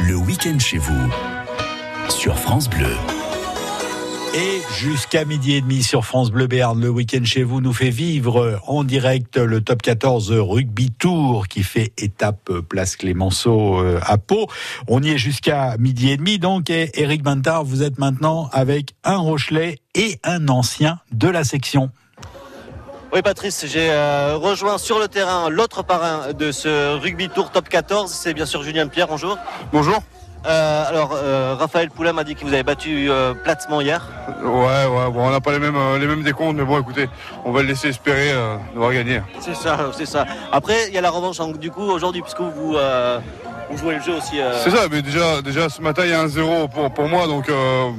Le 0.00 0.16
week-end 0.16 0.58
chez 0.58 0.78
vous 0.78 1.10
sur 2.08 2.38
France 2.38 2.70
Bleu. 2.70 2.96
Et 4.34 4.62
jusqu'à 4.78 5.26
midi 5.26 5.52
et 5.52 5.60
demi 5.60 5.82
sur 5.82 6.06
France 6.06 6.30
Bleu 6.30 6.46
Béarn, 6.46 6.80
le 6.80 6.88
week-end 6.88 7.22
chez 7.22 7.42
vous 7.42 7.60
nous 7.60 7.74
fait 7.74 7.90
vivre 7.90 8.58
en 8.66 8.82
direct 8.82 9.36
le 9.36 9.60
top 9.60 9.82
14 9.82 10.32
rugby 10.32 10.90
tour 10.90 11.46
qui 11.46 11.64
fait 11.64 11.92
étape 11.98 12.50
place 12.66 12.96
Clémenceau 12.96 13.78
euh, 13.78 14.00
à 14.04 14.16
Pau. 14.16 14.46
On 14.88 15.02
y 15.02 15.10
est 15.10 15.18
jusqu'à 15.18 15.76
midi 15.76 16.12
et 16.12 16.16
demi 16.16 16.38
donc. 16.38 16.70
Et 16.70 16.98
Eric 16.98 17.22
Bintard, 17.22 17.64
vous 17.64 17.82
êtes 17.82 17.98
maintenant 17.98 18.48
avec 18.54 18.94
un 19.04 19.18
Rochelet 19.18 19.80
et 19.94 20.18
un 20.24 20.48
ancien 20.48 20.98
de 21.12 21.28
la 21.28 21.44
section. 21.44 21.90
Oui 23.14 23.22
Patrice, 23.22 23.64
j'ai 23.68 23.92
euh, 23.92 24.36
rejoint 24.36 24.76
sur 24.76 24.98
le 24.98 25.06
terrain 25.06 25.48
l'autre 25.48 25.84
parrain 25.84 26.32
de 26.32 26.50
ce 26.50 26.98
rugby 26.98 27.28
tour 27.28 27.52
top 27.52 27.68
14, 27.68 28.10
c'est 28.10 28.34
bien 28.34 28.44
sûr 28.44 28.64
Julien 28.64 28.88
Pierre, 28.88 29.06
bonjour. 29.06 29.38
Bonjour. 29.72 30.02
Euh, 30.46 30.84
alors 30.88 31.12
euh, 31.14 31.54
Raphaël 31.56 31.90
Poulain 31.90 32.12
m'a 32.12 32.24
dit 32.24 32.34
que 32.34 32.44
vous 32.44 32.52
avez 32.52 32.64
battu 32.64 33.08
euh, 33.08 33.32
platement 33.32 33.80
hier. 33.80 34.04
Ouais, 34.42 34.50
ouais, 34.50 35.10
bon, 35.12 35.28
on 35.28 35.30
n'a 35.30 35.40
pas 35.40 35.52
les 35.52 35.60
mêmes, 35.60 35.78
les 36.00 36.08
mêmes 36.08 36.24
décomptes, 36.24 36.56
mais 36.56 36.64
bon, 36.64 36.80
écoutez, 36.80 37.08
on 37.44 37.52
va 37.52 37.62
le 37.62 37.68
laisser 37.68 37.90
espérer 37.90 38.32
devoir 38.74 38.92
gagner. 38.92 39.22
C'est 39.38 39.54
ça, 39.54 39.78
c'est 39.96 40.06
ça. 40.06 40.26
Après, 40.50 40.88
il 40.88 40.94
y 40.94 40.98
a 40.98 41.00
la 41.00 41.10
revanche 41.10 41.38
donc, 41.38 41.58
du 41.58 41.70
coup 41.70 41.82
aujourd'hui 41.82 42.20
puisque 42.20 42.40
vous, 42.40 42.76
vous 43.70 43.78
jouez 43.78 43.94
le 43.94 44.02
jeu 44.02 44.16
aussi. 44.16 44.40
C'est 44.64 44.70
ça, 44.70 44.88
mais 44.90 45.02
déjà, 45.02 45.40
déjà 45.40 45.68
ce 45.68 45.80
matin, 45.80 46.02
il 46.04 46.10
y 46.10 46.14
a 46.14 46.20
un 46.20 46.26
0 46.26 46.66
pour, 46.66 46.92
pour 46.92 47.06
moi, 47.06 47.28
donc 47.28 47.48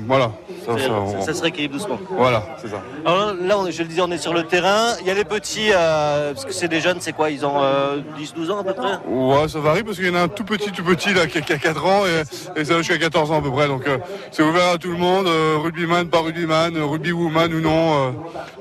voilà. 0.07 0.31
Ça, 0.65 0.77
ça, 0.77 0.91
on- 0.91 1.21
ça 1.21 1.33
se 1.33 1.41
rééquilibre 1.41 1.73
doucement. 1.75 1.99
Voilà, 2.09 2.43
c'est 2.61 2.69
ça. 2.69 2.81
Alors 3.05 3.33
là, 3.39 3.57
on 3.59 3.69
je 3.69 3.81
le 3.83 3.87
disais, 3.87 4.01
on 4.01 4.11
est 4.11 4.17
sur 4.17 4.33
le 4.33 4.43
terrain. 4.43 4.93
Il 5.01 5.07
y 5.07 5.11
a 5.11 5.13
les 5.13 5.23
petits, 5.25 5.69
euh, 5.71 6.33
parce 6.33 6.45
que 6.45 6.53
c'est 6.53 6.67
des 6.67 6.81
jeunes, 6.81 6.97
c'est 7.01 7.13
quoi? 7.13 7.29
Ils 7.29 7.45
ont 7.45 7.61
euh, 7.61 7.97
10-12 8.19 8.51
ans 8.51 8.59
à 8.59 8.63
peu 8.63 8.73
près? 8.73 8.97
Ouais, 9.07 9.47
ça 9.47 9.59
varie 9.59 9.83
parce 9.83 9.97
qu'il 9.97 10.07
y 10.07 10.09
en 10.09 10.15
a 10.15 10.21
un 10.21 10.27
tout 10.27 10.43
petit, 10.43 10.71
tout 10.71 10.83
petit 10.83 11.13
là 11.13 11.27
qui 11.27 11.37
a, 11.37 11.41
qui 11.41 11.53
a 11.53 11.57
4 11.57 11.85
ans 11.85 12.03
et, 12.05 12.59
et 12.59 12.65
ça 12.65 12.73
va 12.73 12.79
jusqu'à 12.79 12.97
14 12.97 13.31
ans 13.31 13.39
à 13.39 13.41
peu 13.41 13.51
près. 13.51 13.67
Donc 13.67 13.87
euh, 13.87 13.97
c'est 14.31 14.43
ouvert 14.43 14.69
à 14.73 14.77
tout 14.77 14.89
le 14.91 14.97
monde, 14.97 15.27
euh, 15.27 15.57
rugbyman, 15.61 16.07
pas 16.07 16.21
rugbyman, 16.21 16.75
euh, 16.75 16.85
rugby 16.85 17.11
woman 17.11 17.53
ou 17.53 17.59
non. 17.61 18.07
euh, 18.07 18.11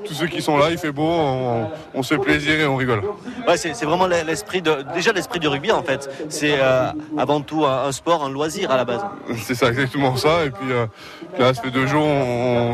tous 0.05 0.13
ceux 0.13 0.27
qui 0.27 0.41
sont 0.41 0.57
là, 0.57 0.67
il 0.69 0.77
fait 0.77 0.91
beau, 0.91 1.07
on, 1.07 1.69
on 1.95 2.03
se 2.03 2.13
fait 2.13 2.19
plaisir 2.21 2.59
et 2.59 2.65
on 2.67 2.75
rigole. 2.75 3.01
Ouais, 3.47 3.57
c'est 3.57 3.73
c'est 3.73 3.85
vraiment 3.85 4.05
l'esprit 4.07 4.61
de, 4.61 4.77
déjà 4.93 5.11
l'esprit 5.11 5.39
du 5.39 5.47
rugby 5.47 5.71
en 5.71 5.81
fait. 5.83 6.09
C'est 6.29 6.55
euh, 6.59 6.89
avant 7.17 7.41
tout 7.41 7.65
un, 7.65 7.85
un 7.87 7.91
sport, 7.91 8.23
un 8.23 8.29
loisir 8.29 8.69
à 8.71 8.77
la 8.77 8.85
base. 8.85 9.01
C'est 9.43 9.55
ça, 9.55 9.69
exactement 9.69 10.15
ça. 10.17 10.45
Et 10.45 10.49
puis 10.51 10.71
euh, 10.71 10.85
là, 11.39 11.53
ça 11.53 11.61
fait 11.61 11.71
deux 11.71 11.87
jours, 11.87 11.94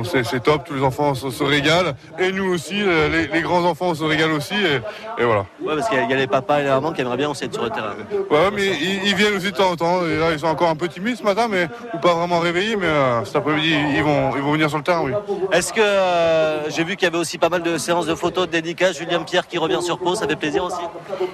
c'est 0.04 0.44
top, 0.44 0.64
tous 0.66 0.74
les 0.74 0.84
enfants 0.84 1.14
se, 1.16 1.30
se 1.30 1.44
régalent. 1.44 1.94
Et 2.20 2.32
nous 2.32 2.54
aussi, 2.54 2.82
euh, 2.82 3.10
les, 3.10 3.28
les 3.28 3.42
grands 3.42 3.64
enfants 3.64 3.94
se 3.96 4.04
régalent 4.04 4.36
aussi. 4.36 4.54
Et, 4.56 5.22
et 5.22 5.26
voilà. 5.26 5.46
Ouais, 5.62 5.76
parce 5.76 5.90
qu'il 5.90 5.98
y, 5.98 6.02
a- 6.02 6.04
il 6.06 6.10
y 6.10 6.14
a 6.14 6.18
les 6.18 6.28
papas 6.28 6.60
et 6.60 6.64
les 6.64 6.70
mamans 6.70 6.92
qui 6.92 7.02
aimeraient 7.02 7.18
bien 7.18 7.30
aussi 7.30 7.46
être 7.46 7.54
sur 7.54 7.64
le 7.64 7.70
terrain. 7.70 7.96
Ouais, 8.30 8.50
mais 8.54 8.66
ils, 8.68 9.08
ils 9.08 9.16
viennent 9.16 9.36
aussi 9.36 9.52
de 9.52 9.56
temps 9.58 9.72
en 9.72 9.76
temps. 9.76 10.06
Et 10.06 10.18
là, 10.18 10.32
ils 10.32 10.40
sont 10.40 10.48
encore 10.48 10.70
un 10.70 10.76
peu 10.76 10.88
timides 10.88 11.18
ce 11.18 11.24
matin, 11.24 11.48
mais 11.50 11.68
ou 11.94 11.98
pas 11.98 12.14
vraiment 12.14 12.40
réveillés. 12.40 12.76
Mais 12.76 12.86
euh, 12.88 13.24
cet 13.26 13.36
après-midi, 13.38 13.74
ils 13.96 14.04
vont, 14.04 14.32
ils 14.36 14.42
vont 14.42 14.52
venir 14.54 14.70
sur 14.70 14.78
le 14.78 14.84
terrain, 14.84 15.02
oui. 15.04 15.12
Est-ce 15.52 15.74
que 15.74 15.82
euh, 15.82 16.70
j'ai 16.70 16.84
vu 16.84 16.96
qu'il 16.96 17.06
y 17.06 17.08
avait 17.08 17.18
aussi 17.18 17.38
pas 17.38 17.50
mal 17.50 17.64
de 17.64 17.78
séances 17.78 18.06
de 18.06 18.16
photos, 18.16 18.48
de 18.48 18.52
dédicaces, 18.52 18.98
Julien 18.98 19.22
Pierre 19.24 19.48
qui 19.48 19.58
revient 19.58 19.82
sur 19.82 19.98
Pau, 20.00 20.16
ça 20.16 20.28
fait 20.28 20.36
plaisir 20.36 20.64
aussi. 20.64 20.82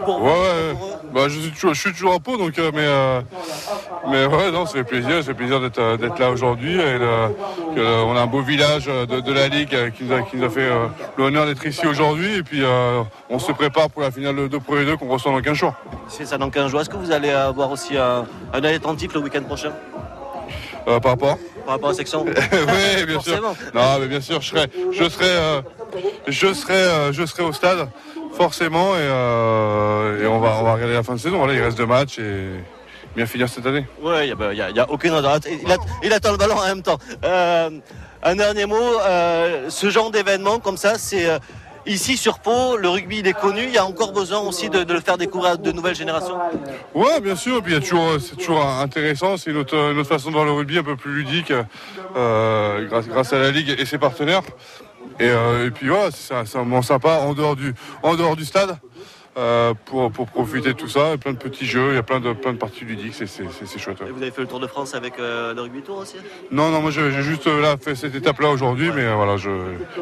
Pour 0.06 0.24
Ouais. 0.24 0.32
Bah, 1.14 1.22
je, 1.30 1.40
suis 1.40 1.52
toujours, 1.52 1.74
je 1.74 1.80
suis 1.82 1.92
toujours 1.94 2.14
à 2.14 2.20
Pau, 2.20 2.38
donc, 2.38 2.58
euh, 2.60 2.72
mais, 2.74 2.88
mais 4.10 4.26
ouais, 4.26 4.52
non, 4.52 4.66
ça 4.66 4.74
fait 4.74 4.84
plaisir. 4.84 5.18
Ça 5.18 5.24
fait 5.24 5.34
plaisir 5.34 5.60
d'être, 5.62 6.20
là 6.20 6.30
aujourd'hui. 6.32 6.76
Et 6.80 7.00
euh, 7.78 8.04
on 8.04 8.16
a 8.16 8.22
un 8.22 8.28
beau 8.28 8.42
village 8.42 8.86
euh, 8.88 9.06
de, 9.06 9.20
de 9.20 9.32
la 9.34 9.48
Ligue 9.48 9.74
euh, 9.74 9.90
qui 9.90 10.04
nous 10.04 10.14
a, 10.14 10.22
qui 10.22 10.38
nous 10.38 10.46
a 10.46 10.50
fait 10.50 10.62
euh, 10.62 10.88
l'honneur 11.18 11.46
d'être 11.46 11.66
ici 11.66 11.86
aujourd'hui. 11.88 12.36
Et 12.38 12.44
puis, 12.44 12.64
euh, 12.64 13.02
on 13.30 13.40
se 13.40 13.52
prépare 13.52 13.90
pour 13.90 14.02
la 14.02 14.12
finale 14.12 14.36
de 14.36 14.48
2 14.48 14.60
Pro 14.60 14.78
et 14.78 14.86
2 14.86 14.98
qu'on 14.98 15.08
reçoit 15.08 15.32
dans 15.32 15.42
15 15.42 15.54
jours. 15.58 15.74
C'est 16.08 16.26
ça 16.26 16.38
dans 16.38 16.50
15 16.50 16.72
jours. 16.72 16.82
Est-ce 16.82 16.90
que 16.90 16.98
vous 16.98 17.12
allez 17.12 17.30
avoir 17.30 17.72
aussi 17.72 17.98
un, 17.98 18.26
un 18.54 18.64
attentif 18.64 19.14
le 19.14 19.22
week-end 19.22 19.44
prochain? 19.44 19.72
Par 20.86 20.96
rapport? 20.96 21.38
Par 21.66 21.76
rapport 21.76 21.90
à 21.90 21.92
la 21.92 21.98
section 21.98 22.26
Oui, 22.26 23.06
bien 23.06 23.20
sûr. 23.20 23.42
Non, 23.74 24.00
mais 24.00 24.08
bien 24.08 24.22
sûr, 24.22 24.42
je 24.42 24.50
serai, 24.50 24.68
je 24.94 25.10
serai, 25.10 25.62
je 26.28 26.54
serai, 26.54 27.12
je 27.12 27.26
serai 27.26 27.44
au 27.44 27.52
stade, 27.52 27.90
forcément, 28.32 28.96
et, 28.96 30.24
et 30.24 30.28
on 30.28 30.40
va, 30.40 30.58
on 30.60 30.64
va 30.64 30.74
regarder 30.76 30.94
la 30.94 31.04
fin 31.04 31.16
de 31.16 31.20
saison. 31.20 31.40
Voilà, 31.40 31.54
il 31.56 31.62
reste 31.62 31.78
deux 31.78 31.86
matchs 31.86 32.20
et 32.20 32.52
bien 33.18 33.26
finir 33.26 33.50
cette 33.50 33.66
année. 33.66 33.86
Ouais, 34.02 34.30
il 34.30 34.36
n'y 34.38 34.62
a, 34.62 34.70
y 34.70 34.80
a 34.80 34.90
aucune 34.92 35.12
raison. 35.12 35.28
Il, 35.66 35.72
a- 35.72 35.78
il 36.04 36.14
attend 36.14 36.32
le 36.32 36.38
ballon 36.38 36.56
en 36.56 36.68
même 36.68 36.84
temps. 36.84 37.00
Euh, 37.26 37.70
un 38.22 38.36
dernier 38.36 38.68
mot, 38.68 39.00
euh, 39.02 39.70
ce 39.70 39.90
genre 39.90 40.12
d'événement 40.12 40.60
comme 40.60 40.78
ça, 40.78 41.00
c'est 41.00 41.28
euh, 41.28 41.40
ici 41.88 42.16
sur 42.16 42.38
Pau, 42.40 42.78
le 42.78 42.88
rugby 42.90 43.18
il 43.20 43.28
est 43.28 43.34
connu, 43.34 43.64
il 43.64 43.72
y 43.74 43.78
a 43.80 43.86
encore 43.86 44.12
besoin 44.14 44.40
aussi 44.42 44.70
de, 44.70 44.84
de 44.84 44.94
le 44.94 45.00
faire 45.02 45.18
découvrir 45.18 45.54
à 45.54 45.58
de 45.58 45.72
nouvelles 45.72 45.96
générations. 45.96 46.38
Ouais, 46.94 47.20
bien 47.20 47.36
sûr. 47.36 47.58
Et 47.58 47.62
puis 47.64 47.74
c'est 48.22 48.36
toujours 48.36 48.64
intéressant. 48.64 49.36
C'est 49.38 49.50
une 49.50 49.58
autre, 49.58 49.74
une 49.76 49.98
autre 49.98 50.10
façon 50.10 50.30
de 50.30 50.34
voir 50.34 50.46
le 50.46 50.52
rugby 50.52 50.78
un 50.78 50.84
peu 50.84 50.96
plus 50.96 51.14
ludique, 51.24 51.52
grâce, 52.14 53.08
grâce 53.08 53.34
à 53.34 53.40
la 53.40 53.50
ligue 53.50 53.76
et 53.80 53.86
ses 53.88 53.98
partenaires. 53.98 54.44
Et, 55.20 55.28
euh, 55.30 55.66
et 55.68 55.72
puis 55.72 55.88
voilà, 55.88 56.12
c'est 56.12 56.36
un, 56.36 56.46
c'est 56.46 56.60
un 56.60 56.64
moment 56.64 56.84
sympa 56.84 57.14
en 57.22 57.34
dehors 57.34 57.56
du, 57.56 57.74
en 58.04 58.14
dehors 58.16 58.36
du 58.36 58.46
stade. 58.46 58.78
Euh, 59.38 59.74
pour, 59.86 60.12
pour 60.12 60.28
profiter 60.28 60.70
de 60.70 60.74
tout 60.74 60.88
ça, 60.88 61.14
et 61.14 61.18
plein 61.18 61.34
de 61.34 61.38
petits 61.38 61.66
jeux, 61.66 61.90
il 61.92 61.96
y 61.96 62.00
a 62.00 62.04
plein 62.04 62.20
de, 62.20 62.34
plein 62.34 62.54
de 62.54 62.58
parties 62.58 62.86
ludiques, 62.86 63.14
c'est, 63.14 63.28
c'est, 63.28 63.80
chouette. 63.80 64.00
ouais. 64.02 64.08
Et 64.08 64.12
vous 64.12 64.22
avez 64.22 64.32
fait 64.32 64.42
le 64.42 64.48
Tour 64.48 64.60
de 64.60 64.68
France 64.68 64.96
avec 64.96 65.20
euh, 65.20 65.54
le 65.54 65.62
rugby 65.62 65.82
tour 65.82 65.98
aussi? 65.98 66.16
Non, 66.52 66.70
non, 66.70 66.82
moi 66.82 66.92
j'ai 66.92 67.12
juste 67.22 67.48
euh, 67.48 67.62
là 67.62 67.76
fait 67.80 67.96
cette 67.96 68.16
étape-là 68.16 68.50
aujourd'hui, 68.50 68.92
mais 68.96 69.14
voilà, 69.14 69.38
je, 69.38 69.50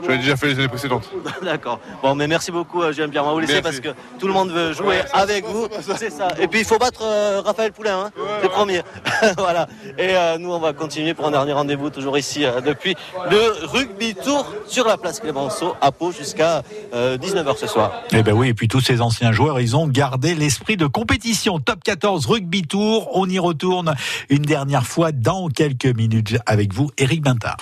je 0.03 0.07
l'ai 0.09 0.17
déjà 0.17 0.35
fait 0.35 0.47
les 0.47 0.59
années 0.59 0.67
précédentes. 0.67 1.09
D'accord. 1.41 1.79
Bon, 2.01 2.15
mais 2.15 2.27
merci 2.27 2.51
beaucoup, 2.51 2.81
Julien 2.91 3.09
Pierre. 3.09 3.23
On 3.23 3.27
va 3.27 3.33
vous 3.33 3.39
laisser 3.39 3.61
Merci. 3.61 3.81
parce 3.81 3.95
que 3.95 3.99
tout 4.19 4.27
le 4.27 4.33
monde 4.33 4.51
veut 4.51 4.73
jouer 4.73 5.01
avec 5.13 5.45
vous. 5.45 5.67
C'est 5.97 6.09
ça. 6.11 6.29
Et 6.39 6.47
puis 6.47 6.59
il 6.59 6.65
faut 6.65 6.77
battre 6.77 7.01
euh, 7.03 7.41
Raphaël 7.41 7.71
Poulain, 7.71 8.05
hein. 8.05 8.11
c'est 8.41 8.49
premier. 8.49 8.81
voilà. 9.37 9.67
Et 9.97 10.15
euh, 10.15 10.37
nous, 10.37 10.51
on 10.51 10.59
va 10.59 10.73
continuer 10.73 11.13
pour 11.13 11.25
un 11.27 11.31
dernier 11.31 11.53
rendez-vous, 11.53 11.89
toujours 11.89 12.17
ici, 12.17 12.45
euh, 12.45 12.61
depuis 12.61 12.95
le 13.29 13.65
rugby 13.67 14.15
tour 14.15 14.45
sur 14.67 14.87
la 14.87 14.97
place 14.97 15.19
Clémenceau 15.19 15.75
à 15.81 15.91
Pau 15.91 16.11
jusqu'à 16.11 16.63
19h 16.93 17.57
ce 17.57 17.67
soir. 17.67 18.03
Eh 18.11 18.23
ben 18.23 18.33
oui, 18.33 18.49
et 18.49 18.53
puis 18.53 18.67
tous 18.67 18.81
ces 18.81 19.01
anciens 19.01 19.24
joueurs, 19.31 19.59
ils 19.59 19.75
ont 19.75 19.87
gardé 19.87 20.35
l'esprit 20.35 20.77
de 20.77 20.87
compétition. 20.87 21.59
Top 21.59 21.83
14 21.83 22.25
rugby 22.25 22.63
tour, 22.63 23.09
on 23.13 23.29
y 23.29 23.39
retourne 23.39 23.95
une 24.29 24.43
dernière 24.43 24.85
fois 24.85 25.11
dans 25.11 25.47
quelques 25.47 25.85
minutes 25.85 26.37
avec 26.45 26.73
vous, 26.73 26.91
Eric 26.97 27.21
Bintard. 27.21 27.57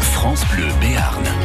France 0.00 0.44
Bleu 0.52 0.68
Béarn. 0.80 1.39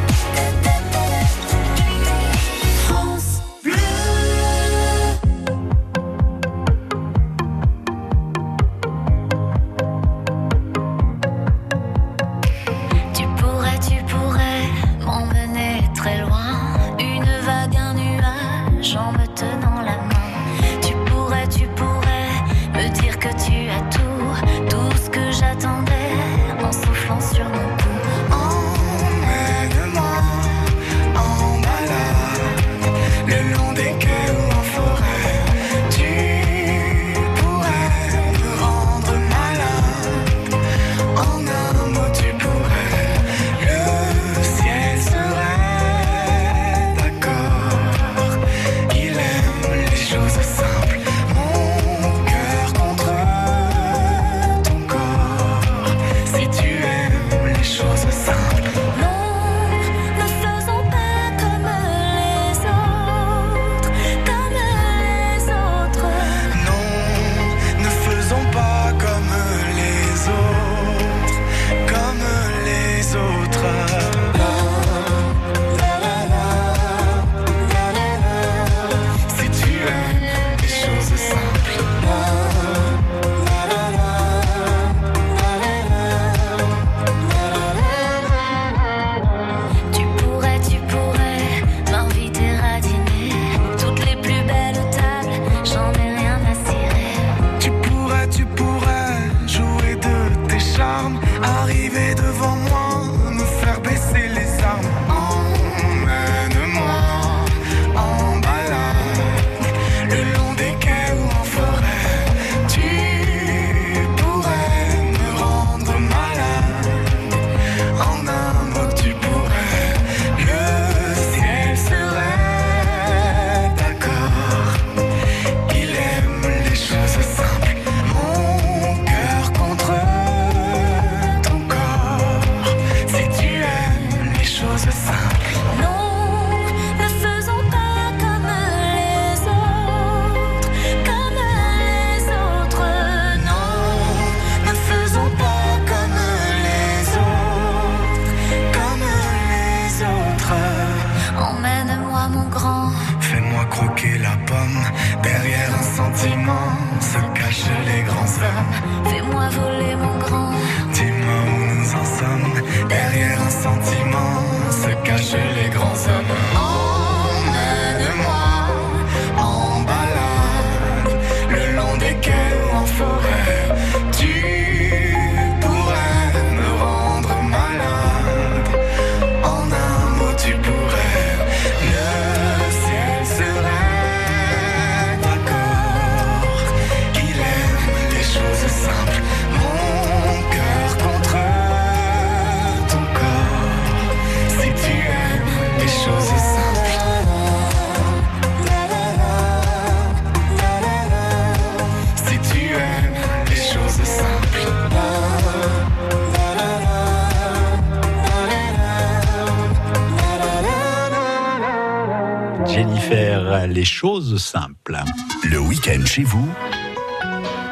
Choses 213.96 214.44
simples. 214.44 214.98
Le 215.46 215.58
week-end 215.58 216.06
chez 216.06 216.24
vous, 216.24 216.50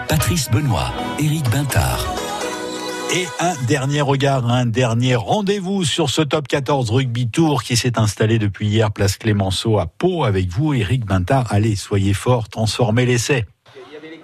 Patrice 0.07 0.49
Benoît, 0.49 0.93
Éric 1.19 1.49
Bintard. 1.49 2.05
Et 3.13 3.27
un 3.41 3.53
dernier 3.67 3.99
regard, 3.99 4.49
un 4.49 4.65
dernier 4.65 5.15
rendez-vous 5.15 5.83
sur 5.83 6.09
ce 6.09 6.21
top 6.21 6.47
14 6.47 6.91
rugby 6.91 7.29
tour 7.29 7.61
qui 7.61 7.75
s'est 7.75 7.99
installé 7.99 8.39
depuis 8.39 8.67
hier 8.67 8.93
place 8.93 9.17
Clémenceau 9.17 9.79
à 9.79 9.85
Pau 9.85 10.23
avec 10.23 10.47
vous, 10.47 10.73
Éric 10.73 11.03
Bintard. 11.03 11.51
Allez, 11.51 11.75
soyez 11.75 12.13
fort, 12.13 12.47
transformez 12.47 13.05
l'essai. 13.05 13.45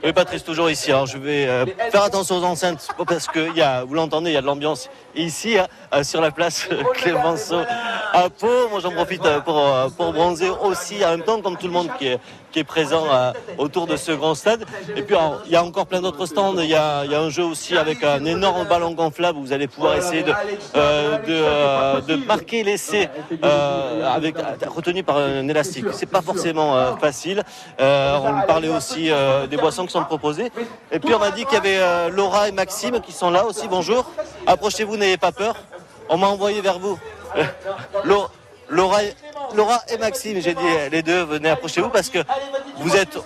Oui, 0.02 0.14
Patrice, 0.14 0.46
toujours 0.46 0.70
ici. 0.70 0.92
Alors, 0.92 1.06
je 1.06 1.18
vais 1.18 1.46
euh, 1.48 1.66
faire 1.92 2.04
attention 2.04 2.38
aux 2.38 2.44
enceintes 2.44 2.88
parce 3.06 3.28
que, 3.28 3.54
y 3.54 3.86
vous 3.86 3.94
l'entendez, 3.94 4.30
il 4.32 4.34
y 4.34 4.38
a 4.38 4.42
de 4.42 4.46
l'ambiance 4.46 4.90
ici, 5.14 5.58
hein, 5.58 5.68
euh, 5.94 6.04
sur 6.04 6.22
la 6.22 6.32
place 6.32 6.70
euh, 6.72 6.82
Clémenceau 6.94 7.60
à 8.14 8.30
Pau. 8.30 8.70
Moi, 8.70 8.80
j'en 8.80 8.92
profite 8.92 9.26
euh, 9.26 9.40
pour, 9.40 9.58
euh, 9.58 9.90
pour 9.90 10.14
bronzer 10.14 10.50
aussi 10.64 11.04
en 11.06 11.10
même 11.12 11.24
temps, 11.24 11.42
comme 11.42 11.58
tout 11.58 11.68
le 11.68 11.74
monde 11.74 11.90
qui 11.98 12.08
est, 12.08 12.20
présent 12.66 13.06
euh, 13.10 13.32
autour 13.58 13.88
de 13.88 13.96
ce 13.96 14.12
grand 14.12 14.36
stade. 14.36 14.66
Et 14.96 15.02
puis, 15.02 15.16
il 15.46 15.52
y 15.52 15.56
a 15.56 15.64
encore 15.64 15.86
plein 15.86 16.02
d'autres 16.02 16.26
stands. 16.26 16.56
Il 16.58 16.70
y 16.70 16.76
a, 16.76 17.00
un 17.02 17.30
jeu 17.30 17.44
aussi 17.44 17.78
avec 17.78 18.04
un 18.04 18.26
énorme 18.26 18.68
ballon 18.68 18.92
gonflable 18.92 19.38
où 19.38 19.42
vous 19.42 19.54
allez 19.54 19.68
pouvoir 19.68 19.96
essayer 19.96 20.24
de, 20.24 20.34
marquer 22.26 22.64
l'essai 22.64 23.10
retenu 24.68 25.04
par 25.04 25.18
un 25.18 25.48
élastique. 25.48 25.86
C'est 25.94 26.06
pas 26.06 26.22
forcément 26.22 26.98
facile. 26.98 27.44
On 27.80 28.42
parlait 28.46 28.70
aussi 28.70 29.10
des 29.50 29.58
boissons 29.58 29.86
qui 29.86 29.94
sont 29.94 30.04
proposées. 30.04 30.52
Et 30.92 31.00
puis 31.00 31.14
on 31.14 31.20
m'a 31.20 31.32
dit 31.32 31.46
qu'il 31.46 31.54
y 31.54 31.58
avait 31.58 32.10
Laura 32.10 32.50
et 32.50 32.52
Maxime 32.52 33.00
qui 33.00 33.14
sont 33.14 33.30
là 33.30 33.46
aussi. 33.46 33.70
Bonjour. 33.70 34.12
Approchez-vous, 34.48 34.98
n'ayez 34.98 35.18
pas 35.18 35.32
peur. 35.32 35.56
On 36.10 36.18
m'a 36.18 36.28
envoyé 36.28 36.60
vers 36.60 36.80
vous. 36.80 37.00
Laura- 38.06 38.30
Laura, 39.56 39.80
et- 39.92 39.98
Maxime, 39.98 40.40
j'ai 40.42 40.54
dit 40.54 40.62
les 40.92 41.02
deux, 41.02 41.24
venez 41.24 41.50
approchez-vous 41.50 41.90
parce 41.90 42.10
que 42.10 42.20
vous 42.78 42.96
êtes 42.96 43.18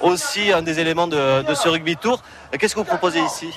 aussi 0.00 0.52
un 0.52 0.62
des 0.62 0.78
éléments 0.78 1.08
de, 1.08 1.42
de 1.42 1.54
ce 1.54 1.68
rugby 1.68 1.96
tour. 1.96 2.22
Qu'est-ce 2.58 2.74
que 2.74 2.78
vous 2.80 2.84
proposez 2.86 3.18
ici? 3.20 3.50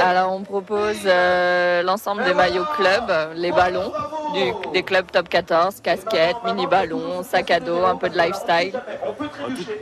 Alors 0.00 0.32
on 0.32 0.42
propose 0.42 0.98
euh, 1.06 1.82
l'ensemble 1.82 2.22
des 2.24 2.34
maillots 2.34 2.64
club, 2.76 3.12
les 3.34 3.50
ballons 3.52 3.92
du- 4.32 4.52
des 4.72 4.82
clubs 4.84 5.10
top 5.10 5.28
14, 5.28 5.80
casquettes, 5.82 6.36
mini 6.44 6.66
ballons, 6.68 7.22
sac 7.24 7.50
à 7.50 7.58
dos, 7.60 7.84
un 7.84 7.96
peu 7.96 8.08
de 8.08 8.16
lifestyle. 8.18 8.80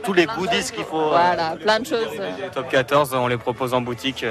Tous 0.03 0.13
les 0.13 0.25
goodies 0.25 0.71
qu'il 0.73 0.83
faut. 0.85 0.99
euh, 0.99 1.09
Voilà, 1.09 1.55
plein 1.61 1.79
de 1.79 1.85
choses. 1.85 2.07
Les 2.17 2.49
top 2.49 2.67
14, 2.69 3.13
on 3.13 3.27
les 3.27 3.37
propose 3.37 3.73
en 3.75 3.81
boutique. 3.81 4.25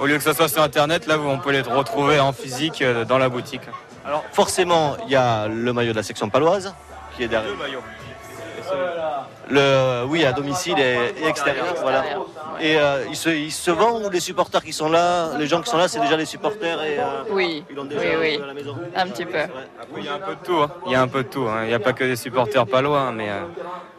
Au 0.00 0.06
lieu 0.06 0.16
que 0.16 0.22
ça 0.24 0.34
soit 0.34 0.48
sur 0.48 0.62
internet, 0.62 1.06
là 1.06 1.16
on 1.18 1.38
peut 1.38 1.50
les 1.52 1.60
retrouver 1.62 2.18
en 2.20 2.32
physique 2.32 2.82
euh, 2.82 3.04
dans 3.04 3.18
la 3.18 3.28
boutique. 3.28 3.62
Alors 4.04 4.24
forcément, 4.32 4.96
il 5.06 5.12
y 5.12 5.16
a 5.16 5.48
le 5.48 5.72
maillot 5.72 5.92
de 5.92 5.96
la 5.96 6.02
section 6.02 6.28
paloise 6.28 6.74
qui 7.16 7.24
est 7.24 7.28
derrière. 7.28 7.52
Le, 9.50 10.04
oui, 10.06 10.24
à 10.24 10.32
domicile 10.32 10.78
et, 10.78 10.96
et 11.22 11.26
extérieur, 11.28 11.66
voilà. 11.82 12.02
Et 12.60 12.78
euh, 12.78 13.04
il, 13.10 13.16
se, 13.16 13.28
il 13.28 13.52
se 13.52 13.70
vend 13.70 14.00
ou 14.00 14.08
les 14.08 14.20
supporters 14.20 14.62
qui 14.62 14.72
sont 14.72 14.88
là, 14.88 15.36
les 15.38 15.46
gens 15.46 15.60
qui 15.60 15.68
sont 15.68 15.76
là, 15.76 15.86
c'est 15.86 16.00
déjà 16.00 16.16
les 16.16 16.24
supporters 16.24 16.82
et 16.82 16.98
euh, 16.98 17.04
Oui, 17.30 17.62
ils 17.68 17.76
l'ont 17.76 17.84
déjà 17.84 18.00
oui, 18.00 18.06
oui, 18.18 18.40
à 18.42 18.46
la 18.46 18.54
maison. 18.54 18.74
un 18.96 19.06
petit 19.08 19.26
peu. 19.26 19.36
Il 19.98 20.04
y 20.04 20.08
a 20.08 20.14
un 20.14 20.18
peu 20.18 20.34
de 20.34 20.40
tout. 20.42 20.56
hein. 20.56 20.70
Il 20.86 20.92
y 20.92 20.94
a 20.94 21.02
un 21.02 21.08
peu 21.08 21.22
de 21.24 21.28
tout. 21.28 21.46
hein. 21.46 21.60
Il 21.64 21.68
n'y 21.68 21.74
a 21.74 21.78
pas 21.78 21.92
que 21.92 22.04
des 22.04 22.16
supporters 22.16 22.66
palois, 22.66 23.00
hein, 23.00 23.12
mais 23.12 23.28
euh, 23.28 23.40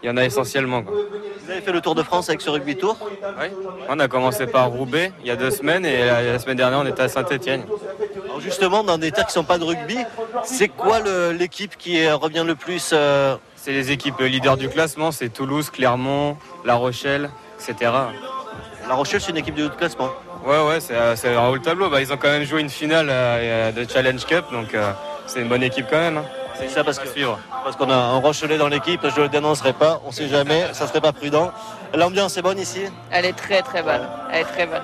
il 0.02 0.08
y 0.08 0.10
en 0.12 0.18
a 0.18 0.24
essentiellement. 0.26 0.82
quoi. 0.82 0.96
Vous 1.44 1.52
avez 1.52 1.62
fait 1.62 1.72
le 1.72 1.82
Tour 1.82 1.94
de 1.94 2.02
France 2.02 2.28
avec 2.30 2.42
ce 2.42 2.50
rugby 2.50 2.76
tour? 2.76 2.98
Oui. 3.40 3.48
On 3.88 4.00
a 4.00 4.08
commencé 4.08 4.48
par 4.48 4.70
Roubaix 4.70 5.12
il 5.22 5.28
y 5.28 5.32
a 5.32 5.36
deux 5.36 5.52
semaines 5.52 5.86
et 5.86 6.06
la, 6.06 6.24
la 6.24 6.40
semaine 6.40 6.58
dernière 6.58 6.80
on 6.80 6.86
était 6.88 7.04
à 7.04 7.08
Saint-Etienne. 7.10 7.66
Alors 8.36 8.44
justement, 8.44 8.84
dans 8.84 8.98
des 8.98 9.14
terres 9.14 9.28
qui 9.28 9.30
ne 9.30 9.44
sont 9.44 9.44
pas 9.46 9.58
de 9.58 9.64
rugby, 9.64 9.98
c'est 10.44 10.68
quoi 10.68 11.00
l'équipe 11.32 11.78
qui 11.78 12.04
euh, 12.04 12.18
revient 12.18 12.44
le 12.46 12.56
plus 12.56 12.90
euh, 12.92 13.38
C'est 13.56 13.72
les 13.72 13.92
équipes 13.94 14.20
leaders 14.20 14.58
du 14.58 14.68
classement, 14.68 15.14
c'est 15.14 15.30
Toulouse, 15.30 15.70
Clermont, 15.70 16.36
La 16.66 16.76
Rochelle, 16.76 17.30
etc. 17.58 17.92
La 18.90 18.94
Rochelle, 18.94 19.22
c'est 19.22 19.32
une 19.32 19.38
équipe 19.38 19.56
de 19.56 19.64
haut 19.64 19.70
de 19.70 19.76
classement. 19.76 20.10
Ouais, 20.46 20.62
ouais, 20.68 20.82
c'est 20.82 20.96
euh, 20.96 21.16
c'est 21.16 21.34
en 21.38 21.48
haut 21.50 21.56
le 21.56 21.62
tableau. 21.62 21.90
Bah, 21.90 22.02
ils 22.02 22.12
ont 22.12 22.18
quand 22.18 22.28
même 22.28 22.44
joué 22.44 22.60
une 22.60 22.70
finale 22.70 23.08
euh, 23.10 23.72
de 23.72 23.90
Challenge 23.90 24.26
Cup, 24.26 24.44
donc 24.52 24.74
euh, 24.74 24.92
c'est 25.28 25.40
une 25.40 25.48
bonne 25.48 25.64
équipe 25.64 25.86
quand 25.90 25.96
même. 26.00 26.18
hein. 26.18 26.26
C'est 26.60 26.68
ça 26.68 26.84
parce 26.84 27.00
que 27.00 27.08
suivre. 27.08 27.40
parce 27.64 27.78
qu'on 27.78 27.90
a 27.90 27.96
un 27.96 28.18
Rochelet 28.18 28.58
dans 28.58 28.68
l'équipe, 28.68 29.00
je 29.02 29.16
ne 29.18 29.24
le 29.24 29.30
dénoncerai 29.30 29.72
pas, 29.72 30.02
on 30.04 30.10
ne 30.10 30.14
sait 30.14 30.28
jamais, 30.28 30.74
ça 30.74 30.88
serait 30.88 31.00
pas 31.02 31.14
prudent. 31.14 31.52
L'ambiance 31.94 32.36
est 32.36 32.42
bonne 32.42 32.60
ici? 32.60 32.82
Elle 33.12 33.26
est 33.26 33.34
très 33.34 33.62
très 33.62 33.82
bonne. 33.82 34.06
Elle 34.30 34.42
est 34.42 34.44
très 34.44 34.66
bonne. 34.66 34.84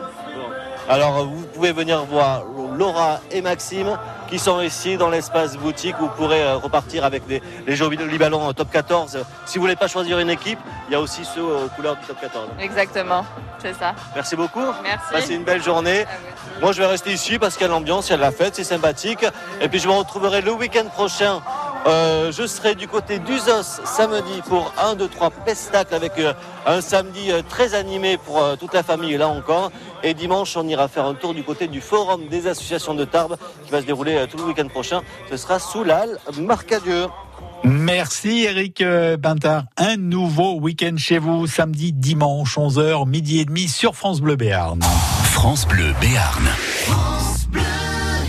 Alors 0.89 1.25
vous 1.25 1.45
pouvez 1.53 1.71
venir 1.73 2.03
voir 2.05 2.43
Laura 2.81 3.19
et 3.29 3.43
Maxime 3.43 3.95
qui 4.27 4.39
sont 4.39 4.59
ici 4.59 4.97
dans 4.97 5.11
l'espace 5.11 5.55
boutique 5.55 5.95
où 5.99 6.05
vous 6.05 6.15
pourrez 6.15 6.41
euh, 6.41 6.55
repartir 6.55 7.05
avec 7.05 7.27
des, 7.27 7.39
les 7.67 7.75
jeux 7.75 7.85
en 7.85 8.53
top 8.53 8.71
14. 8.71 9.19
Si 9.45 9.59
vous 9.59 9.61
voulez 9.61 9.75
pas 9.75 9.87
choisir 9.87 10.17
une 10.17 10.31
équipe, 10.31 10.57
il 10.87 10.93
y 10.93 10.95
a 10.95 10.99
aussi 10.99 11.23
ceux 11.23 11.43
aux 11.43 11.67
couleurs 11.75 11.95
du 11.97 12.07
top 12.07 12.19
14. 12.19 12.47
Exactement, 12.59 13.23
c'est 13.59 13.73
ça. 13.73 13.93
Merci 14.15 14.35
beaucoup. 14.35 14.65
Merci. 14.81 15.11
Passez 15.11 15.35
une 15.35 15.43
belle 15.43 15.61
journée. 15.61 16.05
Moi, 16.61 16.73
je 16.73 16.79
vais 16.79 16.85
rester 16.87 17.11
ici 17.11 17.39
parce 17.39 17.55
qu'il 17.55 17.65
y 17.65 17.69
a 17.69 17.73
l'ambiance, 17.73 18.09
il 18.09 18.11
y 18.11 18.13
a 18.13 18.17
la 18.17 18.31
fête, 18.31 18.55
c'est 18.55 18.63
sympathique. 18.63 19.25
Et 19.61 19.67
puis, 19.67 19.79
je 19.79 19.87
me 19.87 19.93
retrouverai 19.93 20.41
le 20.41 20.51
week-end 20.51 20.85
prochain. 20.93 21.41
Euh, 21.87 22.31
je 22.31 22.45
serai 22.45 22.75
du 22.75 22.87
côté 22.87 23.17
d'Uzos 23.17 23.81
samedi 23.83 24.41
pour 24.47 24.71
un, 24.77 24.93
deux, 24.93 25.07
trois 25.07 25.31
pestacles 25.31 25.95
avec 25.95 26.11
euh, 26.19 26.33
un 26.67 26.79
samedi 26.79 27.31
euh, 27.31 27.41
très 27.47 27.73
animé 27.73 28.17
pour 28.17 28.43
toute 28.59 28.75
la 28.75 28.83
famille 28.83 29.17
là 29.17 29.27
encore. 29.27 29.71
Et 30.03 30.13
dimanche, 30.13 30.55
on 30.55 30.67
ira 30.67 30.87
faire 30.87 31.05
un 31.05 31.15
tour 31.15 31.33
du 31.33 31.43
côté 31.43 31.67
du 31.67 31.81
Forum 31.81 32.27
des 32.27 32.45
associations 32.45 32.93
de 32.93 33.05
Tarbes 33.05 33.37
qui 33.65 33.71
va 33.71 33.81
se 33.81 33.87
dérouler 33.87 34.25
tout 34.29 34.37
le 34.37 34.43
week-end 34.43 34.67
prochain. 34.67 35.01
Ce 35.31 35.37
sera 35.37 35.57
sous 35.57 35.83
la 35.83 36.01
halle 36.01 36.19
Marcadieu. 36.37 37.07
Merci 37.63 38.43
Eric 38.43 38.83
Bintard. 39.19 39.63
Un 39.77 39.97
nouveau 39.97 40.59
week-end 40.59 40.95
chez 40.97 41.17
vous, 41.17 41.47
samedi, 41.47 41.93
dimanche, 41.93 42.57
11h, 42.57 43.07
midi 43.07 43.39
et 43.39 43.45
demi 43.45 43.67
sur 43.67 43.95
France 43.95 44.21
Bleu 44.21 44.35
Béarn. 44.35 44.79
France 45.31 45.65
Bleu 45.65 45.93
Béarn. 46.01 46.70